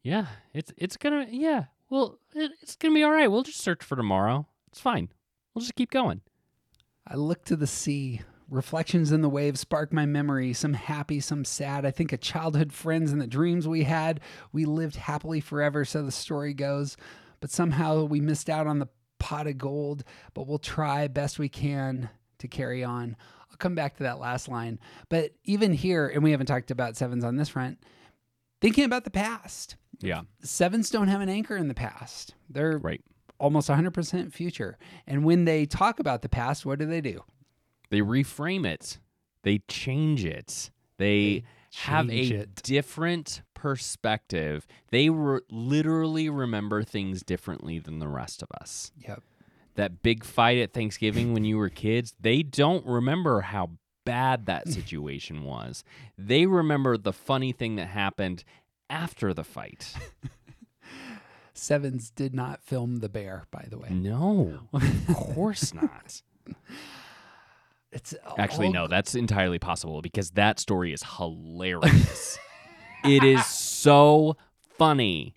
yeah, 0.03 0.27
it's 0.53 0.71
it's 0.77 0.95
gonna 0.95 1.25
yeah. 1.31 1.63
Well, 1.89 2.19
it's 2.35 2.75
gonna 2.75 2.93
be 2.93 3.03
all 3.03 3.11
right. 3.11 3.29
We'll 3.29 3.43
just 3.43 3.61
search 3.61 3.83
for 3.83 3.95
tomorrow. 3.95 4.47
It's 4.67 4.79
fine. 4.79 5.09
We'll 5.53 5.61
just 5.61 5.75
keep 5.75 5.91
going. 5.91 6.21
I 7.07 7.15
look 7.15 7.43
to 7.45 7.55
the 7.55 7.67
sea. 7.67 8.21
Reflections 8.49 9.11
in 9.11 9.21
the 9.21 9.29
waves 9.29 9.59
spark 9.59 9.93
my 9.93 10.07
memory, 10.07 10.53
some 10.53 10.73
happy, 10.73 11.19
some 11.19 11.45
sad. 11.45 11.85
I 11.85 11.91
think 11.91 12.11
of 12.11 12.19
childhood 12.19 12.73
friends 12.73 13.11
and 13.11 13.21
the 13.21 13.27
dreams 13.27 13.67
we 13.67 13.83
had. 13.83 14.21
We 14.51 14.65
lived 14.65 14.95
happily 14.95 15.39
forever, 15.39 15.85
so 15.85 16.01
the 16.01 16.11
story 16.11 16.55
goes. 16.55 16.97
But 17.41 17.51
somehow 17.51 18.03
we 18.05 18.21
missed 18.21 18.49
out 18.49 18.65
on 18.65 18.79
the 18.79 18.89
pot 19.19 19.45
of 19.45 19.59
gold, 19.59 20.03
but 20.33 20.47
we'll 20.47 20.57
try 20.57 21.07
best 21.07 21.37
we 21.37 21.49
can 21.49 22.09
to 22.39 22.47
carry 22.47 22.83
on. 22.83 23.15
I'll 23.51 23.57
come 23.57 23.75
back 23.75 23.97
to 23.97 24.03
that 24.03 24.19
last 24.19 24.47
line. 24.47 24.79
But 25.09 25.33
even 25.43 25.71
here, 25.71 26.07
and 26.07 26.23
we 26.23 26.31
haven't 26.31 26.47
talked 26.47 26.71
about 26.71 26.97
sevens 26.97 27.23
on 27.23 27.35
this 27.35 27.49
front, 27.49 27.77
thinking 28.61 28.83
about 28.85 29.03
the 29.03 29.11
past. 29.11 29.75
Yeah. 29.99 30.21
Sevens 30.41 30.89
don't 30.89 31.07
have 31.09 31.21
an 31.21 31.29
anchor 31.29 31.57
in 31.57 31.67
the 31.67 31.73
past. 31.73 32.33
They're 32.49 32.77
Right. 32.77 33.01
almost 33.37 33.69
100% 33.69 34.33
future. 34.33 34.77
And 35.07 35.23
when 35.23 35.45
they 35.45 35.65
talk 35.65 35.99
about 35.99 36.21
the 36.21 36.29
past, 36.29 36.65
what 36.65 36.79
do 36.79 36.85
they 36.85 37.01
do? 37.01 37.23
They 37.89 37.99
reframe 38.01 38.65
it. 38.65 38.99
They 39.43 39.59
change 39.67 40.23
it. 40.25 40.69
They, 40.97 41.43
have 41.75 42.09
a 42.09 42.13
it. 42.21 42.55
different 42.63 43.41
perspective. 43.53 44.65
They 44.89 45.09
re- 45.09 45.41
literally 45.51 46.29
remember 46.29 46.83
things 46.83 47.21
differently 47.23 47.77
than 47.79 47.99
the 47.99 48.07
rest 48.07 48.41
of 48.41 48.49
us. 48.59 48.91
Yep. 49.07 49.21
That 49.75 50.01
big 50.01 50.23
fight 50.23 50.57
at 50.57 50.73
Thanksgiving 50.73 51.31
when 51.31 51.45
you 51.45 51.57
were 51.57 51.69
kids, 51.69 52.13
they 52.19 52.41
don't 52.43 52.85
remember 52.85 53.41
how 53.41 53.71
bad 54.09 54.47
that 54.47 54.65
mm. 54.65 54.73
situation 54.73 55.43
was. 55.43 55.83
They 56.17 56.47
remember 56.47 56.97
the 56.97 57.13
funny 57.13 57.51
thing 57.51 57.75
that 57.75 57.89
happened 57.89 58.43
after 58.89 59.35
the 59.35 59.43
fight. 59.43 59.93
Sevens 61.53 62.09
did 62.09 62.33
not 62.33 62.63
film 62.63 62.97
the 62.97 63.09
bear, 63.09 63.45
by 63.51 63.67
the 63.69 63.77
way. 63.77 63.89
No, 63.91 64.61
of 64.73 64.83
course 65.13 65.75
not. 65.75 66.23
It's 67.91 68.15
Actually, 68.37 68.67
all- 68.67 68.73
no, 68.73 68.87
that's 68.87 69.13
entirely 69.13 69.59
possible 69.59 70.01
because 70.01 70.31
that 70.31 70.59
story 70.59 70.91
is 70.91 71.03
hilarious. 71.03 72.39
it 73.03 73.23
is 73.23 73.45
so 73.45 74.37
funny, 74.79 75.35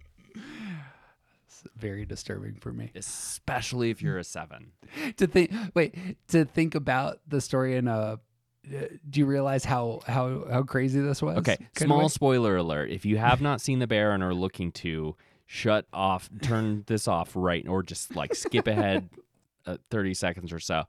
It's 1.44 1.64
very 1.76 2.06
disturbing 2.06 2.54
for 2.54 2.72
me 2.72 2.90
especially 2.94 3.90
if 3.90 4.00
you're 4.00 4.18
a 4.18 4.24
seven. 4.24 4.72
to 5.18 5.26
think. 5.26 5.52
Wait, 5.74 5.94
to 6.28 6.46
think 6.46 6.74
about 6.74 7.18
the 7.28 7.40
story 7.42 7.76
in 7.76 7.86
a. 7.86 8.18
uh, 8.66 8.86
Do 9.08 9.20
you 9.20 9.26
realize 9.26 9.64
how 9.64 10.00
how 10.06 10.44
how 10.50 10.62
crazy 10.62 11.00
this 11.00 11.20
was? 11.22 11.38
Okay, 11.38 11.54
of 11.54 11.82
small 11.86 12.02
way? 12.02 12.08
spoiler 12.08 12.56
alert. 12.56 12.90
If 12.90 13.04
you 13.04 13.16
have 13.18 13.40
not 13.40 13.60
seen 13.60 13.78
The 13.78 13.86
Bear 13.86 14.12
and 14.12 14.22
are 14.22 14.34
looking 14.34 14.72
to 14.72 15.16
shut 15.46 15.86
off, 15.92 16.30
turn 16.42 16.84
this 16.86 17.06
off 17.08 17.32
right, 17.34 17.66
or 17.68 17.82
just 17.82 18.14
like 18.16 18.34
skip 18.34 18.66
ahead 18.66 19.08
uh, 19.66 19.76
30 19.90 20.14
seconds 20.14 20.52
or 20.52 20.60
so. 20.60 20.84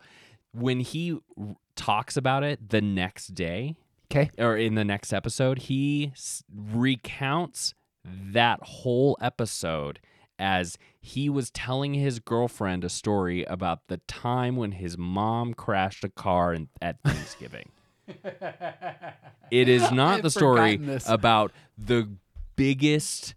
When 0.53 0.79
he 0.79 1.13
r- 1.37 1.55
talks 1.75 2.15
about 2.17 2.43
it 2.43 2.69
the 2.69 2.81
next 2.81 3.33
day, 3.35 3.75
Okay. 4.11 4.29
or 4.37 4.55
in 4.55 4.75
the 4.75 4.85
next 4.85 5.11
episode, 5.11 5.57
he 5.59 6.11
s- 6.13 6.43
recounts 6.53 7.73
that 8.05 8.59
whole 8.61 9.17
episode 9.21 9.99
as 10.39 10.77
he 10.99 11.29
was 11.29 11.49
telling 11.51 11.93
his 11.93 12.19
girlfriend 12.19 12.83
a 12.83 12.89
story 12.89 13.43
about 13.45 13.87
the 13.87 13.97
time 14.07 14.55
when 14.55 14.73
his 14.73 14.97
mom 14.97 15.53
crashed 15.53 16.03
a 16.03 16.09
car 16.09 16.53
in, 16.53 16.69
at 16.81 17.01
Thanksgiving. 17.03 17.69
it 19.51 19.69
is 19.69 19.91
not 19.91 20.21
the 20.21 20.29
story 20.29 20.79
about 21.07 21.51
the 21.77 22.09
biggest, 22.55 23.33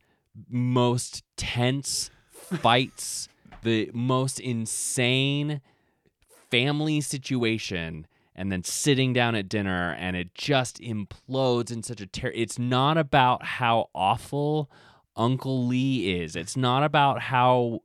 most 0.49 1.23
tense 1.37 2.11
fights, 2.31 3.29
the 3.63 3.91
most 3.93 4.41
insane 4.41 5.61
family 6.51 7.01
situation 7.01 8.07
and 8.37 8.53
then 8.53 8.63
sitting 8.63 9.13
down 9.13 9.35
at 9.35 9.49
dinner 9.49 9.97
and 9.99 10.15
it 10.15 10.35
just 10.35 10.79
implodes 10.81 11.73
in 11.73 11.83
such 11.83 12.01
a 12.01 12.07
terror. 12.07 12.33
It's 12.35 12.59
not 12.59 12.99
about 12.99 13.45
how 13.45 13.89
awful 13.95 14.71
Uncle 15.17 15.67
Lee 15.67 16.21
is. 16.21 16.37
It's 16.37 16.57
not 16.57 16.83
about 16.83 17.23
how 17.23 17.81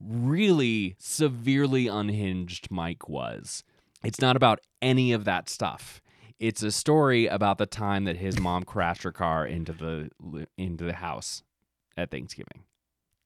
really 0.00 0.96
severely 0.98 1.86
unhinged 1.88 2.70
Mike 2.70 3.08
was. 3.08 3.64
It's 4.02 4.20
not 4.20 4.36
about 4.36 4.60
any 4.80 5.12
of 5.12 5.24
that 5.24 5.48
stuff. 5.48 6.00
It's 6.38 6.62
a 6.62 6.70
story 6.70 7.26
about 7.26 7.58
the 7.58 7.66
time 7.66 8.04
that 8.04 8.16
his 8.16 8.38
mom 8.38 8.64
crashed 8.64 9.02
her 9.02 9.12
car 9.12 9.46
into 9.46 9.72
the 9.72 10.46
into 10.56 10.84
the 10.84 10.94
house 10.94 11.42
at 11.98 12.10
Thanksgiving. 12.10 12.64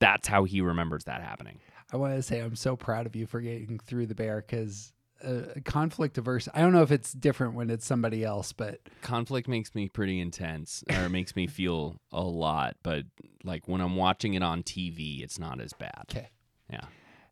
That's 0.00 0.26
how 0.26 0.44
he 0.44 0.60
remembers 0.60 1.04
that 1.04 1.22
happening. 1.22 1.60
I 1.92 1.96
want 1.96 2.16
to 2.16 2.22
say 2.22 2.40
I'm 2.40 2.56
so 2.56 2.74
proud 2.74 3.06
of 3.06 3.14
you 3.14 3.26
for 3.26 3.40
getting 3.40 3.78
through 3.78 4.06
the 4.06 4.16
bear 4.16 4.40
because 4.40 4.92
uh, 5.24 5.60
conflict 5.64 6.18
averse. 6.18 6.48
I 6.54 6.60
don't 6.60 6.72
know 6.72 6.82
if 6.82 6.90
it's 6.92 7.12
different 7.12 7.54
when 7.54 7.70
it's 7.70 7.86
somebody 7.86 8.24
else, 8.24 8.52
but 8.52 8.80
conflict 9.02 9.48
makes 9.48 9.74
me 9.74 9.88
pretty 9.88 10.20
intense 10.20 10.84
or 10.90 11.04
it 11.04 11.08
makes 11.10 11.34
me 11.36 11.46
feel 11.46 11.96
a 12.12 12.22
lot 12.22 12.76
but 12.82 13.04
like 13.42 13.68
when 13.68 13.80
i'm 13.80 13.96
watching 13.96 14.34
it 14.34 14.42
on 14.42 14.62
tv 14.62 15.22
it's 15.22 15.38
not 15.38 15.60
as 15.60 15.72
bad 15.72 16.04
okay. 16.10 16.28
yeah 16.70 16.84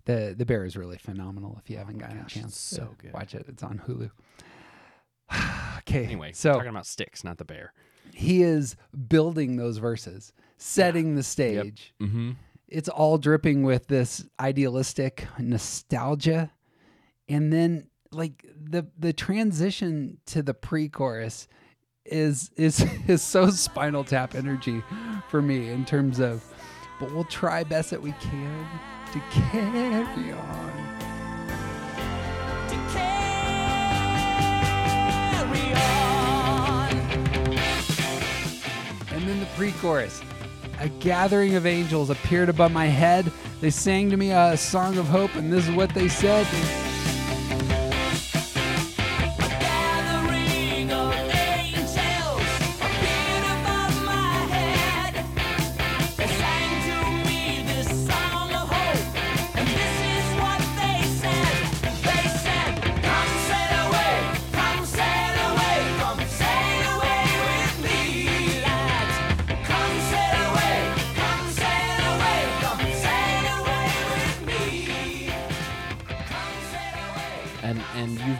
The 0.04 0.34
the 0.36 0.44
bear 0.44 0.64
is 0.64 0.76
really 0.76 0.98
phenomenal. 0.98 1.58
If 1.62 1.70
you 1.70 1.76
haven't 1.78 1.98
gotten 1.98 2.18
gosh, 2.18 2.36
a 2.36 2.40
chance, 2.40 2.52
it's 2.52 2.58
so 2.60 2.94
good. 2.98 3.12
watch 3.12 3.34
it. 3.34 3.46
It's 3.48 3.62
on 3.62 3.80
Hulu. 3.86 4.10
okay. 5.78 6.04
anyway 6.04 6.32
so 6.32 6.52
talking 6.52 6.68
about 6.68 6.86
Styx 6.86 7.24
not 7.24 7.38
the 7.38 7.44
bear 7.44 7.72
he 8.14 8.42
is 8.42 8.76
building 9.08 9.56
those 9.56 9.78
verses, 9.78 10.32
setting 10.58 11.14
the 11.14 11.22
stage. 11.22 11.94
mm-hmm 12.00 12.32
It's 12.68 12.88
all 12.88 13.18
dripping 13.18 13.62
with 13.62 13.86
this 13.86 14.24
idealistic 14.40 15.26
nostalgia, 15.38 16.50
and 17.32 17.50
then 17.52 17.86
like 18.12 18.44
the 18.62 18.86
the 18.98 19.12
transition 19.14 20.18
to 20.26 20.42
the 20.42 20.52
pre-chorus 20.52 21.48
is 22.04 22.50
is 22.56 22.84
is 23.08 23.22
so 23.22 23.48
spinal 23.48 24.04
tap 24.04 24.34
energy 24.34 24.84
for 25.28 25.40
me 25.40 25.70
in 25.70 25.86
terms 25.86 26.20
of 26.20 26.44
but 27.00 27.10
we'll 27.12 27.24
try 27.24 27.64
best 27.64 27.88
that 27.90 28.02
we 28.02 28.12
can 28.20 28.66
to 29.12 29.20
carry 29.30 30.32
on 30.32 30.72
to 32.68 32.76
carry 32.92 33.24
on. 35.74 36.88
And 39.10 39.28
then 39.28 39.40
the 39.40 39.48
pre 39.56 39.72
chorus. 39.72 40.20
A 40.80 40.88
gathering 40.88 41.54
of 41.54 41.64
angels 41.64 42.10
appeared 42.10 42.48
above 42.48 42.72
my 42.72 42.86
head. 42.86 43.30
They 43.60 43.70
sang 43.70 44.10
to 44.10 44.16
me 44.16 44.32
a 44.32 44.56
song 44.56 44.98
of 44.98 45.06
hope, 45.06 45.36
and 45.36 45.52
this 45.52 45.68
is 45.68 45.74
what 45.76 45.94
they 45.94 46.08
said. 46.08 46.44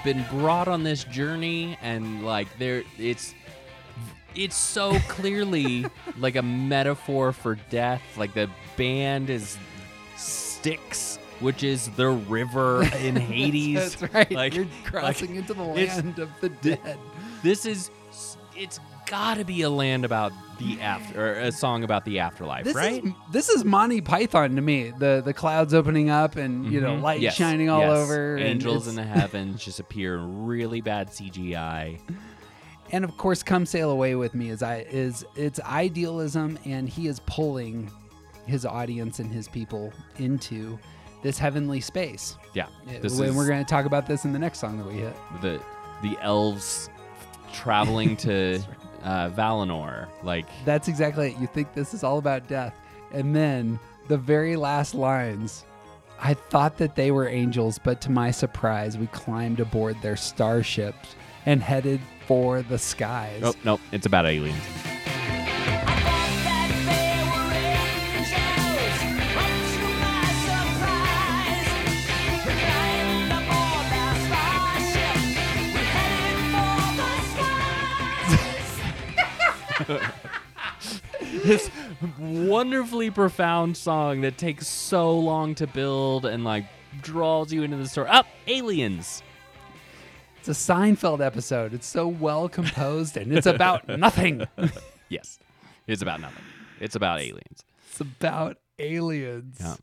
Been 0.05 0.25
brought 0.31 0.69
on 0.69 0.83
this 0.83 1.05
journey 1.05 1.79
and 1.83 2.25
like 2.25 2.49
there 2.59 2.83
it's 2.99 3.35
it's 4.35 4.57
so 4.57 4.99
clearly 5.09 5.87
like 6.19 6.37
a 6.37 6.43
metaphor 6.43 7.33
for 7.33 7.57
death 7.71 8.03
like 8.17 8.33
the 8.35 8.49
band 8.77 9.31
is 9.31 9.59
Styx 10.17 11.19
which 11.41 11.63
is 11.63 11.89
the 11.91 12.09
river 12.09 12.83
in 13.01 13.17
Hades 13.17 13.97
That's 13.97 14.15
right. 14.15 14.31
like 14.31 14.55
You're 14.55 14.67
crossing 14.85 15.37
into 15.37 15.55
the 15.55 15.63
land 15.63 16.19
of 16.19 16.31
the 16.41 16.49
dead. 16.49 16.99
this 17.43 17.67
is 17.67 17.91
it's 18.57 18.81
got 19.13 19.37
to 19.37 19.45
be 19.45 19.61
a 19.61 19.69
land 19.69 20.07
about 20.07 20.33
the 20.59 20.81
after 20.81 21.21
or 21.21 21.33
a 21.35 21.53
song 21.53 21.85
about 21.85 22.03
the 22.07 22.19
afterlife 22.19 22.65
This 22.65 22.75
right 22.75 23.05
is 23.05 23.13
this 23.31 23.49
is 23.51 23.63
Monty 23.63 24.01
Python 24.01 24.57
to 24.57 24.63
me. 24.63 24.91
The 24.99 25.21
the 25.23 25.35
clouds 25.35 25.75
opening 25.75 26.09
up 26.09 26.37
and 26.37 26.73
you 26.73 26.81
know 26.81 26.97
Mhm. 26.97 27.03
light 27.03 27.21
Yes, 27.21 27.35
shining 27.35 27.69
all 27.69 27.81
yes. 27.81 27.91
over. 27.99 28.39
Angels 28.39 28.89
in 28.89 28.95
the 28.95 29.03
heavens 29.05 29.63
just 29.63 29.81
appear 29.81 30.15
in 30.17 30.47
really 30.47 30.81
bad 30.81 31.09
CGI. 31.09 31.99
and 32.91 33.05
of 33.05 33.15
course 33.19 33.43
come 33.43 33.67
sail 33.67 33.91
away 33.91 34.15
with 34.15 34.35
me 34.35 34.49
is 34.51 34.63
i 34.63 34.79
is 34.91 35.25
it's 35.37 35.61
idealism 35.61 36.59
and 36.65 36.89
he 36.89 37.07
is 37.07 37.21
pulling 37.27 37.91
his 38.47 38.65
audience 38.65 39.19
and 39.19 39.31
his 39.31 39.47
people 39.49 39.93
into 40.19 40.79
this 41.23 41.39
heavenly 41.39 41.81
space 41.83 42.37
Yeah, 42.55 42.67
this 43.01 43.19
and 43.19 43.29
is 43.29 43.37
we're 43.37 43.47
going 43.47 43.65
to 43.65 43.69
talk 43.71 43.85
about 43.85 44.07
this 44.07 44.25
in 44.25 44.33
the 44.33 44.39
next 44.39 44.59
song 44.59 44.79
that 44.79 44.87
we 44.87 44.95
hit 44.95 45.15
the 45.43 45.61
the 46.03 46.17
elves 46.23 46.89
traveling 47.53 48.17
to 48.19 48.59
uh, 49.05 49.31
Valinor. 49.31 50.09
Like 50.23 50.47
that's 50.65 50.89
exactly 50.89 51.33
it 51.33 51.39
you 51.39 51.47
think 51.47 51.73
this 51.75 51.95
is 51.95 52.05
all 52.05 52.19
about 52.19 52.49
death 52.49 52.75
and 53.13 53.35
then 53.35 53.79
the 54.09 54.17
very 54.17 54.57
last 54.57 54.95
lines 54.95 55.65
i 56.21 56.35
thought 56.35 56.79
that 56.79 56.97
they 56.97 57.11
were 57.11 57.29
angels 57.29 57.79
but 57.79 58.01
to 58.01 58.11
my 58.11 58.31
surprise 58.31 58.97
we 58.97 59.07
climbed 59.09 59.61
aboard 59.61 59.97
their 60.03 60.17
starships 60.17 61.15
and 61.47 61.63
headed 61.63 62.01
for 62.27 62.63
the 62.63 62.79
skies 62.79 63.43
oh 63.43 63.55
no, 63.65 63.81
it's 63.93 64.07
about 64.07 64.27
aliens. 64.27 64.63
this 81.45 81.71
wonderfully 82.19 83.11
profound 83.11 83.77
song 83.77 84.21
that 84.23 84.39
takes 84.39 84.67
so 84.67 85.19
long 85.19 85.55
to 85.57 85.67
build 85.67 86.27
and 86.27 86.45
like 86.45 86.67
draws 87.01 87.53
you 87.53 87.63
into 87.63 87.77
the 87.77 87.89
story. 87.89 88.09
Up, 88.09 88.27
aliens. 88.47 89.23
It's 90.39 90.49
a 90.49 90.53
Seinfeld 90.53 91.25
episode. 91.25 91.73
It's 91.73 91.87
so 91.87 92.09
well 92.09 92.49
composed 92.49 93.17
and 93.17 93.33
it's 93.33 93.47
about 93.47 93.89
nothing. 93.99 94.47
Yes, 95.09 95.39
it's 95.87 96.03
about 96.03 96.21
nothing. 96.21 96.43
It's 96.81 96.97
about 96.97 97.21
aliens. 97.21 97.65
It's 97.91 98.01
about 98.01 98.59
aliens. 98.79 99.59
Yeah. 99.61 99.77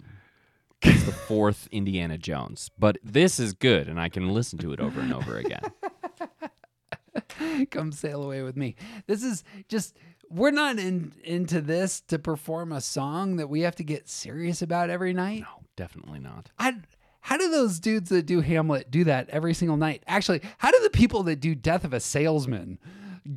It's 0.82 1.04
the 1.04 1.12
fourth 1.12 1.68
Indiana 1.72 2.18
Jones, 2.18 2.72
but 2.80 2.98
this 3.04 3.38
is 3.38 3.54
good, 3.54 3.90
and 3.90 4.00
I 4.00 4.08
can 4.08 4.30
listen 4.30 4.58
to 4.60 4.72
it 4.72 4.80
over 4.80 5.02
and 5.02 5.14
over 5.14 5.38
again. 5.38 5.62
Come 7.72 7.92
sail 7.92 8.24
away 8.24 8.42
with 8.42 8.56
me. 8.58 8.76
This 9.08 9.24
is 9.24 9.44
just 9.68 9.98
we're 10.30 10.52
not 10.52 10.78
in 10.80 11.14
into 11.24 11.62
this 11.62 12.02
to 12.02 12.20
perform 12.20 12.72
a 12.72 12.82
song 12.82 13.38
that 13.38 13.48
we 13.50 13.62
have 13.62 13.76
to 13.78 13.84
get 13.84 14.08
serious 14.10 14.62
about 14.62 14.90
every 14.90 15.14
night. 15.14 15.42
No, 15.42 15.64
definitely 15.76 16.20
not. 16.20 16.52
I 16.60 16.76
how 17.22 17.38
do 17.38 17.50
those 17.50 17.80
dudes 17.80 18.10
that 18.10 18.26
do 18.26 18.42
Hamlet 18.42 18.90
do 18.92 19.04
that 19.06 19.30
every 19.30 19.54
single 19.54 19.78
night? 19.78 20.04
Actually, 20.08 20.42
how 20.58 20.72
do 20.72 20.80
the 20.84 20.90
people 20.90 21.24
that 21.24 21.40
do 21.40 21.54
Death 21.56 21.84
of 21.84 21.94
a 21.94 22.00
Salesman 22.00 22.80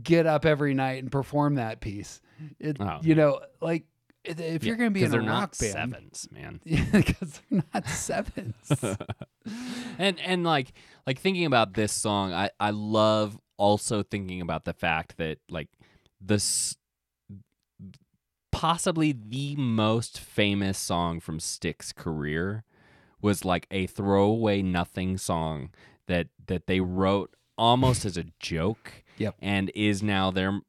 get 0.02 0.26
up 0.26 0.46
every 0.46 0.72
night 0.74 1.02
and 1.02 1.10
perform 1.10 1.56
that 1.56 1.80
piece? 1.80 2.20
It, 2.60 2.76
Oh, 2.80 2.98
you 3.02 3.14
know, 3.14 3.40
like 3.60 3.84
if 4.24 4.38
if 4.38 4.62
you're 4.64 4.76
going 4.76 4.90
to 4.90 4.94
be 4.94 5.00
in 5.02 5.08
a 5.08 5.10
they're 5.10 5.20
rock 5.20 5.28
not 5.28 5.58
band, 5.58 5.72
sevens, 5.72 6.28
man. 6.30 6.60
because 6.92 7.40
they're 7.50 7.62
not 7.74 7.88
sevens. 7.88 8.72
and 9.98 10.20
and 10.20 10.44
like 10.44 10.72
like 11.06 11.18
thinking 11.18 11.44
about 11.44 11.74
this 11.74 11.92
song 11.92 12.32
i 12.32 12.48
i 12.60 12.70
love 12.70 13.36
also 13.62 14.02
thinking 14.02 14.40
about 14.40 14.64
the 14.64 14.72
fact 14.72 15.16
that 15.18 15.38
like 15.48 15.68
this 16.20 16.76
possibly 18.50 19.12
the 19.12 19.54
most 19.56 20.18
famous 20.18 20.76
song 20.78 21.20
from 21.20 21.38
Styx 21.40 21.92
career 21.92 22.64
was 23.20 23.44
like 23.44 23.66
a 23.70 23.86
throwaway 23.86 24.62
nothing 24.62 25.16
song 25.16 25.70
that 26.06 26.26
that 26.46 26.66
they 26.66 26.80
wrote 26.80 27.34
almost 27.56 28.04
as 28.04 28.16
a 28.16 28.24
joke 28.40 29.04
Yep. 29.18 29.36
and 29.40 29.70
is 29.74 30.02
now 30.02 30.30
their 30.32 30.60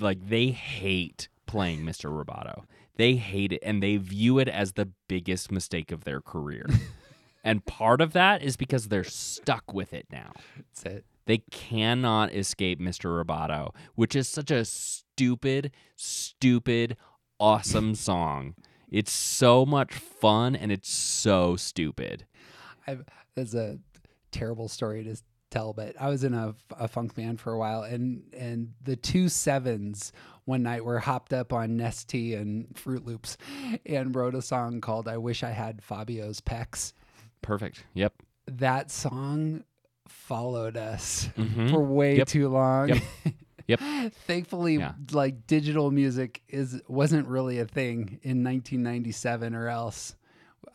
like 0.00 0.28
they 0.28 0.48
hate 0.48 1.28
playing 1.46 1.82
Mr. 1.84 2.10
Roboto. 2.10 2.64
They 2.96 3.14
hate 3.16 3.52
it 3.52 3.60
and 3.62 3.82
they 3.82 3.98
view 3.98 4.38
it 4.38 4.48
as 4.48 4.72
the 4.72 4.88
biggest 5.06 5.52
mistake 5.52 5.92
of 5.92 6.02
their 6.04 6.20
career. 6.20 6.66
and 7.44 7.64
part 7.64 8.00
of 8.00 8.12
that 8.14 8.42
is 8.42 8.56
because 8.56 8.88
they're 8.88 9.04
stuck 9.04 9.72
with 9.72 9.92
it 9.92 10.06
now. 10.10 10.32
That's 10.56 10.82
it. 10.96 11.04
They 11.26 11.38
cannot 11.38 12.32
escape 12.32 12.80
Mr. 12.80 13.24
Roboto, 13.24 13.74
which 13.94 14.14
is 14.16 14.28
such 14.28 14.50
a 14.50 14.64
stupid, 14.64 15.72
stupid, 15.96 16.96
awesome 17.38 17.94
song. 17.96 18.54
It's 18.90 19.12
so 19.12 19.66
much 19.66 19.92
fun 19.94 20.54
and 20.54 20.70
it's 20.70 20.90
so 20.90 21.56
stupid. 21.56 22.26
I've, 22.86 23.04
that's 23.34 23.54
a 23.54 23.78
terrible 24.30 24.68
story 24.68 25.02
to 25.04 25.16
tell, 25.50 25.72
but 25.72 25.94
I 26.00 26.08
was 26.08 26.22
in 26.22 26.34
a, 26.34 26.54
a 26.78 26.86
funk 26.86 27.14
band 27.14 27.40
for 27.40 27.52
a 27.52 27.58
while, 27.58 27.82
and 27.82 28.22
and 28.32 28.72
the 28.82 28.96
two 28.96 29.28
sevens 29.28 30.12
one 30.44 30.62
night 30.62 30.84
were 30.84 31.00
hopped 31.00 31.32
up 31.32 31.52
on 31.52 31.76
Nestea 31.76 32.40
and 32.40 32.68
Froot 32.74 33.04
Loops, 33.04 33.36
and 33.84 34.14
wrote 34.14 34.34
a 34.34 34.42
song 34.42 34.80
called 34.80 35.08
"I 35.08 35.16
Wish 35.16 35.42
I 35.42 35.50
Had 35.50 35.82
Fabio's 35.82 36.40
Pecs." 36.40 36.92
Perfect. 37.42 37.84
Yep. 37.94 38.14
That 38.46 38.90
song 38.90 39.64
followed 40.08 40.76
us 40.76 41.28
Mhm. 41.36 41.70
for 41.70 41.80
way 41.80 42.16
Yep. 42.18 42.28
too 42.28 42.48
long. 42.48 42.88
Yep. 42.90 43.02
Yep. 43.68 43.80
Thankfully, 44.28 44.76
Yeah. 44.76 44.92
like 45.10 45.48
digital 45.48 45.90
music 45.90 46.40
is 46.48 46.80
wasn't 46.86 47.26
really 47.26 47.58
a 47.58 47.64
thing 47.66 48.20
in 48.22 48.44
1997, 48.44 49.56
or 49.56 49.68
else 49.68 50.14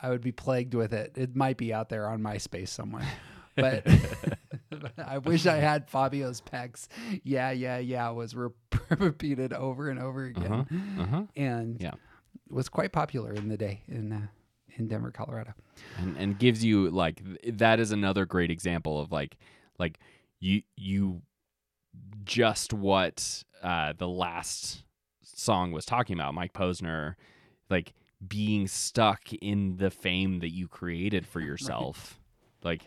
I 0.02 0.10
would 0.10 0.20
be 0.22 0.34
plagued 0.34 0.74
with 0.74 0.92
it. 0.92 1.14
It 1.16 1.34
might 1.34 1.56
be 1.56 1.74
out 1.74 1.88
there 1.88 2.10
on 2.10 2.22
MySpace 2.22 2.68
somewhere. 2.68 3.08
But 3.56 3.88
I 4.98 5.20
wish 5.20 5.46
I 5.46 5.56
had 5.58 5.90
Fabio's 5.90 6.42
pecs. 6.42 6.88
Yeah, 7.24 7.52
yeah, 7.52 7.78
yeah. 7.78 8.10
Was 8.10 8.36
re- 8.36 8.50
repeated 9.00 9.54
over 9.54 9.90
and 9.90 9.98
over 10.00 10.26
again, 10.26 10.52
Uh-huh. 10.52 11.02
Uh-huh. 11.04 11.24
and 11.38 11.80
Yeah. 11.80 11.92
was 12.50 12.68
quite 12.68 12.92
popular 12.92 13.32
in 13.34 13.48
the 13.48 13.58
day 13.58 13.84
in 13.88 14.12
uh, 14.12 14.28
in 14.78 14.88
Denver, 14.88 15.12
Colorado. 15.12 15.54
and, 15.98 16.16
and 16.18 16.40
gives 16.40 16.64
you 16.64 16.90
like 16.90 17.22
that 17.46 17.80
is 17.80 17.92
another 17.92 18.26
great 18.26 18.52
example 18.52 19.00
of 19.00 19.12
like 19.12 19.38
like 19.80 20.00
you 20.40 20.62
you 20.76 21.22
just 22.24 22.74
what 22.74 23.44
uh 23.64 23.94
the 23.98 24.08
last 24.08 24.84
song 25.24 25.72
was 25.72 25.86
talking 25.86 26.16
about 26.18 26.34
mike 26.34 26.54
posner 26.54 27.16
like 27.70 27.94
being 28.28 28.68
stuck 28.68 29.34
in 29.42 29.78
the 29.78 29.90
fame 29.90 30.40
that 30.40 30.52
you 30.52 30.68
created 30.68 31.26
for 31.26 31.40
yourself 31.50 32.20
like 32.64 32.84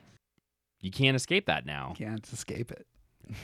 you 0.81 0.91
can't 0.91 1.17
escape 1.17 1.47
that 1.47 1.65
now 1.67 1.95
Can't 1.97 2.27
escape 2.33 2.71
it. 2.71 2.87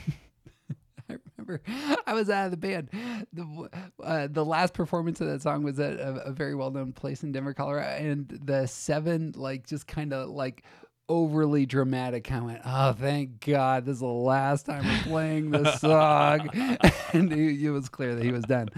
I 1.67 1.71
remember 1.71 2.03
I 2.07 2.15
was 2.15 2.31
out 2.31 2.45
of 2.47 2.51
the 2.51 2.57
band. 2.57 2.91
The 3.33 3.69
uh, 4.03 4.29
the 4.31 4.45
last 4.45 4.75
performance 4.75 5.21
of 5.21 5.29
that 5.29 5.43
song 5.43 5.63
was 5.63 5.79
at 5.81 5.95
a, 5.95 6.27
a 6.27 6.33
very 6.33 6.55
well 6.55 6.71
known 6.71 6.93
place 6.93 7.23
in 7.23 7.33
Denver, 7.33 7.55
Colorado, 7.55 8.05
and 8.05 8.29
the 8.29 8.67
seven 8.67 9.33
like 9.37 9.67
just 9.67 9.87
kind 9.87 10.13
of 10.13 10.29
like 10.31 10.65
overly 11.09 11.67
dramatic. 11.67 12.31
I 12.31 12.41
went, 12.41 12.61
"Oh, 12.65 12.93
thank 12.93 13.45
God, 13.45 13.85
this 13.85 13.95
is 13.95 14.01
the 14.01 14.07
last 14.07 14.67
time 14.67 14.85
we're 14.85 15.03
playing 15.11 15.51
this 15.51 15.81
song," 15.81 16.49
and 17.13 17.33
it, 17.33 17.63
it 17.63 17.71
was 17.71 17.89
clear 17.89 18.15
that 18.15 18.25
he 18.25 18.33
was 18.33 18.45
done. 18.45 18.69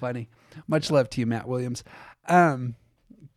Funny. 0.00 0.28
Much 0.68 0.90
love 0.90 1.10
to 1.10 1.20
you, 1.20 1.26
Matt 1.26 1.48
Williams. 1.48 1.82
Um, 2.28 2.76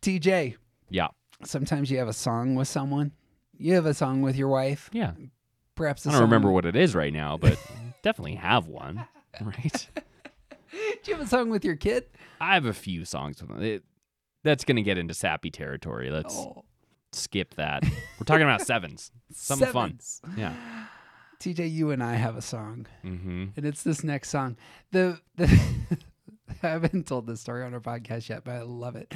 TJ, 0.02 0.56
yeah 0.88 1.08
sometimes 1.44 1.88
you 1.90 1.98
have 1.98 2.08
a 2.08 2.12
song 2.12 2.54
with 2.56 2.66
someone. 2.66 3.12
You 3.56 3.74
have 3.74 3.86
a 3.86 3.94
song 3.94 4.22
with 4.22 4.34
your 4.36 4.48
wife. 4.48 4.90
yeah 4.92 5.12
Perhaps 5.76 6.04
a 6.06 6.08
i 6.08 6.12
don't 6.12 6.22
remember 6.22 6.50
what 6.50 6.64
it 6.66 6.74
is 6.74 6.96
right 6.96 7.12
now 7.12 7.36
but 7.36 7.56
definitely 8.02 8.34
have 8.36 8.66
one 8.66 9.06
right 9.40 9.88
Do 10.72 11.10
you 11.10 11.16
have 11.16 11.24
a 11.24 11.28
song 11.28 11.50
with 11.50 11.64
your 11.64 11.76
kid? 11.76 12.04
i 12.40 12.54
have 12.54 12.66
a 12.66 12.72
few 12.74 13.04
songs 13.04 13.40
with 13.40 13.50
them 13.50 13.62
it, 13.62 13.84
that's 14.44 14.64
gonna 14.64 14.82
get 14.82 14.98
into 14.98 15.14
sappy 15.14 15.50
territory 15.50 16.10
let's 16.10 16.34
Oh, 16.36 16.64
skip 17.12 17.54
that. 17.54 17.82
We're 18.18 18.24
talking 18.26 18.42
about 18.42 18.60
sevens. 18.60 19.10
Something 19.32 19.72
fun. 19.72 19.98
Yeah. 20.36 20.54
TJ, 21.40 21.72
you 21.72 21.90
and 21.90 22.02
I 22.02 22.14
have 22.16 22.36
a 22.36 22.42
song, 22.42 22.86
Mm-hmm. 23.04 23.44
and 23.56 23.64
it's 23.66 23.82
this 23.82 24.04
next 24.04 24.28
song. 24.28 24.56
The 24.92 25.18
the 25.36 25.46
I 26.62 26.66
haven't 26.68 27.06
told 27.06 27.26
this 27.26 27.40
story 27.40 27.62
on 27.64 27.72
our 27.74 27.80
podcast 27.80 28.28
yet, 28.28 28.44
but 28.44 28.52
I 28.56 28.62
love 28.62 28.94
it. 28.96 29.14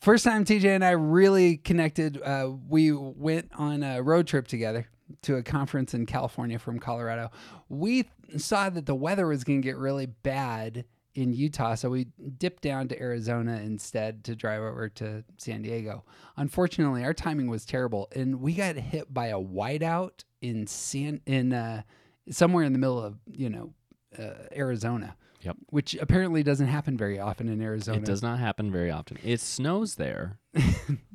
First 0.00 0.24
time 0.24 0.44
TJ 0.44 0.64
and 0.66 0.84
I 0.84 0.90
really 0.90 1.56
connected. 1.56 2.20
Uh, 2.22 2.50
we 2.68 2.92
went 2.92 3.50
on 3.56 3.82
a 3.82 4.00
road 4.02 4.26
trip 4.28 4.46
together 4.46 4.86
to 5.22 5.36
a 5.36 5.42
conference 5.42 5.94
in 5.94 6.06
California 6.06 6.58
from 6.58 6.78
Colorado. 6.78 7.30
We 7.68 8.08
saw 8.36 8.70
that 8.70 8.86
the 8.86 8.94
weather 8.94 9.26
was 9.26 9.44
going 9.44 9.62
to 9.62 9.66
get 9.66 9.76
really 9.76 10.06
bad 10.06 10.84
in 11.14 11.32
Utah, 11.32 11.74
so 11.74 11.90
we 11.90 12.06
dipped 12.36 12.62
down 12.62 12.88
to 12.88 13.00
Arizona 13.00 13.60
instead 13.64 14.22
to 14.24 14.36
drive 14.36 14.62
over 14.62 14.88
to 14.88 15.24
San 15.36 15.62
Diego. 15.62 16.04
Unfortunately, 16.36 17.04
our 17.04 17.14
timing 17.14 17.48
was 17.48 17.64
terrible, 17.64 18.08
and 18.14 18.40
we 18.40 18.54
got 18.54 18.76
hit 18.76 19.12
by 19.12 19.28
a 19.28 19.38
whiteout 19.38 20.24
in 20.40 20.66
San 20.66 21.20
in 21.26 21.52
uh, 21.52 21.82
somewhere 22.30 22.64
in 22.64 22.72
the 22.72 22.78
middle 22.78 23.02
of 23.02 23.18
you 23.26 23.50
know 23.50 23.72
uh, 24.18 24.46
Arizona. 24.54 25.16
Yep. 25.42 25.56
Which 25.70 25.94
apparently 25.94 26.42
doesn't 26.42 26.66
happen 26.66 26.96
very 26.96 27.20
often 27.20 27.48
in 27.48 27.62
Arizona. 27.62 27.98
It 27.98 28.04
does 28.04 28.22
not 28.22 28.40
happen 28.40 28.72
very 28.72 28.90
often. 28.90 29.18
It 29.22 29.40
snows 29.40 29.94
there, 29.94 30.40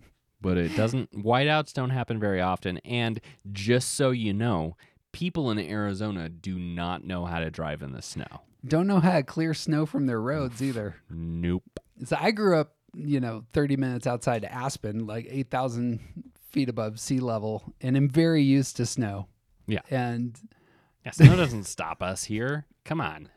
but 0.44 0.58
it 0.58 0.76
doesn't. 0.76 1.12
Whiteouts 1.14 1.74
don't 1.74 1.90
happen 1.90 2.20
very 2.20 2.42
often. 2.42 2.78
And 2.80 3.20
just 3.52 3.94
so 3.96 4.12
you 4.12 4.34
know, 4.34 4.76
people 5.14 5.50
in 5.50 5.58
Arizona 5.58 6.30
do 6.30 6.60
not 6.60 7.04
know 7.04 7.26
how 7.26 7.40
to 7.40 7.50
drive 7.50 7.82
in 7.82 7.94
the 7.94 8.02
snow. 8.02 8.42
Don't 8.68 8.86
know 8.86 9.00
how 9.00 9.14
to 9.14 9.24
clear 9.24 9.54
snow 9.54 9.86
from 9.88 10.06
their 10.06 10.22
roads 10.22 10.62
either. 10.62 10.96
Nope. 11.10 11.64
So 12.06 12.18
I 12.20 12.32
grew 12.32 12.58
up, 12.58 12.76
you 12.94 13.20
know, 13.20 13.46
30 13.54 13.78
minutes 13.78 14.06
outside 14.06 14.46
Aspen, 14.46 15.08
like 15.08 15.26
8,000 15.30 16.00
feet 16.52 16.70
above 16.70 17.00
sea 17.00 17.20
level, 17.20 17.64
and 17.82 17.98
I'm 17.98 18.10
very 18.10 18.44
used 18.44 18.78
to 18.78 18.86
snow. 18.86 19.28
Yeah. 19.66 19.82
And 19.90 20.38
Yeah, 21.06 21.12
snow 21.12 21.36
doesn't 21.38 21.64
stop 21.66 22.04
us 22.04 22.26
here. 22.26 22.66
Come 22.86 23.02
on. 23.02 23.30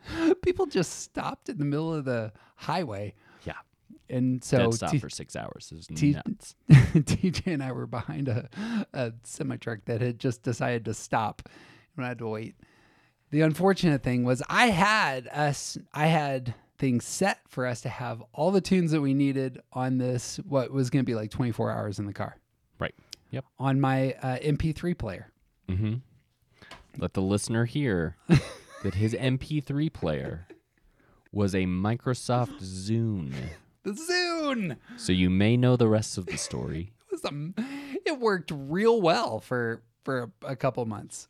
people 0.43 0.67
just 0.67 1.01
stopped 1.03 1.49
in 1.49 1.59
the 1.59 1.65
middle 1.65 1.95
of 1.95 2.05
the 2.05 2.33
highway. 2.57 3.15
And 4.09 4.43
so 4.45 4.59
Dead 4.59 4.75
stop 4.75 4.91
T- 4.93 4.99
for 4.99 5.11
six 5.11 5.35
hours 5.37 5.73
is 5.77 5.87
T- 5.89 6.13
nuts. 6.13 6.55
TJ 6.71 7.53
and 7.53 7.63
I 7.63 7.73
were 7.73 7.87
behind 7.87 8.29
a, 8.29 8.49
a 8.93 9.13
semi 9.25 9.57
truck 9.57 9.81
that 9.87 10.01
had 10.01 10.19
just 10.19 10.43
decided 10.43 10.85
to 10.87 10.95
stop 10.95 11.43
and 11.97 12.05
I 12.05 12.09
had 12.09 12.19
to 12.19 12.29
wait. 12.29 12.55
The 13.31 13.41
unfortunate 13.41 14.03
thing 14.03 14.25
was 14.25 14.43
I 14.49 14.67
had 14.69 15.27
us 15.29 15.77
I 15.93 16.07
had 16.07 16.55
things 16.79 17.05
set 17.05 17.41
for 17.49 17.67
us 17.67 17.81
to 17.81 17.89
have 17.89 18.23
all 18.33 18.51
the 18.51 18.61
tunes 18.61 18.93
that 18.93 19.01
we 19.01 19.15
needed 19.15 19.61
on 19.73 19.99
this 19.99 20.37
what 20.47 20.71
was 20.71 20.91
going 20.91 21.05
to 21.05 21.07
be 21.11 21.15
like 21.15 21.31
24 21.31 21.71
hours 21.73 21.99
in 21.99 22.07
the 22.07 22.13
car 22.13 22.37
Right. 22.79 22.95
Yep. 23.31 23.45
on 23.59 23.81
my 23.81 24.13
uh, 24.23 24.37
MP3 24.39 24.97
player. 24.97 25.33
Mm-hmm. 25.69 25.95
Let 26.99 27.15
the 27.15 27.23
listener 27.23 27.65
hear 27.65 28.17
that 28.83 28.95
his 28.95 29.15
MP3 29.15 29.93
player 29.93 30.47
was 31.33 31.55
a 31.55 31.65
Microsoft 31.65 32.61
Zune. 32.63 33.35
The 33.87 33.93
Zune 33.93 34.79
So 34.97 35.13
you 35.13 35.31
may 35.31 35.57
know 35.57 35.77
the 35.77 35.87
rest 35.87 36.19
of 36.19 36.27
the 36.27 36.37
story. 36.37 36.93
was 37.13 37.25
um, 37.25 37.55
it 38.05 38.19
worked 38.19 38.51
real 38.53 39.01
well 39.01 39.39
for 39.39 39.85
for 40.03 40.33
a, 40.43 40.49
a 40.49 40.57
couple 40.57 40.85
months. 40.87 41.29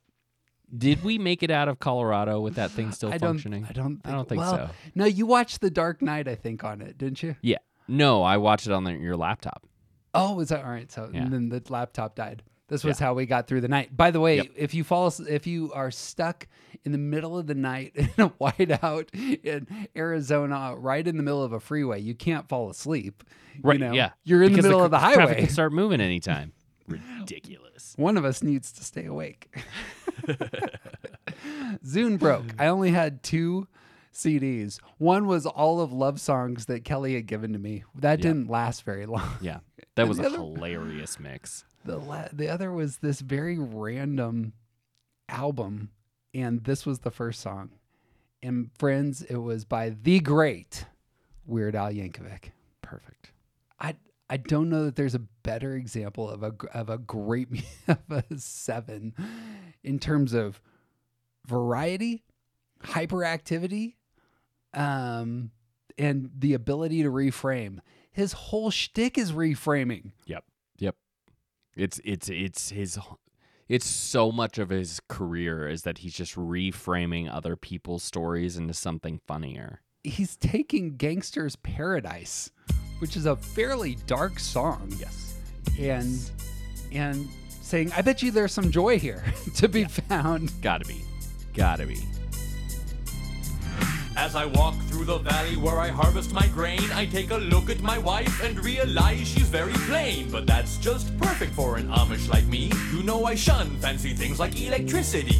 Did 0.74 1.04
we 1.04 1.18
make 1.18 1.42
it 1.42 1.50
out 1.50 1.68
of 1.68 1.80
Colorado 1.80 2.40
with 2.40 2.54
that 2.54 2.70
thing 2.70 2.92
still 2.92 3.12
I 3.12 3.18
don't 3.18 3.34
functioning? 3.34 3.66
I 3.68 3.74
don't 3.74 3.96
think, 3.96 4.06
I 4.06 4.12
don't 4.12 4.26
think 4.26 4.40
well, 4.40 4.56
so. 4.56 4.70
No, 4.94 5.04
you 5.04 5.26
watched 5.26 5.60
The 5.60 5.68
Dark 5.68 6.00
Knight 6.00 6.28
I 6.28 6.34
think 6.34 6.64
on 6.64 6.80
it, 6.80 6.96
didn't 6.96 7.22
you? 7.22 7.36
Yeah. 7.42 7.58
No, 7.88 8.22
I 8.22 8.38
watched 8.38 8.66
it 8.66 8.72
on 8.72 8.84
the, 8.84 8.92
your 8.92 9.18
laptop. 9.18 9.66
Oh, 10.14 10.32
was 10.32 10.48
that 10.48 10.64
all 10.64 10.70
right? 10.70 10.90
So 10.90 11.10
Yeah. 11.12 11.24
and 11.24 11.32
then 11.34 11.50
the 11.50 11.62
laptop 11.68 12.14
died. 12.14 12.42
This 12.68 12.82
was 12.82 12.98
Yeah. 13.00 13.06
how 13.06 13.14
we 13.14 13.26
got 13.26 13.46
through 13.46 13.60
the 13.60 13.68
night. 13.68 13.96
By 13.96 14.10
the 14.10 14.18
way, 14.20 14.36
Yep. 14.38 14.46
if 14.56 14.74
you 14.74 14.82
fall, 14.84 15.12
if 15.28 15.46
you 15.46 15.72
are 15.72 15.90
stuck 15.92 16.48
in 16.84 16.92
the 16.92 16.98
middle 16.98 17.38
of 17.38 17.46
the 17.46 17.54
night 17.54 17.92
in 17.96 18.08
a 18.18 18.30
whiteout 18.30 19.08
in 19.44 19.66
Arizona, 19.96 20.74
right 20.76 21.06
in 21.06 21.16
the 21.16 21.22
middle 21.22 21.42
of 21.44 21.52
a 21.52 21.60
freeway, 21.60 22.00
you 22.00 22.14
can't 22.14 22.48
fall 22.48 22.68
asleep. 22.68 23.22
You 23.54 23.60
Right. 23.62 23.80
know? 23.80 23.92
yeah. 23.92 24.10
you're 24.24 24.42
in 24.42 24.50
Because 24.50 24.64
the 24.64 24.68
middle 24.70 24.80
cr- 24.80 24.84
of 24.86 24.90
the 24.90 24.98
highway. 24.98 25.14
Traffic 25.14 25.38
can 25.38 25.48
start 25.48 25.72
moving 25.72 26.00
anytime. 26.00 26.52
Ridiculous. 26.88 27.94
One 27.96 28.16
of 28.16 28.24
us 28.24 28.42
needs 28.42 28.72
to 28.72 28.84
stay 28.84 29.04
awake. 29.06 29.48
Zune 31.84 32.18
broke. 32.18 32.44
I 32.58 32.66
only 32.66 32.90
had 32.90 33.22
two 33.22 33.68
CDs. 34.12 34.80
One 34.98 35.26
was 35.26 35.46
all 35.46 35.80
of 35.80 35.92
love 35.92 36.20
songs 36.20 36.66
that 36.66 36.84
Kelly 36.84 37.14
had 37.14 37.26
given 37.26 37.52
to 37.52 37.58
me. 37.58 37.84
That 37.94 38.18
Yeah. 38.18 38.22
didn't 38.22 38.50
last 38.50 38.82
very 38.84 39.06
long. 39.06 39.28
Yeah. 39.40 39.60
That 39.94 40.08
was 40.08 40.18
a 40.18 40.26
other- 40.26 40.36
hilarious 40.38 41.18
mix. 41.20 41.64
The 41.86 41.98
la- 41.98 42.28
the 42.32 42.48
other 42.48 42.72
was 42.72 42.98
this 42.98 43.20
very 43.20 43.58
random 43.58 44.52
album, 45.28 45.90
and 46.34 46.64
this 46.64 46.84
was 46.84 47.00
the 47.00 47.10
first 47.10 47.40
song. 47.40 47.70
And 48.42 48.70
friends, 48.76 49.22
it 49.22 49.36
was 49.36 49.64
by 49.64 49.90
the 49.90 50.20
great 50.20 50.84
Weird 51.46 51.76
Al 51.76 51.92
Yankovic. 51.92 52.50
Perfect. 52.82 53.30
I 53.80 53.94
I 54.28 54.36
don't 54.36 54.68
know 54.68 54.84
that 54.84 54.96
there's 54.96 55.14
a 55.14 55.20
better 55.20 55.74
example 55.74 56.28
of 56.28 56.42
a 56.42 56.52
of 56.74 56.90
a 56.90 56.98
great 56.98 57.48
of 57.88 57.98
a 58.10 58.24
seven 58.38 59.14
in 59.84 59.98
terms 59.98 60.32
of 60.32 60.60
variety, 61.46 62.24
hyperactivity, 62.82 63.94
um, 64.74 65.52
and 65.96 66.30
the 66.36 66.54
ability 66.54 67.04
to 67.04 67.10
reframe. 67.10 67.78
His 68.10 68.32
whole 68.32 68.70
shtick 68.70 69.16
is 69.18 69.32
reframing. 69.32 70.10
Yep. 70.26 70.44
It's 71.76 72.00
it's 72.04 72.28
it's 72.28 72.70
his 72.70 72.98
it's 73.68 73.86
so 73.86 74.32
much 74.32 74.58
of 74.58 74.70
his 74.70 75.00
career 75.08 75.68
is 75.68 75.82
that 75.82 75.98
he's 75.98 76.14
just 76.14 76.34
reframing 76.34 77.32
other 77.32 77.56
people's 77.56 78.02
stories 78.02 78.56
into 78.56 78.74
something 78.74 79.20
funnier. 79.26 79.82
He's 80.02 80.36
taking 80.36 80.96
Gangster's 80.96 81.56
Paradise, 81.56 82.50
which 83.00 83.16
is 83.16 83.26
a 83.26 83.36
fairly 83.36 83.96
dark 84.06 84.38
song. 84.38 84.92
Yes. 84.98 85.34
and 85.78 86.30
and 86.92 87.28
saying, 87.60 87.92
"I 87.92 88.02
bet 88.02 88.22
you 88.22 88.30
there's 88.30 88.52
some 88.52 88.70
joy 88.70 88.98
here 88.98 89.22
to 89.56 89.68
be 89.68 89.84
found." 89.84 90.52
Gotta 90.62 90.84
be. 90.86 91.02
Gotta 91.54 91.86
be. 91.86 91.98
As 94.16 94.34
I 94.34 94.46
walk 94.46 94.74
through 94.88 95.04
the 95.04 95.18
valley 95.18 95.56
where 95.56 95.78
I 95.78 95.88
harvest 95.88 96.32
my 96.32 96.46
grain, 96.48 96.90
I 96.94 97.04
take 97.04 97.30
a 97.30 97.36
look 97.36 97.68
at 97.68 97.80
my 97.82 97.98
wife 97.98 98.42
and 98.42 98.58
realize 98.64 99.28
she's 99.28 99.48
very 99.48 99.74
plain. 99.88 100.30
But 100.30 100.46
that's 100.46 100.78
just 100.78 101.16
perfect 101.18 101.52
for 101.52 101.76
an 101.76 101.88
Amish 101.88 102.28
like 102.30 102.46
me. 102.46 102.72
You 102.92 103.02
know 103.02 103.26
I 103.26 103.34
shun 103.34 103.76
fancy 103.76 104.14
things 104.14 104.40
like 104.40 104.58
electricity. 104.60 105.38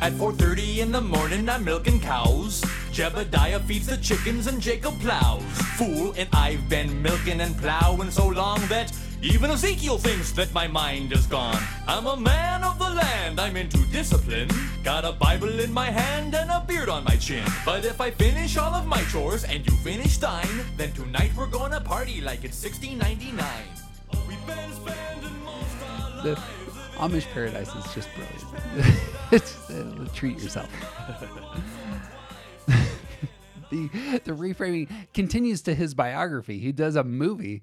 At 0.00 0.12
4.30 0.12 0.78
in 0.78 0.92
the 0.92 1.00
morning, 1.00 1.48
I'm 1.48 1.64
milking 1.64 2.00
cows. 2.00 2.60
Jebediah 2.92 3.60
feeds 3.62 3.86
the 3.88 3.96
chickens 3.96 4.46
and 4.46 4.60
Jacob 4.60 4.98
plows. 5.00 5.42
Fool, 5.76 6.14
and 6.16 6.28
I've 6.32 6.68
been 6.68 7.02
milking 7.02 7.40
and 7.40 7.56
plowing 7.58 8.12
so 8.12 8.28
long 8.28 8.60
that 8.68 8.92
even 9.24 9.50
Ezekiel 9.50 9.96
thinks 9.96 10.32
that 10.32 10.52
my 10.52 10.68
mind 10.68 11.10
is 11.10 11.26
gone. 11.26 11.62
I'm 11.86 12.06
a 12.06 12.16
man 12.16 12.62
of 12.62 12.78
the 12.78 12.90
land, 12.90 13.40
I'm 13.40 13.56
into 13.56 13.78
discipline. 13.90 14.48
Got 14.82 15.06
a 15.06 15.12
Bible 15.12 15.60
in 15.60 15.72
my 15.72 15.90
hand 15.90 16.34
and 16.34 16.50
a 16.50 16.62
beard 16.66 16.90
on 16.90 17.04
my 17.04 17.16
chin. 17.16 17.44
But 17.64 17.86
if 17.86 18.02
I 18.02 18.10
finish 18.10 18.58
all 18.58 18.74
of 18.74 18.86
my 18.86 19.02
chores 19.04 19.44
and 19.44 19.64
you 19.66 19.74
finish 19.78 20.18
thine, 20.18 20.46
then 20.76 20.92
tonight 20.92 21.30
we're 21.34 21.46
gonna 21.46 21.80
party 21.80 22.20
like 22.20 22.44
it's 22.44 22.62
1699. 22.62 23.44
We've 24.28 24.46
been 24.46 24.72
spending 24.72 25.42
most 25.42 25.82
our 25.88 26.22
The 26.22 26.34
lives. 26.34 27.24
Amish 27.24 27.26
Paradise 27.32 27.74
is 27.74 27.94
just 27.94 28.10
brilliant. 28.14 29.00
it's 29.32 29.70
uh, 29.70 30.06
treat 30.14 30.38
yourself. 30.38 30.68
the 33.70 33.88
the 34.24 34.32
reframing 34.32 34.88
continues 35.14 35.62
to 35.62 35.74
his 35.74 35.94
biography. 35.94 36.58
He 36.58 36.72
does 36.72 36.94
a 36.94 37.04
movie, 37.04 37.62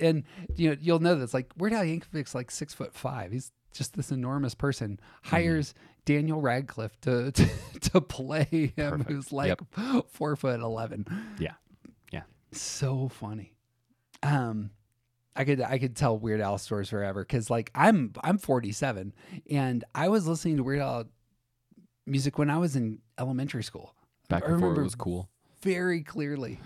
and 0.00 0.24
you 0.54 0.70
know 0.70 0.76
you'll 0.80 0.98
know 1.00 1.14
this. 1.14 1.34
like 1.34 1.52
Weird 1.56 1.72
Al 1.72 1.84
Yankovic's 1.84 2.34
like 2.34 2.50
six 2.50 2.74
foot 2.74 2.94
five. 2.94 3.32
He's 3.32 3.52
just 3.72 3.94
this 3.94 4.10
enormous 4.10 4.54
person. 4.54 4.98
Hires 5.24 5.74
Daniel 6.04 6.40
Radcliffe 6.40 6.98
to 7.02 7.32
to, 7.32 7.48
to 7.80 8.00
play 8.00 8.72
him, 8.76 9.04
who's 9.06 9.32
like 9.32 9.58
four 10.10 10.36
foot 10.36 10.60
eleven. 10.60 11.06
Yeah. 11.38 11.54
Yeah. 12.12 12.22
So 12.52 13.08
funny. 13.08 13.54
Um, 14.22 14.70
I 15.36 15.44
could 15.44 15.60
I 15.60 15.78
could 15.78 15.94
tell 15.94 16.18
Weird 16.18 16.40
Al 16.40 16.58
stories 16.58 16.88
forever 16.88 17.22
because 17.22 17.48
like 17.48 17.70
I'm 17.74 18.12
I'm 18.24 18.38
47 18.38 19.14
and 19.48 19.84
I 19.94 20.08
was 20.08 20.26
listening 20.26 20.56
to 20.56 20.64
Weird 20.64 20.80
Al 20.80 21.04
music 22.06 22.38
when 22.38 22.50
I 22.50 22.58
was 22.58 22.74
in 22.74 22.98
elementary 23.18 23.62
school. 23.62 23.94
Back 24.28 24.46
before 24.46 24.74
it 24.74 24.82
was 24.82 24.96
cool. 24.96 25.30
Very 25.62 26.02
clearly. 26.02 26.60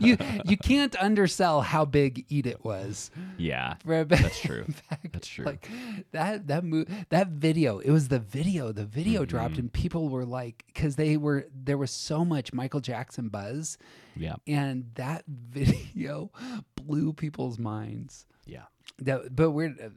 you 0.00 0.16
you 0.44 0.56
can't 0.56 0.94
undersell 1.00 1.60
how 1.62 1.84
big 1.84 2.24
Eat 2.28 2.46
It 2.46 2.64
was. 2.64 3.10
Yeah. 3.38 3.74
That's 3.84 4.40
true. 4.40 4.66
That's 5.12 5.26
true. 5.28 5.44
Like 5.44 5.68
that 6.12 6.46
that 6.48 6.64
mo- 6.64 6.86
that 7.10 7.28
video. 7.28 7.78
It 7.78 7.90
was 7.90 8.08
the 8.08 8.18
video. 8.18 8.72
The 8.72 8.84
video 8.84 9.22
Mm-hmm. 9.22 9.28
dropped 9.30 9.58
and 9.58 9.72
people 9.72 10.08
were 10.08 10.24
like, 10.24 10.64
because 10.66 10.96
they 10.96 11.16
were 11.16 11.46
there 11.54 11.78
was 11.78 11.90
so 11.90 12.24
much 12.24 12.52
Michael 12.52 12.80
Jackson 12.80 13.28
buzz, 13.28 13.78
Yeah. 14.16 14.36
and 14.46 14.90
that 14.94 15.24
video 15.26 16.30
blew 16.76 17.12
people's 17.12 17.58
minds. 17.58 18.26
Yeah. 18.46 18.64
That, 18.98 19.34
but 19.34 19.50
we're 19.52 19.74
uh, 19.82 19.88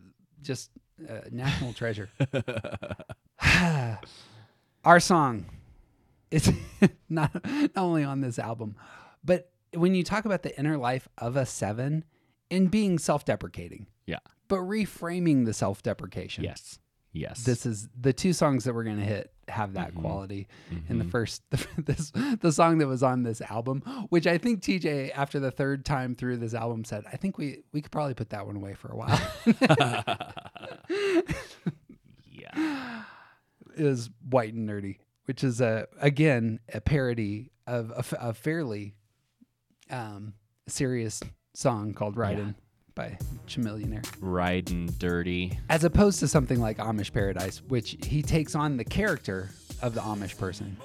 just 0.42 0.70
uh, 1.10 1.22
national 1.32 1.74
treasure. 1.74 2.10
Our 4.86 5.00
song, 5.00 5.46
it's 6.32 6.50
not 7.10 7.32
not 7.46 7.72
only 7.76 8.04
on 8.04 8.22
this 8.22 8.40
album, 8.40 8.76
but 9.24 9.52
when 9.74 9.96
you 9.96 10.04
talk 10.04 10.26
about 10.26 10.44
the 10.44 10.58
inner 10.58 10.78
life 10.78 11.08
of 11.18 11.36
a 11.36 11.46
seven 11.46 12.06
and 12.50 12.72
being 12.72 12.98
self-deprecating, 12.98 13.88
Yeah. 14.06 14.20
but 14.48 14.60
reframing 14.60 15.46
the 15.46 15.54
self-deprecation. 15.54 16.44
Yes. 16.44 16.80
Yes. 17.12 17.44
This 17.44 17.66
is 17.66 17.90
the 18.00 18.14
two 18.14 18.32
songs 18.32 18.64
that 18.66 18.76
we're 18.76 18.84
gonna 18.84 19.04
hit 19.04 19.34
have 19.48 19.74
that 19.74 19.92
mm-hmm. 19.92 20.02
quality. 20.02 20.48
And 20.90 21.00
the 21.00 21.04
mm-hmm. 21.04 21.10
first, 21.10 21.44
this 21.78 22.12
the 22.42 22.52
song 22.52 22.80
that 22.80 22.88
was 22.88 23.04
on 23.04 23.24
this 23.24 23.42
album, 23.42 23.82
which 24.10 24.28
I 24.28 24.38
think 24.38 24.62
TJ 24.62 25.12
after 25.16 25.40
the 25.40 25.52
third 25.52 25.86
time 25.86 26.16
through 26.16 26.38
this 26.38 26.54
album 26.54 26.84
said, 26.84 27.06
I 27.12 27.18
think 27.18 27.38
we 27.38 27.64
we 27.72 27.82
could 27.82 27.92
probably 27.92 28.14
put 28.14 28.30
that 28.32 28.46
one 28.46 28.56
away 28.56 28.74
for 28.74 28.90
a 28.90 28.96
while. 28.96 29.20
yeah. 32.32 33.04
is 33.76 34.10
white 34.30 34.54
and 34.54 34.68
nerdy, 34.68 34.98
which 35.28 35.44
is 35.44 35.62
a 35.62 35.88
again 36.02 36.60
a 36.74 36.82
parody 36.82 37.52
of 37.68 37.92
a 38.20 38.34
fairly 38.34 38.96
um, 39.90 40.34
serious 40.68 41.22
song 41.54 41.94
called 41.94 42.16
"Riding" 42.18 42.56
by 42.96 43.18
Chamillionaire, 43.48 44.06
Riding 44.22 44.88
dirty. 44.98 45.60
as 45.70 45.84
opposed 45.84 46.20
to 46.22 46.28
something 46.28 46.60
like 46.60 46.78
Amish 46.78 47.14
Paradise, 47.14 47.62
which 47.68 47.96
he 48.06 48.22
takes 48.24 48.56
on 48.56 48.78
the 48.78 48.84
character 48.86 49.50
of 49.82 49.94
the 49.94 50.02
Amish 50.02 50.38
person. 50.38 50.76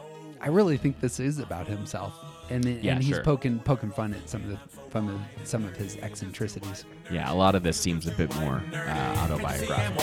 I 0.40 0.48
really 0.48 0.76
think 0.76 1.00
this 1.00 1.20
is 1.20 1.38
about 1.38 1.68
himself, 1.68 2.12
and 2.50 2.64
then- 2.64 2.80
Yeah, 2.82 2.94
and 2.94 3.02
he's 3.04 3.14
sure. 3.14 3.22
poking 3.24 3.60
poking 3.60 3.92
fun 3.92 4.12
at 4.12 4.28
some 4.28 4.42
of 4.42 4.48
the 4.50 4.58
fun 4.90 5.08
of 5.08 5.20
some 5.48 5.64
of 5.64 5.76
his 5.76 5.96
eccentricities. 5.98 6.84
Yeah, 7.12 7.32
a 7.32 7.34
lot 7.34 7.54
of 7.54 7.62
this 7.62 7.76
seems 7.76 8.06
a 8.08 8.10
bit 8.12 8.34
more 8.40 8.62
uh, 8.74 8.76
I'm 8.76 9.18
autobiographical. 9.30 10.02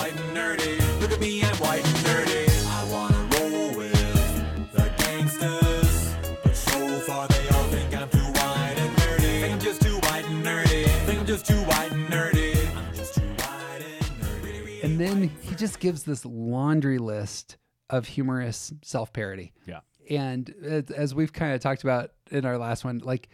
Just 15.59 15.79
gives 15.79 16.03
this 16.03 16.25
laundry 16.25 16.97
list 16.97 17.57
of 17.89 18.07
humorous 18.07 18.73
self 18.81 19.13
parody. 19.13 19.53
Yeah. 19.67 19.81
And 20.09 20.49
as- 20.95 21.13
we've 21.13 21.33
kind 21.33 21.53
of 21.53 21.61
talked 21.61 21.83
about 21.83 22.11
in 22.31 22.45
our 22.45 22.57
last 22.57 22.83
one, 22.83 22.99
like 22.99 23.29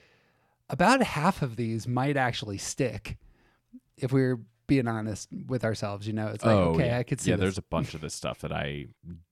about 0.70 1.02
half 1.04 1.42
of 1.42 1.56
these 1.56 1.88
might 1.88 2.18
actually 2.18 2.58
stick 2.58 3.18
if 3.98 4.12
we 4.12 4.22
we're 4.22 4.40
being 4.68 4.88
honest 4.88 5.30
with 5.48 5.64
ourselves. 5.64 6.08
You 6.08 6.14
know, 6.14 6.28
it's 6.28 6.44
like, 6.44 6.56
oh, 6.56 6.72
okay, 6.72 6.84
Oh, 6.84 6.86
yeah. 6.88 6.98
I 6.98 7.04
could 7.04 7.22
see 7.22 7.30
Yeah, 7.30 7.36
this. 7.38 7.44
there's 7.44 7.58
a 7.60 7.62
bunch 7.64 7.94
of 7.94 8.02
this 8.02 8.14
stuff 8.16 8.40
that 8.40 8.52
I 8.52 8.88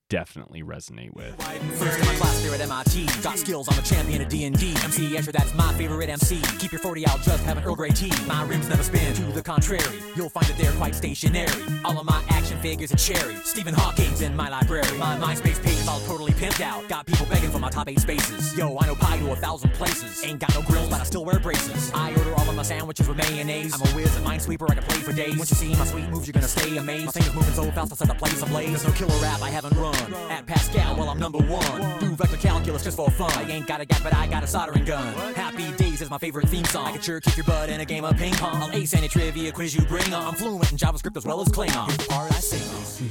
definitely 0.10 0.62
resonate 0.62 1.14
with. 1.14 1.36
First 1.74 2.00
in 2.00 2.06
my 2.06 2.14
class 2.16 2.42
here 2.44 2.54
at 2.54 2.62
MIT. 2.62 3.08
Got 3.22 3.38
skills, 3.40 3.68
I'm 3.70 3.80
a 3.80 3.82
champion 3.82 4.22
of 4.22 4.30
D&D. 4.30 4.76
MC 4.84 5.16
Escher, 5.16 5.32
that's 5.32 5.54
my 5.56 5.74
favorite 5.74 6.10
MC. 6.10 6.40
Keep 6.60 6.72
your 6.72 6.82
40 6.82 7.08
out, 7.08 7.22
just 7.22 7.44
have 7.46 7.58
an 7.58 7.64
Earl 7.64 7.76
Grey 7.76 7.90
tea. 7.90 8.12
My 8.28 8.46
rims 8.48 8.70
never 8.70 8.84
spin, 8.84 9.14
to 9.16 9.24
the 9.24 9.42
contrary. 9.42 9.82
You'll 10.16 10.30
find 10.30 10.46
that 10.46 10.58
they're 10.58 10.72
quite 10.74 10.96
stationary. 10.96 11.50
All 11.84 11.98
of 11.98 12.06
my 12.06 12.22
action 12.30 12.60
figures 12.60 12.94
are 12.94 12.98
cherry. 12.98 13.36
Stephen 13.44 13.74
Hawking's 13.74 14.22
in 14.22 14.36
my 14.36 14.50
library. 14.50 14.98
My 14.98 15.18
MySpace 15.18 15.62
page 15.64 15.80
is 15.80 15.88
all 15.88 16.00
totally 16.02 16.34
pimped 16.34 16.62
out. 16.62 16.88
Got 16.88 17.06
people 17.08 17.26
begging 17.26 17.50
for 17.50 17.60
my 17.60 17.70
top 17.70 17.90
eight 17.90 18.00
spaces. 18.00 18.56
Yo, 18.58 18.78
I 18.78 18.88
know 18.88 18.96
pi 18.96 19.18
to 19.18 19.32
a 19.32 19.36
thousand 19.36 19.74
places. 19.74 20.24
Ain't 20.24 20.40
got 20.40 20.54
no 20.54 20.62
grills, 20.62 20.90
but 20.90 21.02
I 21.02 21.04
still 21.06 21.26
wear 21.26 21.40
braces. 21.40 21.92
I 21.94 22.12
order 22.12 22.34
all 22.36 22.48
of 22.48 22.56
my 22.56 22.64
sandwiches 22.64 23.08
with 23.08 23.18
mayonnaise. 23.18 23.74
I'm 23.74 23.82
a 23.82 23.90
whiz, 23.96 24.16
a 24.18 24.20
minesweeper, 24.20 24.70
I 24.70 24.76
can 24.76 24.84
play 24.84 24.98
for 24.98 25.14
days. 25.14 25.38
Once 25.38 25.50
you 25.50 25.58
see 25.58 25.76
my 25.76 25.86
sweet 25.86 26.08
moves, 26.10 26.28
you're 26.28 26.34
gonna 26.34 26.48
stay 26.48 26.78
amazed. 26.78 27.08
My 27.08 27.12
fingers 27.14 27.34
moving 27.34 27.54
so 27.54 27.72
fast, 27.72 27.94
I 27.94 27.96
set 27.96 28.08
the 28.08 28.14
place 28.14 28.42
ablaze. 28.42 28.70
There's 28.70 28.86
no 28.86 28.92
killer 28.94 29.26
app 29.26 29.42
I 29.42 29.50
haven't 29.50 29.76
run. 29.78 29.93
At 30.30 30.46
Pascal, 30.46 30.96
well, 30.96 31.10
I'm 31.10 31.20
number 31.20 31.40
one. 31.40 32.00
Do 32.00 32.16
vector 32.16 32.38
calculus 32.38 32.84
just 32.84 32.98
for 32.98 33.10
fun. 33.12 33.32
I 33.34 33.44
ain't 33.52 33.68
got 33.68 33.82
a 33.82 33.86
gap, 33.86 34.02
but 34.04 34.14
I 34.14 34.28
got 34.28 34.44
a 34.44 34.48
soldering 34.48 34.86
gun. 34.86 35.14
Happy 35.34 35.72
Days 35.78 36.02
is 36.02 36.10
my 36.10 36.18
favorite 36.18 36.48
theme 36.50 36.66
song. 36.66 36.86
I 36.88 36.92
can 36.94 37.02
sure 37.02 37.20
kick 37.20 37.38
your 37.38 37.46
butt 37.46 37.70
in 37.70 37.80
a 37.82 37.86
game 37.86 38.04
of 38.06 38.18
ping 38.18 38.34
pong. 38.34 38.62
I'll 38.62 38.72
ace 38.72 38.94
any 38.94 39.08
trivia 39.08 39.52
quiz 39.52 39.76
you 39.76 39.82
bring 39.86 40.14
on. 40.14 40.28
I'm 40.28 40.34
fluent 40.36 40.72
in 40.72 40.78
JavaScript 40.78 41.16
as 41.18 41.26
well 41.26 41.42
as 41.42 41.48
Klingon. 41.50 41.88
Here's 41.88 41.98
the 41.98 42.06
part 42.08 42.32
I 42.32 42.40
sing. 42.40 43.10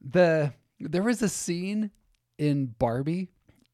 the 0.00 0.52
there 0.80 1.02
was 1.02 1.22
a 1.22 1.28
scene 1.28 1.90
in 2.38 2.66
Barbie 2.78 3.28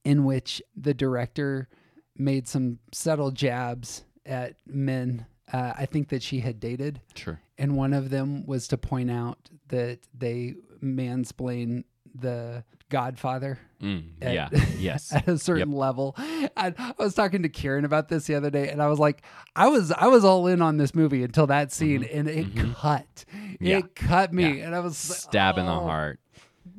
in 0.04 0.24
which 0.24 0.60
the 0.76 0.92
director 0.94 1.68
made 2.16 2.46
some 2.48 2.78
subtle 2.92 3.30
jabs 3.30 4.04
at 4.26 4.56
men. 4.66 5.26
Uh, 5.50 5.72
I 5.78 5.86
think 5.86 6.08
that 6.10 6.22
she 6.22 6.40
had 6.40 6.60
dated, 6.60 7.00
Sure. 7.14 7.40
and 7.56 7.74
one 7.74 7.94
of 7.94 8.10
them 8.10 8.44
was 8.44 8.68
to 8.68 8.76
point 8.76 9.10
out 9.10 9.38
that 9.68 10.00
they 10.12 10.56
mansplain 10.84 11.84
the 12.20 12.64
Godfather 12.90 13.58
Mm, 13.82 14.08
at- 14.20 14.34
yeah. 14.34 14.48
Yes. 14.78 15.12
at 15.12 15.28
a 15.28 15.38
certain 15.38 15.70
level. 15.72 16.14
And 16.56 16.74
I 16.78 16.94
was 16.98 17.14
talking 17.14 17.42
to 17.44 17.48
Kieran 17.48 17.84
about 17.84 18.08
this 18.08 18.26
the 18.26 18.34
other 18.34 18.50
day, 18.50 18.68
and 18.70 18.82
I 18.82 18.88
was 18.88 18.98
like, 18.98 19.22
I 19.54 19.68
was 19.68 19.92
I 19.92 20.08
was 20.08 20.24
all 20.24 20.46
in 20.48 20.60
on 20.62 20.78
this 20.78 20.94
movie 20.96 21.22
until 21.22 21.46
that 21.46 21.70
scene, 21.72 22.02
and 22.04 22.28
it 22.28 22.46
cut. 22.74 23.24
Mm-hmm. 23.32 23.64
Yeah. 23.64 23.78
It 23.78 23.94
cut 23.94 24.32
me, 24.32 24.58
Yeah. 24.58 24.66
and 24.66 24.74
I 24.74 24.80
was 24.80 25.08
like, 25.08 25.18
Stab 25.18 25.58
in 25.58 25.66
the 25.66 25.72
"Oh." 25.72 25.80
heart. 25.84 26.18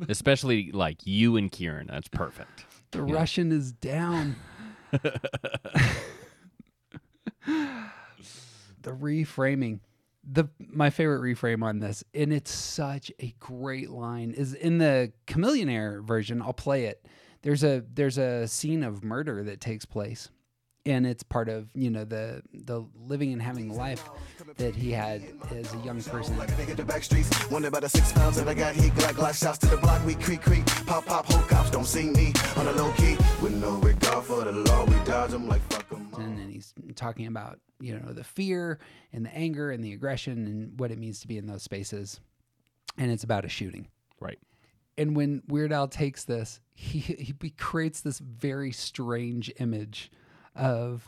Especially 0.09 0.71
like 0.71 1.05
you 1.07 1.35
and 1.37 1.51
Kieran. 1.51 1.87
That's 1.89 2.07
perfect. 2.09 2.65
The 2.91 3.01
Russian 3.01 3.51
is 3.51 3.71
down. 3.71 4.35
the 4.91 5.19
reframing 8.91 9.79
the 10.23 10.45
my 10.59 10.89
favorite 10.89 11.21
reframe 11.21 11.63
on 11.63 11.79
this 11.79 12.03
and 12.13 12.33
it's 12.33 12.51
such 12.51 13.11
a 13.19 13.33
great 13.39 13.89
line 13.89 14.31
is 14.31 14.53
in 14.53 14.77
the 14.77 15.11
Chamillionaire 15.27 16.03
version 16.03 16.41
i'll 16.41 16.53
play 16.53 16.85
it. 16.85 17.05
There's 17.41 17.63
a 17.63 17.83
there's 17.93 18.17
a 18.17 18.47
scene 18.47 18.83
of 18.83 19.03
murder 19.03 19.43
that 19.43 19.61
takes 19.61 19.85
place 19.85 20.29
and 20.85 21.05
it's 21.05 21.23
part 21.23 21.49
of 21.49 21.69
you 21.75 21.89
know 21.89 22.03
the 22.05 22.41
the 22.53 22.83
living 23.07 23.33
and 23.33 23.41
having 23.41 23.67
the 23.69 23.73
life 23.73 24.03
that 24.57 24.75
he 24.75 24.91
had 24.91 25.21
as 25.51 25.73
a 25.73 25.77
young 25.79 26.01
person 26.01 26.35
Nigga 26.35 26.75
the 26.75 26.83
back 26.83 27.03
streets, 27.03 27.29
wonder 27.49 27.67
about 27.67 27.81
the 27.81 27.89
six 27.89 28.11
pounds 28.13 28.37
that 28.37 28.47
I 28.47 28.53
got 28.53 28.75
heat, 28.75 28.93
glock 28.93 29.13
glock 29.13 29.39
shots 29.39 29.57
to 29.59 29.67
the 29.67 29.77
block, 29.77 30.03
we 30.05 30.15
creak 30.15 30.41
creak, 30.41 30.65
pop 30.85 31.05
pop, 31.05 31.25
whole 31.31 31.43
cops 31.43 31.69
don't 31.69 31.85
see 31.85 32.09
me 32.09 32.33
on 32.57 32.65
the 32.65 32.73
low 32.73 32.91
key, 32.93 33.15
with 33.41 33.53
no 33.53 33.71
regard 33.77 34.25
for 34.25 34.43
the 34.43 34.51
law, 34.51 34.85
we 34.85 34.95
dodge 35.05 35.33
'em 35.33 35.47
like 35.47 35.61
fuck 35.71 35.85
'em. 35.91 36.09
all. 36.13 36.19
and 36.21 36.51
he's 36.51 36.73
talking 36.95 37.27
about 37.27 37.59
you 37.79 37.97
know 37.97 38.11
the 38.13 38.23
fear 38.23 38.79
and 39.13 39.25
the 39.25 39.35
anger 39.35 39.71
and 39.71 39.83
the 39.83 39.93
aggression 39.93 40.45
and 40.47 40.79
what 40.79 40.91
it 40.91 40.97
means 40.97 41.19
to 41.21 41.27
be 41.27 41.37
in 41.37 41.45
those 41.45 41.63
spaces 41.63 42.19
and 42.97 43.11
it's 43.11 43.23
about 43.23 43.45
a 43.45 43.49
shooting 43.49 43.87
Right. 44.19 44.39
and 44.97 45.15
when 45.15 45.41
Weird 45.47 45.71
Al 45.71 45.87
takes 45.87 46.25
this, 46.25 46.59
he 46.73 46.99
he 46.99 47.33
creates 47.51 48.01
this 48.01 48.19
very 48.19 48.71
strange 48.73 49.51
image 49.59 50.11
of 50.55 51.05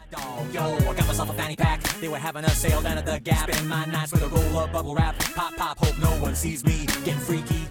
yo, 0.51 0.61
I 0.61 0.83
got 0.83 1.07
myself 1.07 1.29
a 1.29 1.33
fanny 1.33 1.55
pack. 1.55 1.81
They 1.99 2.07
were 2.07 2.17
having 2.17 2.43
a 2.45 2.49
sale 2.49 2.81
down 2.81 2.97
at 2.97 3.05
the 3.05 3.19
Gap. 3.19 3.51
Spend 3.51 3.67
my 3.69 3.85
nights 3.85 4.11
with 4.11 4.23
a 4.23 4.27
roll 4.27 4.59
of 4.59 4.71
bubble 4.71 4.95
wrap. 4.95 5.17
Pop, 5.19 5.55
pop, 5.55 5.77
hope 5.79 5.97
no 5.99 6.09
one 6.21 6.35
sees 6.35 6.63
me 6.65 6.85
getting 7.03 7.19
freaky. 7.19 7.67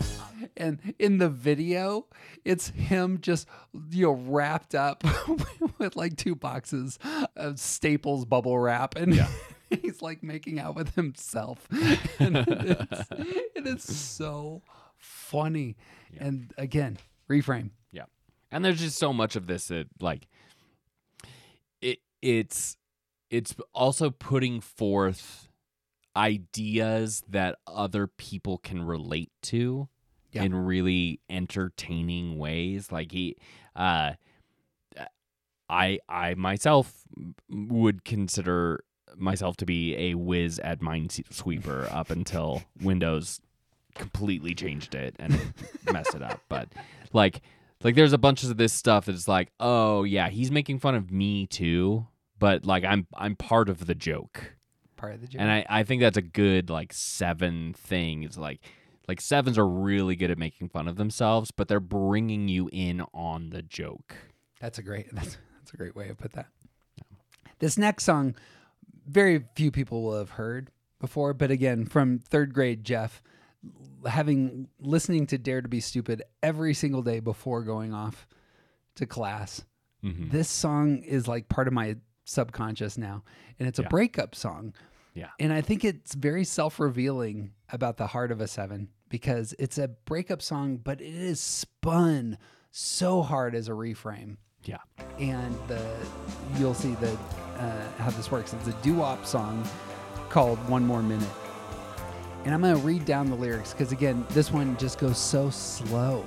and 0.56 0.94
in 0.98 1.18
the 1.18 1.28
video, 1.28 2.06
it's 2.44 2.68
him 2.70 3.18
just 3.20 3.46
you 3.90 4.06
know 4.06 4.12
wrapped 4.12 4.74
up 4.74 5.04
with 5.78 5.96
like 5.96 6.16
two 6.16 6.34
boxes 6.34 6.98
of 7.36 7.58
Staples 7.58 8.24
bubble 8.24 8.58
wrap, 8.58 8.96
and 8.96 9.26
he's 9.70 10.02
like 10.02 10.22
making 10.22 10.58
out 10.58 10.74
with 10.74 10.94
himself, 10.94 11.66
and 12.18 12.36
it's, 12.36 13.08
it 13.56 13.66
is 13.66 13.82
so 13.82 14.62
funny. 14.96 15.76
And 16.18 16.52
again, 16.58 16.98
reframe. 17.28 17.70
Yeah. 17.92 18.04
And 18.50 18.64
there's 18.64 18.80
just 18.80 18.98
so 18.98 19.12
much 19.12 19.36
of 19.36 19.46
this 19.46 19.68
that 19.68 19.86
like 20.00 20.24
it 20.24 20.28
it's 22.22 22.76
it's 23.30 23.54
also 23.72 24.10
putting 24.10 24.60
forth 24.60 25.48
ideas 26.16 27.22
that 27.28 27.56
other 27.66 28.06
people 28.06 28.58
can 28.58 28.82
relate 28.82 29.30
to 29.42 29.88
Yeah. 30.32 30.42
in 30.42 30.54
really 30.54 31.20
entertaining 31.30 32.38
ways. 32.38 32.90
Like 32.92 33.12
he 33.12 33.36
uh 33.76 34.12
I 35.68 36.00
I 36.08 36.34
myself 36.34 37.04
would 37.48 38.04
consider 38.04 38.84
myself 39.16 39.56
to 39.58 39.66
be 39.66 39.94
a 39.96 40.14
whiz 40.14 40.58
at 40.60 40.80
Minesweeper 40.80 41.92
up 41.92 42.10
until 42.10 42.62
Windows 42.82 43.40
completely 43.94 44.54
changed 44.54 44.94
it 44.94 45.14
and 45.18 45.52
messed 45.92 46.14
it 46.14 46.22
up. 46.22 46.40
But 46.48 46.68
like 47.12 47.40
like 47.82 47.94
there's 47.94 48.12
a 48.12 48.18
bunch 48.18 48.42
of 48.42 48.56
this 48.56 48.72
stuff 48.72 49.06
that's 49.06 49.28
like, 49.28 49.50
oh 49.58 50.04
yeah, 50.04 50.28
he's 50.28 50.50
making 50.50 50.78
fun 50.78 50.94
of 50.94 51.10
me 51.10 51.46
too, 51.46 52.06
but 52.38 52.66
like 52.66 52.84
I'm 52.84 53.06
I'm 53.14 53.36
part 53.36 53.68
of 53.68 53.86
the 53.86 53.94
joke. 53.94 54.54
Part 54.96 55.14
of 55.14 55.20
the 55.20 55.26
joke. 55.28 55.40
And 55.40 55.50
I, 55.50 55.64
I 55.68 55.82
think 55.82 56.02
that's 56.02 56.18
a 56.18 56.22
good 56.22 56.68
like 56.68 56.92
seven 56.92 57.72
thing. 57.72 58.22
It's 58.22 58.36
like 58.36 58.60
like 59.08 59.20
sevens 59.20 59.58
are 59.58 59.66
really 59.66 60.14
good 60.14 60.30
at 60.30 60.38
making 60.38 60.68
fun 60.68 60.88
of 60.88 60.96
themselves, 60.96 61.50
but 61.50 61.68
they're 61.68 61.80
bringing 61.80 62.48
you 62.48 62.68
in 62.72 63.02
on 63.14 63.50
the 63.50 63.62
joke. 63.62 64.14
That's 64.60 64.78
a 64.78 64.82
great 64.82 65.06
that's, 65.14 65.38
that's 65.58 65.72
a 65.72 65.76
great 65.76 65.96
way 65.96 66.08
to 66.08 66.14
put 66.14 66.32
that. 66.32 66.48
This 67.60 67.76
next 67.76 68.04
song, 68.04 68.34
very 69.06 69.44
few 69.54 69.70
people 69.70 70.02
will 70.02 70.18
have 70.18 70.30
heard 70.30 70.70
before, 70.98 71.34
but 71.34 71.50
again, 71.50 71.86
from 71.86 72.18
third 72.18 72.52
grade, 72.54 72.84
Jeff, 72.84 73.22
having 74.06 74.68
listening 74.80 75.26
to 75.28 75.38
Dare 75.38 75.60
to 75.62 75.68
Be 75.68 75.80
Stupid 75.80 76.22
every 76.42 76.74
single 76.74 77.02
day 77.02 77.20
before 77.20 77.62
going 77.62 77.92
off 77.92 78.26
to 78.96 79.06
class. 79.06 79.62
This 80.02 80.48
song 80.48 81.02
is 81.02 81.28
like 81.28 81.50
part 81.50 81.68
of 81.68 81.74
my 81.74 81.96
subconscious 82.24 82.96
now, 82.96 83.22
and 83.58 83.68
it's 83.68 83.78
a 83.78 83.82
Yeah. 83.82 83.88
breakup 83.88 84.34
song. 84.34 84.72
Yeah. 85.12 85.28
And 85.38 85.52
I 85.52 85.60
think 85.60 85.84
it's 85.84 86.14
very 86.14 86.44
self 86.44 86.80
revealing 86.80 87.52
about 87.70 87.98
the 87.98 88.06
heart 88.06 88.32
of 88.32 88.40
a 88.40 88.48
seven 88.48 88.88
because 89.10 89.54
it's 89.58 89.76
a 89.76 89.88
breakup 89.88 90.40
song, 90.40 90.78
but 90.78 91.02
it 91.02 91.14
is 91.14 91.38
spun 91.40 92.38
so 92.70 93.20
hard 93.20 93.54
as 93.54 93.68
a 93.68 93.72
reframe. 93.72 94.36
Yeah. 94.64 94.78
And 95.18 95.54
the 95.68 95.84
you'll 96.58 96.72
see 96.74 96.94
the 96.94 97.12
uh, 97.58 97.88
how 97.98 98.08
this 98.10 98.30
works. 98.30 98.54
It's 98.54 98.68
a 98.68 98.82
doo-wop 98.82 99.26
song 99.26 99.68
called 100.30 100.58
One 100.66 100.86
More 100.86 101.02
Minute. 101.02 101.28
And 102.44 102.54
I'm 102.54 102.62
going 102.62 102.74
to 102.74 102.80
read 102.86 103.04
down 103.04 103.28
the 103.28 103.36
lyrics 103.36 103.72
because, 103.72 103.92
again, 103.92 104.24
this 104.30 104.50
one 104.50 104.76
just 104.78 104.98
goes 104.98 105.18
so 105.18 105.50
slow 105.50 106.24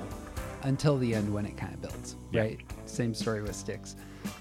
until 0.62 0.98
the 0.98 1.14
end 1.14 1.34
when 1.34 1.46
it 1.46 1.58
kind 1.58 1.74
of 1.74 1.82
builds, 1.82 2.16
Yeah. 2.32 2.42
right? 2.42 2.60
Same 2.86 3.14
story 3.14 3.42
with 3.42 3.56
Styx. 3.56 3.96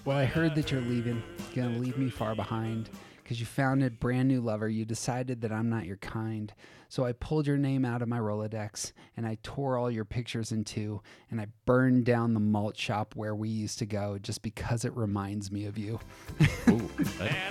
Well, 0.05 0.19
I 0.19 0.25
heard 0.27 0.55
that 0.55 0.71
you're 0.71 0.83
leaving, 0.83 1.23
going 1.55 1.73
to 1.75 1.81
leave 1.81 1.97
me 1.97 2.11
far 2.11 2.35
behind 2.35 2.91
because 3.23 3.41
you 3.41 3.47
found 3.47 3.83
a 3.83 3.91
brand 3.91 4.29
new 4.29 4.41
lover. 4.41 4.69
You 4.69 4.85
decided 4.85 5.41
that 5.41 5.51
I'm 5.51 5.71
not 5.71 5.87
your 5.87 5.97
kind. 5.97 6.53
So 6.89 7.07
I 7.07 7.13
pulled 7.13 7.47
your 7.47 7.57
name 7.57 7.87
out 7.87 8.03
of 8.03 8.09
my 8.09 8.19
Rolodex 8.19 8.93
and 9.17 9.27
I 9.27 9.39
tore 9.43 9.79
all 9.79 9.91
your 9.91 10.05
pictures 10.05 10.53
in 10.53 10.63
two 10.65 11.01
and 11.31 11.41
I 11.41 11.47
burned 11.65 12.05
down 12.05 12.35
the 12.35 12.41
malt 12.41 12.77
shop 12.77 13.17
where 13.17 13.35
we 13.35 13.49
used 13.49 13.79
to 13.79 13.87
go 13.87 14.19
just 14.19 14.43
because 14.43 14.85
it 14.85 14.95
reminds 14.95 15.51
me 15.51 15.65
of 15.65 15.79
you. 15.79 15.99
And 16.67 16.91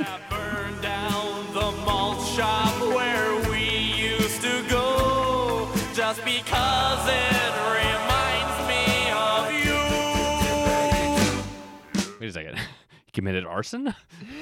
I 0.07 0.19
burned 0.29 0.81
down 0.81 1.53
the 1.53 1.71
malt 1.85 2.25
shop 2.27 2.79
where 2.93 3.40
Wait 12.21 12.29
a 12.29 12.33
second. 12.33 12.59
He 13.05 13.11
committed 13.13 13.45
arson? 13.45 13.93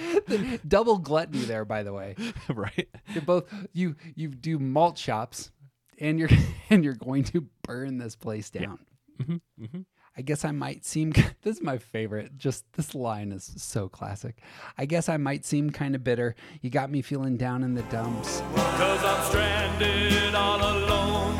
Double 0.67 0.99
gluttony 0.99 1.39
there, 1.39 1.65
by 1.65 1.81
the 1.81 1.93
way. 1.93 2.15
right. 2.49 2.87
You're 3.13 3.23
both 3.23 3.51
you 3.73 3.95
you 4.15 4.27
do 4.27 4.59
malt 4.59 4.97
shops 4.97 5.49
and 5.97 6.19
you're 6.19 6.29
and 6.69 6.83
you're 6.83 6.93
going 6.93 7.23
to 7.25 7.47
burn 7.63 7.97
this 7.97 8.15
place 8.15 8.49
down. 8.49 8.79
Mm-hmm, 9.19 9.63
mm-hmm. 9.63 9.81
I 10.17 10.21
guess 10.21 10.43
I 10.43 10.51
might 10.51 10.85
seem 10.85 11.13
this 11.41 11.55
is 11.55 11.61
my 11.63 11.77
favorite. 11.77 12.37
Just 12.37 12.65
this 12.73 12.93
line 12.93 13.31
is 13.31 13.49
so 13.57 13.87
classic. 13.87 14.41
I 14.77 14.85
guess 14.85 15.07
I 15.07 15.17
might 15.17 15.45
seem 15.45 15.69
kind 15.69 15.95
of 15.95 16.03
bitter. 16.03 16.35
You 16.61 16.69
got 16.69 16.91
me 16.91 17.01
feeling 17.01 17.37
down 17.37 17.63
in 17.63 17.73
the 17.75 17.83
dumps. 17.83 18.41
Cause 18.55 19.03
I'm 19.03 19.29
stranded 19.29 20.35
all 20.35 20.59
alone 20.59 21.39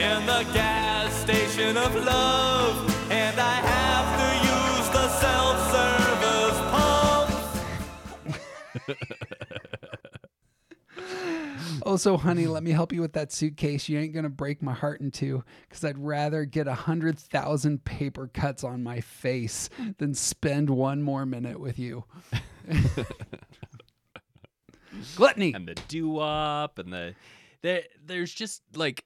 in 0.00 0.24
the 0.24 0.46
gas 0.54 1.12
station 1.14 1.76
of 1.76 1.94
love. 1.96 2.89
Oh, 11.86 12.16
honey, 12.16 12.46
let 12.46 12.62
me 12.62 12.70
help 12.72 12.92
you 12.92 13.00
with 13.00 13.14
that 13.14 13.32
suitcase. 13.32 13.88
You 13.88 13.98
ain't 13.98 14.12
gonna 14.12 14.28
break 14.28 14.62
my 14.62 14.72
heart 14.72 15.00
in 15.00 15.10
two, 15.10 15.42
cause 15.70 15.84
I'd 15.84 15.98
rather 15.98 16.44
get 16.44 16.68
a 16.68 16.74
hundred 16.74 17.18
thousand 17.18 17.84
paper 17.84 18.30
cuts 18.32 18.64
on 18.64 18.82
my 18.82 19.00
face 19.00 19.70
than 19.98 20.14
spend 20.14 20.68
one 20.70 21.02
more 21.02 21.24
minute 21.26 21.58
with 21.58 21.78
you. 21.78 22.04
Gluttony. 25.16 25.52
and 25.54 25.66
the 25.68 25.74
doo-wop 25.88 26.78
and 26.78 26.92
the 26.92 27.14
there 27.62 27.82
there's 28.04 28.32
just 28.32 28.62
like 28.74 29.04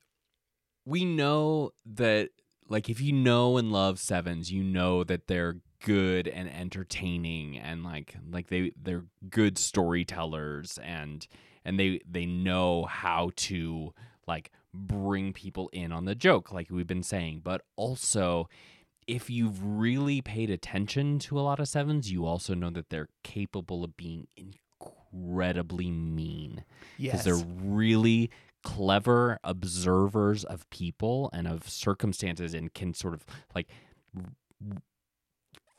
we 0.85 1.05
know 1.05 1.71
that 1.95 2.31
like 2.69 2.89
if 2.89 3.01
you 3.01 3.13
know 3.13 3.59
and 3.59 3.71
love 3.71 3.99
sevens 3.99 4.51
you 4.51 4.65
know 4.65 5.05
that 5.05 5.27
they're 5.27 5.59
good 5.85 6.27
and 6.27 6.49
entertaining 6.51 7.59
and 7.59 7.85
like 7.85 8.17
like 8.31 8.49
they 8.49 8.73
they're 8.83 9.05
good 9.29 9.59
storytellers 9.59 10.79
and 10.83 11.27
and 11.63 11.79
they 11.79 12.01
they 12.11 12.25
know 12.25 12.85
how 12.87 13.31
to 13.37 13.93
like 14.27 14.51
bring 14.73 15.33
people 15.35 15.69
in 15.75 15.93
on 15.93 16.07
the 16.07 16.15
joke 16.15 16.51
like 16.51 16.69
we've 16.71 16.87
been 16.87 17.03
saying 17.03 17.41
but 17.45 17.61
also 17.77 18.49
if 19.07 19.29
you've 19.29 19.63
really 19.63 20.23
paid 20.23 20.49
attention 20.49 21.19
to 21.19 21.39
a 21.39 21.43
lot 21.43 21.61
of 21.61 21.69
sevens 21.69 22.11
you 22.11 22.25
also 22.25 22.55
know 22.55 22.71
that 22.71 22.89
they're 22.89 23.11
capable 23.23 23.85
of 23.85 23.95
being 23.99 24.27
incredibly 24.37 25.91
mean 25.91 26.65
because 26.97 27.15
Yes. 27.15 27.25
they're 27.25 27.47
really 27.63 28.31
clever 28.63 29.39
observers 29.45 30.45
of 30.45 30.69
people 30.71 31.29
and 31.35 31.47
of 31.47 31.69
circumstances 31.69 32.55
and 32.55 32.73
can 32.73 32.95
sort 32.95 33.13
of 33.13 33.27
like 33.55 33.69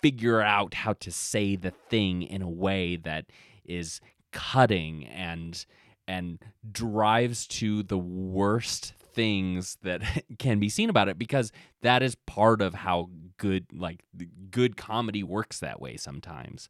figure 0.06 0.39
out 0.39 0.76
how 0.76 0.93
to 0.93 1.10
say 1.10 1.56
the 1.56 1.72
thing 1.72 2.22
in 2.22 2.43
a 2.43 2.47
way 2.47 2.95
that 2.95 3.26
is 3.66 3.99
cutting 4.32 5.03
and 5.08 5.66
and 6.08 6.38
drives 6.72 7.47
to 7.47 7.82
the 7.82 7.97
worst 7.97 8.93
things 8.99 9.80
that 9.82 10.03
can 10.38 10.60
be 10.60 10.70
seen 10.70 10.91
about 10.91 11.10
it 11.10 11.18
because 11.18 11.51
that 11.82 12.03
is 12.03 12.14
part 12.28 12.62
of 12.62 12.76
how 12.76 13.10
good 13.38 13.66
like 13.74 14.03
good 14.51 14.78
comedy 14.78 15.24
works 15.24 15.60
that 15.60 15.82
way 15.82 15.97
sometimes. 15.97 16.70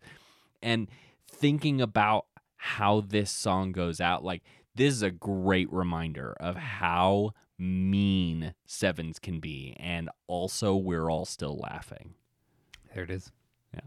And 0.63 0.87
thinking 1.29 1.81
about 1.81 2.27
how 2.55 3.01
this 3.01 3.31
song 3.31 3.73
goes 3.73 3.99
out, 3.99 4.23
like 4.23 4.43
this 4.75 4.93
is 4.93 5.01
a 5.01 5.11
great 5.11 5.69
reminder 5.73 6.37
of 6.39 6.55
how 6.55 7.33
mean 7.59 8.53
sevens 8.65 9.19
can 9.19 9.41
be 9.41 9.75
and 9.77 10.09
also 10.25 10.73
we're 10.73 11.09
all 11.09 11.25
still 11.25 11.57
laughing. 11.57 12.13
There 12.95 13.03
it 13.03 13.11
is. 13.11 13.31
Yeah. 13.73 13.81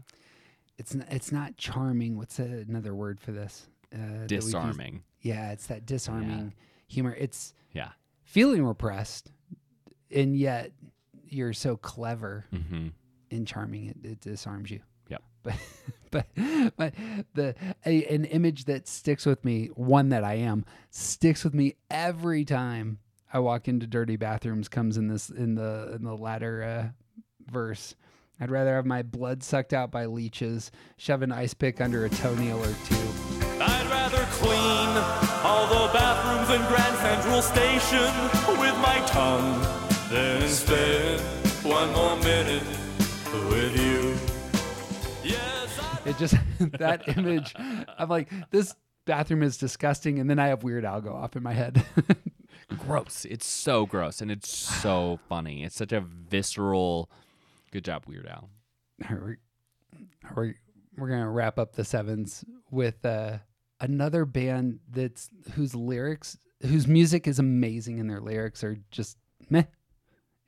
It's 0.77 0.95
n- 0.95 1.05
it's 1.09 1.31
not 1.33 1.57
charming. 1.57 2.15
What's 2.15 2.39
a, 2.39 2.43
another 2.43 2.95
word 2.95 3.19
for 3.19 3.31
this? 3.33 3.67
Uh? 3.93 4.25
Disarming. 4.27 5.03
Yeah, 5.21 5.51
it's 5.51 5.67
that 5.67 5.85
disarming 5.85 6.53
humor. 6.87 7.13
It's 7.19 7.53
Yeah. 7.73 7.89
feeling 8.23 8.63
repressed, 8.63 9.31
and 10.11 10.37
yet 10.37 10.71
you're 11.27 11.53
so 11.53 11.75
clever 11.75 12.45
Mhm. 12.53 12.93
and 13.31 13.45
charming. 13.47 13.87
It, 13.87 13.97
it 14.03 14.21
disarms 14.21 14.71
you. 14.71 14.79
Yeah. 15.09 15.17
But 16.11 16.25
but 16.35 16.75
but 16.75 16.93
the 17.35 17.55
a, 17.85 18.05
an 18.05 18.25
image 18.25 18.65
that 18.65 18.87
sticks 18.87 19.25
with 19.27 19.43
me, 19.45 19.67
one 19.75 20.09
that 20.09 20.23
I 20.23 20.35
am, 20.35 20.65
sticks 20.89 21.43
with 21.43 21.53
me 21.53 21.75
every 21.91 22.45
time 22.45 22.97
I 23.31 23.37
walk 23.39 23.67
into 23.67 23.85
dirty 23.85 24.15
bathrooms. 24.15 24.67
Comes 24.69 24.97
in 24.97 25.07
this 25.07 25.29
in 25.29 25.53
the 25.53 25.93
in 25.95 26.03
the 26.03 26.15
latter 26.17 26.63
uh, 26.63 27.21
verse. 27.51 27.93
I'd 28.39 28.51
rather 28.51 28.75
have 28.75 28.85
my 28.85 29.01
blood 29.03 29.43
sucked 29.43 29.73
out 29.73 29.91
by 29.91 30.05
leeches, 30.05 30.71
shove 30.97 31.21
an 31.21 31.31
ice 31.31 31.53
pick 31.53 31.81
under 31.81 32.05
a 32.05 32.09
toenail 32.09 32.59
or 32.59 32.73
two. 32.85 33.09
I'd 33.59 33.87
rather 33.89 34.23
clean 34.31 34.89
all 35.43 35.67
the 35.67 35.91
bathrooms 35.91 36.49
in 36.49 36.65
Grand 36.67 36.95
Central 36.97 37.41
Station 37.41 38.59
with 38.59 38.77
my 38.79 39.03
tongue 39.07 39.61
than 40.09 40.47
spend 40.47 41.21
one 41.63 41.91
more 41.93 42.15
minute 42.17 42.63
with 43.49 43.77
you. 43.77 44.15
Yes, 45.29 45.77
I 45.79 46.09
It 46.09 46.17
just 46.17 46.35
that 46.79 47.17
image. 47.17 47.53
I'm 47.97 48.09
like, 48.09 48.31
this 48.51 48.73
bathroom 49.05 49.43
is 49.43 49.57
disgusting, 49.57 50.19
and 50.19 50.29
then 50.29 50.39
I 50.39 50.47
have 50.47 50.63
Weird 50.63 50.85
Al 50.85 51.01
go 51.01 51.13
off 51.13 51.35
in 51.35 51.43
my 51.43 51.53
head. 51.53 51.83
gross. 52.77 53.25
It's 53.25 53.45
so 53.45 53.85
gross 53.85 54.21
and 54.21 54.31
it's 54.31 54.49
so 54.49 55.19
funny. 55.27 55.63
It's 55.63 55.75
such 55.75 55.91
a 55.91 56.01
visceral. 56.01 57.09
Good 57.71 57.85
job, 57.85 58.03
Weird 58.07 58.27
Al. 58.27 58.49
we're, 59.09 59.37
we're, 60.35 60.53
we're 60.97 61.07
gonna 61.09 61.29
wrap 61.29 61.59
up 61.59 61.73
the 61.73 61.83
sevens 61.85 62.43
with 62.71 63.03
uh, 63.05 63.37
another 63.79 64.25
band 64.25 64.79
that's 64.91 65.29
whose 65.53 65.75
lyrics, 65.75 66.37
whose 66.61 66.87
music 66.87 67.27
is 67.27 67.39
amazing, 67.39 67.99
and 67.99 68.09
their 68.09 68.19
lyrics 68.21 68.63
are 68.63 68.77
just 68.91 69.17
meh. 69.49 69.63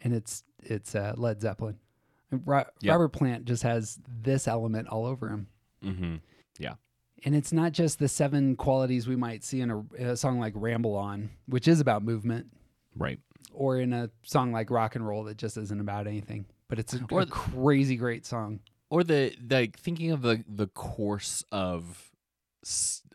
And 0.03 0.13
it's 0.13 0.43
it's 0.63 0.95
uh, 0.95 1.13
Led 1.15 1.41
Zeppelin. 1.41 1.78
Ro- 2.32 2.63
Yep. 2.82 2.91
Robert 2.91 3.09
Plant 3.09 3.45
just 3.45 3.63
has 3.63 3.99
this 4.22 4.47
element 4.47 4.88
all 4.88 5.05
over 5.05 5.30
him. 5.30 5.47
Mm-hmm. 5.84 6.15
Yeah. 6.57 6.74
And 7.24 7.36
it's 7.36 7.53
not 7.53 7.72
just 7.72 7.99
the 7.99 8.07
seven 8.07 8.55
qualities 8.55 9.07
we 9.07 9.15
might 9.15 9.43
see 9.43 9.61
in 9.61 9.69
a, 9.69 9.80
in 9.95 10.07
a 10.07 10.17
song 10.17 10.39
like 10.39 10.53
Ramble 10.55 10.95
On, 10.95 11.30
which 11.45 11.67
is 11.67 11.80
about 11.80 12.03
movement, 12.03 12.47
Right. 12.95 13.19
or 13.53 13.78
in 13.80 13.93
a 13.93 14.09
song 14.24 14.51
like 14.51 14.72
Rock 14.72 14.95
and 14.95 15.05
Roll 15.07 15.24
that 15.26 15.38
just 15.38 15.55
isn't 15.57 15.80
about 15.80 16.07
anything. 16.07 16.45
But 16.72 16.80
it's 16.80 16.93
a, 16.93 17.01
Or 17.11 17.22
a 17.24 17.26
crazy 17.26 17.97
great 17.97 18.26
song. 18.26 18.61
Or 18.89 19.03
the 19.03 19.36
like 19.49 19.78
thinking 19.78 20.11
of 20.11 20.22
the 20.22 20.43
the 20.47 20.67
course 20.67 21.43
of 21.51 22.11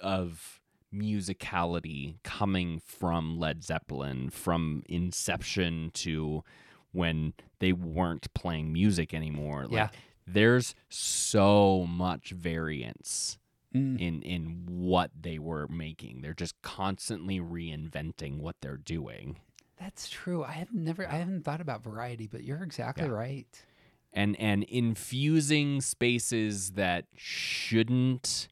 of 0.03 0.61
musicality 0.95 2.17
coming 2.23 2.81
from 2.85 3.39
Led 3.39 3.65
Zeppelin 3.65 4.29
from 4.29 4.83
inception 4.91 5.91
to 5.95 6.45
when 6.93 7.33
they 7.59 7.73
weren't 7.73 8.33
playing 8.35 8.73
music 8.75 9.15
anymore. 9.15 9.63
Like, 9.65 9.73
Yeah. 9.73 9.89
There's 10.27 10.75
so 10.91 11.87
much 11.89 12.31
variance 12.33 13.39
Mm. 13.75 14.01
in 14.01 14.23
in 14.23 14.67
what 14.67 15.11
they 15.19 15.39
were 15.39 15.67
making. 15.69 16.21
They're 16.21 16.35
just 16.35 16.61
constantly 16.63 17.41
reinventing 17.41 18.39
what 18.39 18.57
they're 18.61 18.77
doing. 18.77 19.39
That's 19.79 20.09
true. 20.09 20.43
I 20.45 20.53
have 20.53 20.73
never, 20.73 21.07
I 21.07 21.17
haven't 21.17 21.45
thought 21.45 21.61
about 21.61 21.83
variety, 21.85 22.27
but 22.27 22.43
you're 22.45 22.63
exactly 22.63 23.05
Yeah. 23.05 23.11
right. 23.13 23.65
and 24.13 24.35
and 24.41 24.63
infusing 24.65 25.81
spaces 25.83 26.71
that 26.73 27.05
shouldn't 27.17 28.49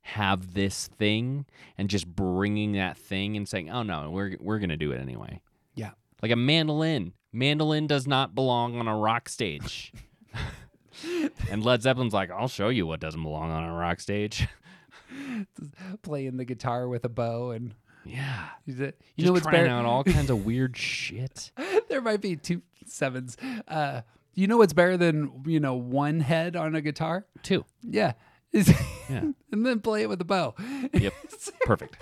have 0.00 0.54
this 0.54 0.88
thing 0.88 1.46
and 1.78 1.88
just 1.88 2.06
bringing 2.06 2.72
that 2.72 2.96
thing 2.98 3.36
and 3.36 3.48
saying, 3.48 3.70
"Oh 3.70 3.82
no, 3.84 4.10
we're 4.10 4.36
we're 4.40 4.58
going 4.58 4.70
to 4.70 4.76
do 4.76 4.90
it 4.92 5.00
anyway." 5.00 5.40
Yeah. 5.74 5.92
Like 6.22 6.32
a 6.32 6.36
mandolin. 6.36 7.12
Mandolin 7.32 7.86
does 7.86 8.06
not 8.06 8.34
belong 8.34 8.76
on 8.78 8.88
a 8.88 8.96
rock 8.96 9.28
stage. 9.28 9.92
and 11.50 11.64
Led 11.64 11.82
Zeppelin's 11.82 12.12
like, 12.14 12.30
"I'll 12.30 12.48
show 12.48 12.68
you 12.68 12.86
what 12.86 12.98
doesn't 13.00 13.22
belong 13.22 13.50
on 13.50 13.62
a 13.64 13.72
rock 13.72 14.00
stage." 14.00 14.48
Playing 16.02 16.36
the 16.38 16.44
guitar 16.44 16.88
with 16.88 17.04
a 17.04 17.08
bow 17.08 17.50
and 17.50 17.74
yeah. 18.04 18.48
you 18.66 18.74
Just 18.74 18.94
know 19.18 19.32
what's 19.32 19.42
trying 19.44 19.64
better? 19.64 19.68
out 19.68 19.84
all 19.84 20.04
kinds 20.04 20.30
of 20.30 20.44
weird 20.44 20.76
shit. 20.76 21.50
there 21.88 22.00
might 22.00 22.20
be 22.20 22.36
two 22.36 22.62
sevens. 22.86 23.36
Uh, 23.68 24.02
you 24.34 24.46
know 24.46 24.56
what's 24.56 24.72
better 24.72 24.96
than 24.96 25.42
you 25.46 25.60
know 25.60 25.74
one 25.74 26.20
head 26.20 26.56
on 26.56 26.74
a 26.74 26.80
guitar? 26.80 27.26
Two. 27.42 27.64
Yeah. 27.82 28.12
Yeah. 29.10 29.32
and 29.52 29.66
then 29.66 29.80
play 29.80 30.00
it 30.02 30.08
with 30.08 30.20
a 30.22 30.24
bow. 30.24 30.54
Yep. 30.94 31.12
Perfect. 31.66 31.96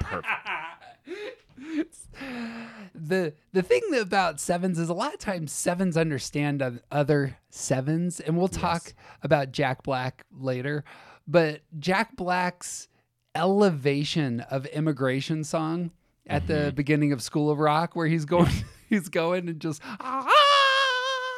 Perfect. 0.00 0.28
the 2.94 3.34
the 3.52 3.62
thing 3.62 3.80
about 3.98 4.40
sevens 4.40 4.78
is 4.78 4.88
a 4.88 4.94
lot 4.94 5.14
of 5.14 5.18
times 5.20 5.52
sevens 5.52 5.96
understand 5.96 6.80
other 6.90 7.38
sevens 7.50 8.20
and 8.20 8.36
we'll 8.36 8.48
talk 8.48 8.92
about 9.22 9.52
jack 9.52 9.82
black 9.82 10.24
later 10.30 10.84
but 11.26 11.60
jack 11.78 12.16
black's 12.16 12.88
elevation 13.34 14.40
of 14.40 14.66
Immigrant 14.72 15.46
Song 15.46 15.90
at 16.26 16.42
Mm-hmm. 16.46 16.52
the 16.66 16.72
beginning 16.72 17.12
of 17.12 17.20
school 17.22 17.50
of 17.50 17.58
rock 17.58 17.96
where 17.96 18.06
he's 18.06 18.24
going 18.24 18.50
he's 18.88 19.08
going 19.08 19.48
and 19.48 19.60
just 19.60 19.82
ah, 20.00 20.28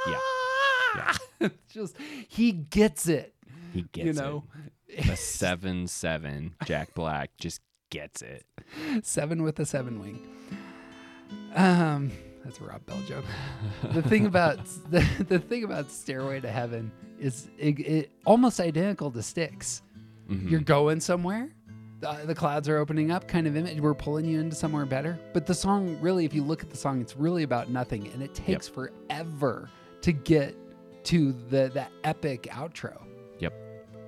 Yeah. 0.09 1.15
It's 1.41 1.55
just 1.73 1.97
he 2.29 2.53
gets 2.53 3.09
it 3.09 3.35
He 3.73 3.83
gets 3.93 4.07
you 4.07 4.13
know 4.13 4.45
it. 4.89 5.07
The 5.07 5.17
7 5.17 5.87
7 5.87 6.55
Jack 6.67 6.95
Black 6.95 7.31
just 7.39 7.61
gets 7.91 8.23
it. 8.23 8.45
seven 9.03 9.43
with 9.43 9.59
a 9.61 9.65
seven 9.67 9.99
wing. 10.01 10.19
Um, 11.55 12.11
that's 12.45 12.61
a 12.61 12.65
Rob 12.65 12.85
Bell 12.87 12.99
joke. 13.09 13.25
the 13.93 14.03
thing 14.03 14.27
about 14.27 14.59
the, 14.91 15.07
the 15.29 15.39
thing 15.39 15.65
about 15.65 15.91
Stairway 15.91 16.41
to 16.41 16.51
Heaven 16.51 16.91
is 17.19 17.49
it, 17.59 17.79
it 17.81 18.11
almost 18.27 18.61
identical 18.61 19.11
to 19.13 19.23
Styx. 19.23 19.83
Mm-hmm. 20.29 20.49
You're 20.49 20.61
going 20.61 21.01
somewhere. 21.01 21.51
The, 22.05 22.27
the 22.27 22.35
clouds 22.35 22.69
are 22.69 22.77
opening 22.77 23.11
up, 23.11 23.27
kind 23.27 23.47
of 23.47 23.57
image. 23.57 23.81
We're 23.81 23.95
pulling 23.95 24.27
you 24.27 24.39
into 24.41 24.55
somewhere 24.55 24.85
better. 24.85 25.19
But 25.33 25.47
the 25.47 25.55
song, 25.55 25.99
really, 26.03 26.27
if 26.27 26.35
you 26.35 26.43
look 26.43 26.63
at 26.63 26.69
the 26.69 26.77
song, 26.77 27.01
it's 27.01 27.17
really 27.17 27.45
about 27.45 27.71
nothing, 27.71 28.09
and 28.13 28.23
it 28.23 28.35
takes 28.35 28.69
forever 28.69 29.71
to 30.03 30.13
get 30.13 30.55
to 31.05 31.33
the 31.49 31.71
the 31.73 31.87
epic 32.05 32.43
outro. 32.51 33.01
Yep. 33.39 33.55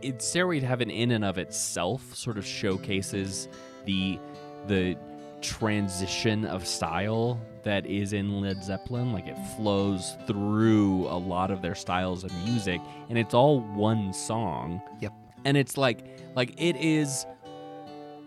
it's 0.03 0.26
Stairway 0.26 0.61
to 0.61 0.66
Heaven 0.66 0.90
in 0.90 1.11
and 1.12 1.24
of 1.24 1.38
itself 1.38 2.14
sort 2.14 2.38
of 2.38 2.47
showcases 2.47 3.49
the 3.86 4.18
the 4.66 4.97
transition 5.40 6.44
of 6.44 6.66
style 6.66 7.40
that 7.62 7.86
is 7.86 8.12
in 8.12 8.40
Led 8.40 8.62
Zeppelin. 8.62 9.12
Like 9.12 9.26
it 9.26 9.36
flows 9.57 10.16
through 10.26 11.07
a 11.09 11.16
lot 11.18 11.51
of 11.51 11.62
their 11.62 11.74
styles 11.74 12.24
of 12.24 12.32
music, 12.44 12.80
and 13.09 13.16
it's 13.18 13.34
all 13.34 13.61
one 13.61 14.12
song. 14.12 14.82
Yep. 15.01 15.12
And 15.44 15.57
it's 15.57 15.76
like 15.76 16.05
like 16.34 16.55
it 16.61 16.76
is 16.76 17.24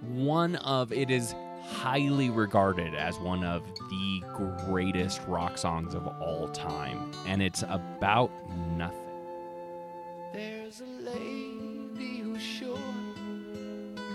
one 0.02 0.56
of 0.58 0.92
it 0.92 1.10
is 1.10 1.36
highly 1.62 2.30
regarded 2.30 2.96
as 2.96 3.20
one 3.20 3.44
of 3.44 3.64
the 3.90 4.22
greatest 4.66 5.22
rock 5.28 5.58
songs 5.58 5.94
of 5.94 6.08
all 6.08 6.48
time, 6.50 7.12
and 7.26 7.42
it's 7.42 7.64
about 7.64 8.32
nothing. 8.78 8.98
There's 10.34 10.82
a 10.82 10.86
lady 10.86 12.20
who's 12.20 12.42
sure 12.42 12.78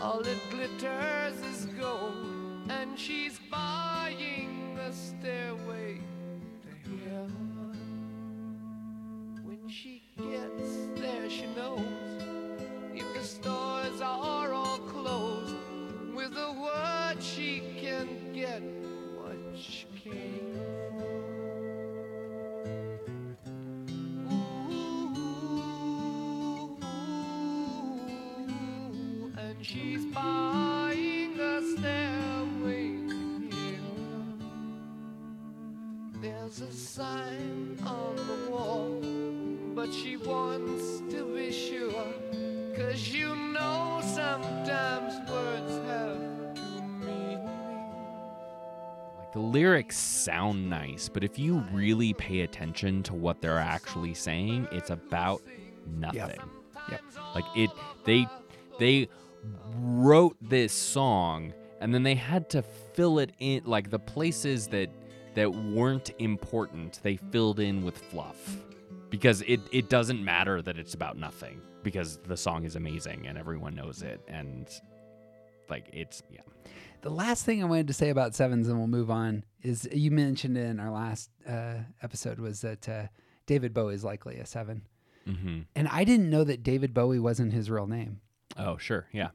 all 0.00 0.20
it 0.20 0.38
glitters 0.50 1.40
is 1.40 1.66
gold, 1.78 2.14
and 2.68 2.98
she's 2.98 3.38
buying 3.50 4.78
a 4.78 4.92
stairway 4.92 6.00
to 6.84 6.90
heaven. 7.08 7.76
When 9.42 9.68
she 9.68 10.02
gets 10.16 10.88
there, 11.00 11.28
she 11.30 11.46
knows 11.54 11.80
if 12.94 13.14
the 13.14 13.22
stores 13.24 14.00
are 14.02 14.52
all 14.52 14.78
closed, 14.78 14.93
a 16.36 16.52
word 16.52 17.22
she 17.22 17.62
can 17.80 18.08
get 18.32 18.62
what 19.16 19.36
she 19.56 19.86
came 20.02 20.58
Ooh, 28.30 29.32
and 29.38 29.56
she's 29.64 30.04
buying 30.06 31.38
a 31.38 31.62
stairway 31.62 32.86
heaven. 33.50 34.42
There's 36.20 36.60
a 36.60 36.72
sign 36.72 37.78
on 37.86 38.16
the 38.16 38.50
wall 38.50 39.00
but 39.74 39.92
she 39.92 40.16
wants 40.16 41.00
to 41.10 41.24
be 41.34 41.52
sure. 41.52 42.06
Cause 42.76 43.08
you 43.08 43.34
know 43.34 44.00
sometimes 44.02 45.14
words 45.30 45.83
the 49.34 49.40
lyrics 49.40 49.98
sound 49.98 50.70
nice, 50.70 51.08
but 51.08 51.24
if 51.24 51.40
you 51.40 51.58
really 51.72 52.14
pay 52.14 52.42
attention 52.42 53.02
to 53.02 53.14
what 53.14 53.42
they're 53.42 53.58
actually 53.58 54.14
saying, 54.14 54.68
it's 54.70 54.90
about 54.90 55.42
nothing. 55.86 56.38
Yep. 56.88 57.00
Like 57.34 57.44
it 57.56 57.70
they 58.04 58.28
they 58.78 59.08
wrote 59.76 60.36
this 60.40 60.72
song 60.72 61.52
and 61.80 61.92
then 61.92 62.04
they 62.04 62.14
had 62.14 62.48
to 62.50 62.62
fill 62.62 63.18
it 63.18 63.32
in 63.40 63.62
like 63.64 63.90
the 63.90 63.98
places 63.98 64.68
that 64.68 64.88
that 65.34 65.52
weren't 65.52 66.12
important, 66.20 67.00
they 67.02 67.16
filled 67.16 67.58
in 67.58 67.84
with 67.84 67.98
fluff. 67.98 68.56
Because 69.10 69.42
it 69.42 69.60
it 69.72 69.90
doesn't 69.90 70.24
matter 70.24 70.62
that 70.62 70.78
it's 70.78 70.94
about 70.94 71.16
nothing 71.16 71.60
because 71.82 72.18
the 72.18 72.36
song 72.36 72.64
is 72.64 72.76
amazing 72.76 73.26
and 73.26 73.36
everyone 73.36 73.74
knows 73.74 74.02
it 74.02 74.20
and 74.28 74.68
like 75.68 75.88
it's 75.92 76.22
yeah. 76.30 76.40
The 77.04 77.10
last 77.10 77.44
thing 77.44 77.62
I 77.62 77.66
wanted 77.66 77.86
to 77.88 77.92
say 77.92 78.08
about 78.08 78.34
sevens, 78.34 78.66
and 78.66 78.78
we'll 78.78 78.86
move 78.88 79.10
on, 79.10 79.44
is 79.62 79.86
you 79.92 80.10
mentioned 80.10 80.56
in 80.56 80.80
our 80.80 80.90
last 80.90 81.30
uh, 81.48 81.74
episode 82.02 82.38
was 82.40 82.62
that 82.62 82.88
uh, 82.88 83.02
David 83.46 83.72
Bowie 83.74 83.94
is 83.94 84.04
likely 84.04 84.36
a 84.36 84.46
seven, 84.46 84.82
Mm-hmm. 85.28 85.60
and 85.74 85.88
I 85.88 86.04
didn't 86.04 86.28
know 86.28 86.44
that 86.44 86.62
David 86.62 86.92
Bowie 86.92 87.18
wasn't 87.18 87.52
his 87.54 87.70
real 87.70 87.86
name. 87.86 88.20
Oh, 88.58 88.76
sure. 88.76 89.06
Yeah. 89.12 89.28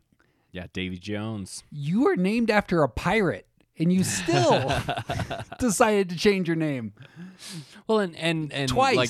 Yeah, 0.51 0.67
Davy 0.73 0.97
Jones. 0.97 1.63
You 1.71 2.07
are 2.09 2.15
named 2.15 2.51
after 2.51 2.83
a 2.83 2.89
pirate, 2.89 3.47
and 3.77 3.91
you 3.93 4.03
still 4.03 4.71
decided 5.59 6.09
to 6.09 6.15
change 6.15 6.47
your 6.47 6.55
name. 6.55 6.93
Well, 7.87 7.99
and 7.99 8.15
and 8.17 8.51
and 8.53 8.69
Twice. 8.69 8.95
like 8.97 9.09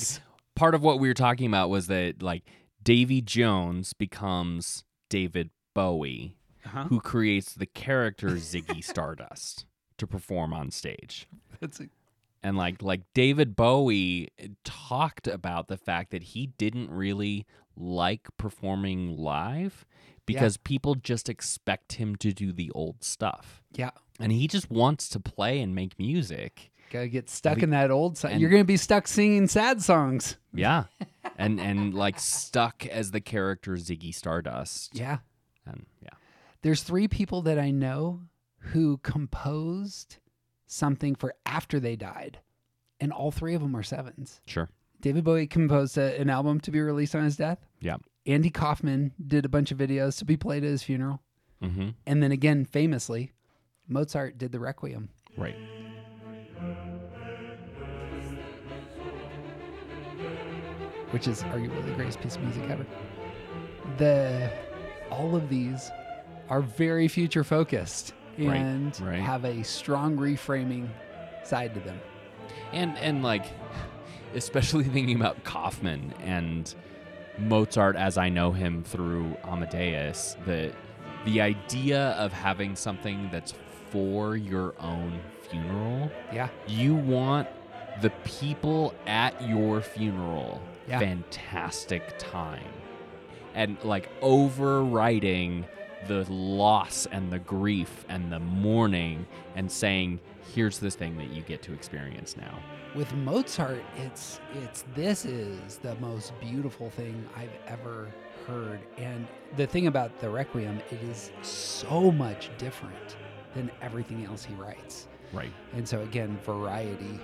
part 0.56 0.74
of 0.76 0.82
what 0.84 1.00
we 1.00 1.08
were 1.10 1.14
talking 1.14 1.48
about 1.48 1.70
was 1.70 1.88
that 1.88 2.22
like 2.22 2.44
Davy 2.84 3.22
Jones 3.22 3.92
becomes 3.94 4.84
David 5.10 5.50
Bowie, 5.74 6.38
Uh-huh. 6.70 6.86
who 6.86 7.00
creates 7.00 7.54
the 7.54 7.66
character 7.66 8.30
Ziggy 8.30 8.84
Stardust 8.94 9.66
to 9.98 10.06
perform 10.08 10.54
on 10.54 10.72
stage. 10.72 11.28
That's 11.60 11.80
a, 11.80 11.88
And 12.44 12.56
like 12.58 12.82
like 12.82 13.02
David 13.14 13.56
Bowie 13.56 14.30
talked 14.64 15.28
about 15.28 15.68
the 15.68 15.78
fact 15.78 16.12
that 16.12 16.24
he 16.24 16.48
didn't 16.58 16.90
really 16.90 17.46
like 17.76 18.28
performing 18.38 19.18
live 19.18 19.86
because 20.26 20.58
people 20.58 20.94
just 20.96 21.28
expect 21.28 21.94
him 21.94 22.16
to 22.18 22.32
do 22.32 22.52
the 22.54 22.70
old 22.72 23.04
stuff. 23.04 23.62
yeah. 23.74 23.92
And 24.22 24.32
he 24.34 24.48
just 24.48 24.70
wants 24.70 25.08
to 25.10 25.20
play 25.20 25.62
and 25.62 25.74
make 25.74 25.98
music. 25.98 26.72
Gotta 26.92 27.08
get 27.08 27.30
stuck 27.30 27.64
in 27.64 27.70
that 27.70 27.90
old 27.90 28.18
song. 28.18 28.38
You're 28.40 28.50
gonna 28.50 28.64
be 28.66 28.76
stuck 28.78 29.08
singing 29.08 29.48
sad 29.48 29.82
songs. 29.82 30.36
Yeah. 30.54 30.86
and 31.38 31.60
and 31.60 31.94
like 31.94 32.20
stuck 32.20 32.86
as 32.88 33.12
the 33.12 33.22
character 33.22 33.74
Ziggy 33.74 34.14
Stardust. 34.14 34.94
Yeah. 34.94 35.20
And 35.66 35.86
yeah. 36.02 36.10
There's 36.62 36.84
three 36.84 37.08
people 37.08 37.42
that 37.44 37.58
I 37.58 37.72
know 37.72 38.22
who 38.60 38.98
composed 38.98 40.18
something 40.68 41.16
for 41.16 41.34
after 41.46 41.80
they 41.80 41.96
died, 41.96 42.40
and 43.00 43.12
all 43.12 43.32
three 43.32 43.56
of 43.56 43.62
them 43.62 43.76
are 43.76 43.84
sevens. 43.84 44.42
Sure. 44.46 44.70
David 45.02 45.24
Bowie 45.24 45.48
composed 45.48 45.98
a, 45.98 46.20
an 46.20 46.30
album 46.30 46.60
to 46.62 46.72
be 46.72 46.82
released 46.82 47.16
on 47.16 47.24
his 47.24 47.38
death. 47.38 47.66
Yeah. 47.80 47.98
Andy 48.26 48.50
Kaufman 48.50 49.14
did 49.26 49.46
a 49.46 49.50
bunch 49.50 49.72
of 49.72 49.78
videos 49.78 50.18
to 50.20 50.26
be 50.26 50.36
played 50.36 50.64
at 50.64 50.70
his 50.70 50.84
funeral. 50.84 51.22
Mm-hmm. 51.64 51.90
And 52.06 52.22
then 52.22 52.32
again, 52.32 52.66
famously, 52.66 53.32
Mozart 53.88 54.38
did 54.38 54.52
the 54.52 54.60
Requiem. 54.60 55.10
Right. 55.38 55.56
which 61.12 61.28
is 61.28 61.42
arguably 61.44 61.84
the 61.86 61.94
greatest 61.94 62.22
piece 62.22 62.36
of 62.36 62.44
music 62.44 62.64
ever. 62.70 62.86
The 63.98 64.52
all 65.10 65.36
of 65.36 65.50
these 65.50 65.90
are 66.50 66.62
very 66.62 67.08
future 67.08 67.44
focused 67.44 68.14
Right, 68.38 68.56
and 68.56 69.00
right. 69.02 69.20
have 69.20 69.44
a 69.44 69.64
strong 69.64 70.16
reframing 70.18 70.88
side 71.44 71.74
to 71.74 71.80
them. 71.82 72.00
And 72.72 72.98
and 73.00 73.22
like 73.24 73.46
especially 74.34 74.84
thinking 74.96 75.16
about 75.16 75.44
Kaufman 75.44 76.14
and 76.22 76.74
Mozart 77.38 77.96
as 77.96 78.18
I 78.18 78.30
know 78.30 78.52
him 78.52 78.84
through 78.84 79.36
Amadeus, 79.44 80.38
the 80.46 80.72
the 81.26 81.42
idea 81.42 82.12
of 82.12 82.32
having 82.32 82.76
something 82.78 83.30
that's 83.32 83.54
for 83.92 84.38
your 84.38 84.74
own 84.80 85.20
funeral 85.50 86.10
Yeah. 86.32 86.48
you 86.68 86.96
want 86.96 87.48
the 88.02 88.12
people 88.24 88.94
at 89.08 89.42
your 89.42 89.82
funeral 89.82 90.62
Yeah. 90.88 91.00
fantastic 91.00 92.04
time 92.20 92.64
and 93.56 93.76
like 93.84 94.10
overriding 94.22 95.66
the 96.08 96.24
loss 96.32 97.06
and 97.12 97.32
the 97.32 97.40
grief 97.40 98.06
and 98.10 98.32
the 98.32 98.40
mourning 98.40 99.26
and 99.56 99.70
saying 99.72 100.20
here's 100.56 100.80
this 100.80 100.96
thing 100.96 101.18
that 101.18 101.30
you 101.30 101.42
get 101.44 101.62
to 101.62 101.74
experience 101.74 102.36
now 102.38 102.58
With 102.96 103.14
Mozart, 103.14 103.84
it's 103.98 104.40
it's 104.64 104.84
this 104.96 105.26
is 105.26 105.78
the 105.78 105.96
most 105.96 106.34
beautiful 106.40 106.90
thing 106.90 107.24
I've 107.38 107.54
ever 107.68 108.08
heard. 108.48 108.80
And 108.98 109.28
the 109.58 109.68
thing 109.68 109.86
about 109.88 110.18
the 110.20 110.30
Requiem, 110.30 110.80
it 110.90 111.02
is 111.04 111.32
so 111.44 112.12
much 112.12 112.50
different 112.58 113.16
than 113.54 113.70
everything 113.82 114.26
else 114.26 114.44
he 114.44 114.56
writes. 114.56 115.08
right 115.34 115.52
And 115.74 115.88
so 115.88 116.02
again, 116.02 116.40
variety. 116.46 117.20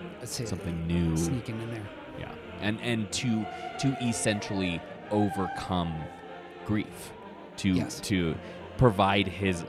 Uh, 0.00 0.22
a- 0.22 0.26
something 0.26 0.86
new 0.86 1.16
sneaking 1.16 1.60
in 1.62 1.70
there. 1.70 1.88
yeah 2.18 2.32
and 2.60 2.80
and 2.80 3.10
to 3.12 3.46
to 3.78 3.96
essentially 4.02 4.80
overcome 5.10 5.94
grief 6.66 7.12
to 7.58 7.70
Yes. 7.70 8.00
to 8.00 8.34
provide 8.78 9.26
his 9.26 9.64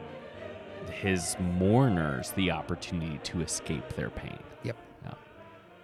his 0.92 1.36
mourners 1.40 2.32
the 2.32 2.50
opportunity 2.52 3.20
to 3.24 3.42
escape 3.42 3.88
their 3.96 4.10
pain 4.10 4.38
Yep. 4.64 4.78
Yeah. 5.04 5.14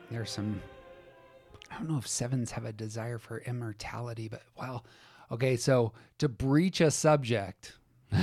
There's 0.09 0.31
some. 0.31 0.61
I 1.71 1.77
don't 1.77 1.89
know 1.89 1.97
if 1.97 2.07
sevens 2.07 2.51
have 2.51 2.65
a 2.65 2.71
desire 2.73 3.17
for 3.17 3.39
immortality, 3.39 4.27
but 4.27 4.43
well, 4.57 4.85
okay. 5.31 5.55
So 5.57 5.93
to 6.19 6.29
breach 6.29 6.81
a 6.81 6.91
subject, 6.91 7.73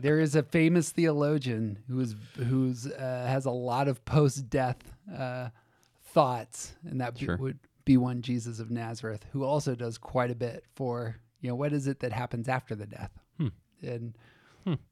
there 0.00 0.18
is 0.18 0.34
a 0.34 0.42
famous 0.42 0.90
theologian 0.90 1.78
who's 1.88 2.16
who's 2.36 2.86
uh, 2.86 3.26
has 3.28 3.44
a 3.44 3.50
lot 3.50 3.86
of 3.88 4.04
post-death 4.04 4.78
uh, 5.16 5.50
thoughts, 6.04 6.74
and 6.84 7.00
that 7.00 7.18
be- 7.18 7.26
would 7.26 7.58
be 7.84 7.96
one 7.96 8.22
Jesus 8.22 8.58
of 8.60 8.70
Nazareth, 8.70 9.24
who 9.32 9.44
also 9.44 9.74
does 9.74 9.98
quite 9.98 10.30
a 10.30 10.34
bit 10.34 10.64
for 10.74 11.16
you 11.40 11.48
know 11.48 11.54
what 11.54 11.72
is 11.72 11.86
it 11.86 12.00
that 12.00 12.12
happens 12.12 12.48
after 12.48 12.74
the 12.74 12.86
death, 12.86 13.10
and 13.82 14.14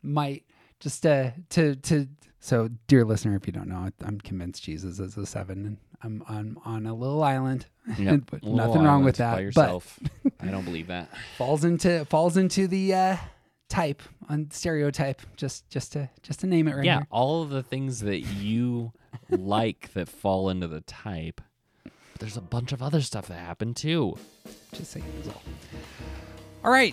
might 0.02 0.44
just 0.80 1.04
uh, 1.06 1.30
to 1.50 1.76
to 1.76 2.08
so 2.40 2.68
dear 2.86 3.04
listener, 3.04 3.34
if 3.36 3.46
you 3.46 3.52
don't 3.52 3.68
know, 3.68 3.90
I'm 4.04 4.20
convinced 4.20 4.62
Jesus 4.62 4.98
is 5.00 5.16
a 5.16 5.26
seven, 5.26 5.66
and 5.66 5.76
I'm 6.02 6.22
on 6.28 6.56
on 6.64 6.86
a 6.86 6.94
little 6.94 7.22
island, 7.22 7.66
Yep. 7.98 8.20
but 8.30 8.42
Little 8.44 8.56
nothing 8.56 8.82
wrong 8.84 9.04
with 9.04 9.20
island 9.20 9.34
by 9.34 9.36
that. 9.36 9.42
yourself. 9.42 9.98
I 10.40 10.46
don't 10.46 10.64
believe 10.64 10.86
that. 10.86 11.08
Falls 11.36 11.64
into 11.64 12.04
falls 12.06 12.36
into 12.36 12.66
the 12.68 12.94
uh, 12.94 13.16
type 13.68 14.02
on 14.28 14.50
stereotype. 14.52 15.20
Just 15.36 15.68
just 15.68 15.92
to 15.94 16.08
just 16.22 16.40
to 16.40 16.46
name 16.46 16.68
it 16.68 16.76
right 16.76 16.84
yeah, 16.84 16.98
here. 16.98 17.06
all 17.10 17.42
of 17.42 17.50
the 17.50 17.62
things 17.64 18.00
that 18.00 18.20
you 18.20 18.92
like 19.30 19.92
that 19.94 20.08
fall 20.08 20.48
into 20.48 20.68
the 20.68 20.80
type. 20.82 21.40
But 21.84 22.20
there's 22.20 22.36
a 22.36 22.40
bunch 22.40 22.70
of 22.72 22.82
other 22.82 23.00
stuff 23.02 23.26
that 23.28 23.38
happen 23.40 23.74
too. 23.74 24.16
Just 24.72 24.92
saying 24.92 25.04
is 25.20 25.28
all. 25.28 25.42
All 26.64 26.72
right, 26.72 26.92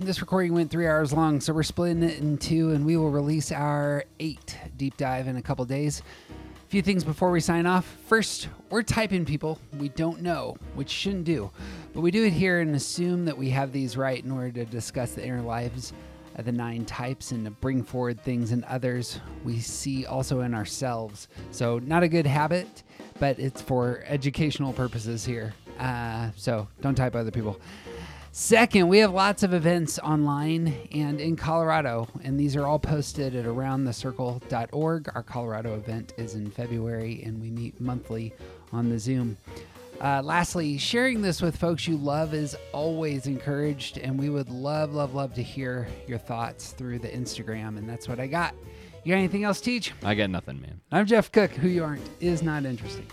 this 0.00 0.20
recording 0.20 0.54
went 0.54 0.72
three 0.72 0.88
hours 0.88 1.12
long, 1.12 1.40
so 1.40 1.52
we're 1.52 1.62
splitting 1.62 2.02
it 2.02 2.18
in 2.18 2.36
two, 2.36 2.72
and 2.72 2.84
we 2.84 2.96
will 2.96 3.12
release 3.12 3.52
our 3.52 4.04
eight 4.18 4.58
deep 4.76 4.96
dive 4.96 5.28
in 5.28 5.36
a 5.36 5.42
couple 5.42 5.64
days. 5.64 6.02
A 6.30 6.68
few 6.68 6.82
things 6.82 7.04
before 7.04 7.30
we 7.30 7.38
sign 7.38 7.64
off. 7.64 7.86
First, 8.06 8.48
we're 8.70 8.82
typing 8.82 9.24
people 9.24 9.60
we 9.78 9.88
don't 9.90 10.20
know, 10.20 10.56
which 10.74 10.90
shouldn't 10.90 11.24
do, 11.24 11.52
but 11.92 12.00
we 12.00 12.10
do 12.10 12.24
it 12.24 12.32
here 12.32 12.58
and 12.58 12.74
assume 12.74 13.24
that 13.26 13.38
we 13.38 13.50
have 13.50 13.70
these 13.70 13.96
right 13.96 14.22
in 14.22 14.32
order 14.32 14.50
to 14.50 14.64
discuss 14.64 15.12
the 15.12 15.24
inner 15.24 15.42
lives 15.42 15.92
of 16.34 16.44
the 16.44 16.52
nine 16.52 16.84
types 16.84 17.30
and 17.30 17.44
to 17.44 17.52
bring 17.52 17.84
forward 17.84 18.20
things 18.20 18.50
in 18.50 18.64
others 18.64 19.20
we 19.44 19.60
see 19.60 20.04
also 20.06 20.40
in 20.40 20.54
ourselves. 20.54 21.28
So, 21.52 21.78
not 21.78 22.02
a 22.02 22.08
good 22.08 22.26
habit, 22.26 22.82
but 23.20 23.38
it's 23.38 23.62
for 23.62 24.02
educational 24.08 24.72
purposes 24.72 25.24
here. 25.24 25.54
Uh, 25.78 26.30
so, 26.34 26.66
don't 26.80 26.96
type 26.96 27.14
other 27.14 27.30
people. 27.30 27.60
Second, 28.36 28.88
we 28.88 28.98
have 28.98 29.14
lots 29.14 29.44
of 29.44 29.54
events 29.54 30.00
online 30.00 30.74
and 30.90 31.20
in 31.20 31.36
Colorado, 31.36 32.08
and 32.24 32.38
these 32.38 32.56
are 32.56 32.66
all 32.66 32.80
posted 32.80 33.36
at 33.36 33.44
aroundthecircle.org. 33.44 35.08
Our 35.14 35.22
Colorado 35.22 35.76
event 35.76 36.14
is 36.16 36.34
in 36.34 36.50
February, 36.50 37.22
and 37.24 37.40
we 37.40 37.52
meet 37.52 37.80
monthly 37.80 38.34
on 38.72 38.88
the 38.90 38.98
Zoom. 38.98 39.38
Uh, 40.00 40.20
lastly, 40.20 40.76
sharing 40.78 41.22
this 41.22 41.40
with 41.40 41.56
folks 41.56 41.86
you 41.86 41.96
love 41.96 42.34
is 42.34 42.56
always 42.72 43.28
encouraged, 43.28 43.98
and 43.98 44.18
we 44.18 44.30
would 44.30 44.50
love, 44.50 44.92
love, 44.92 45.14
love 45.14 45.32
to 45.34 45.42
hear 45.42 45.86
your 46.08 46.18
thoughts 46.18 46.72
through 46.72 46.98
the 46.98 47.10
Instagram, 47.10 47.78
and 47.78 47.88
that's 47.88 48.08
what 48.08 48.18
I 48.18 48.26
got. 48.26 48.52
You 49.04 49.12
got 49.12 49.18
anything 49.18 49.44
else, 49.44 49.60
Teach? 49.60 49.92
I 50.02 50.16
got 50.16 50.30
nothing, 50.30 50.60
man. 50.60 50.80
I'm 50.90 51.06
Jeff 51.06 51.30
Cook. 51.30 51.52
Who 51.52 51.68
you 51.68 51.84
aren't 51.84 52.02
is 52.18 52.42
not 52.42 52.64
interesting. 52.64 53.06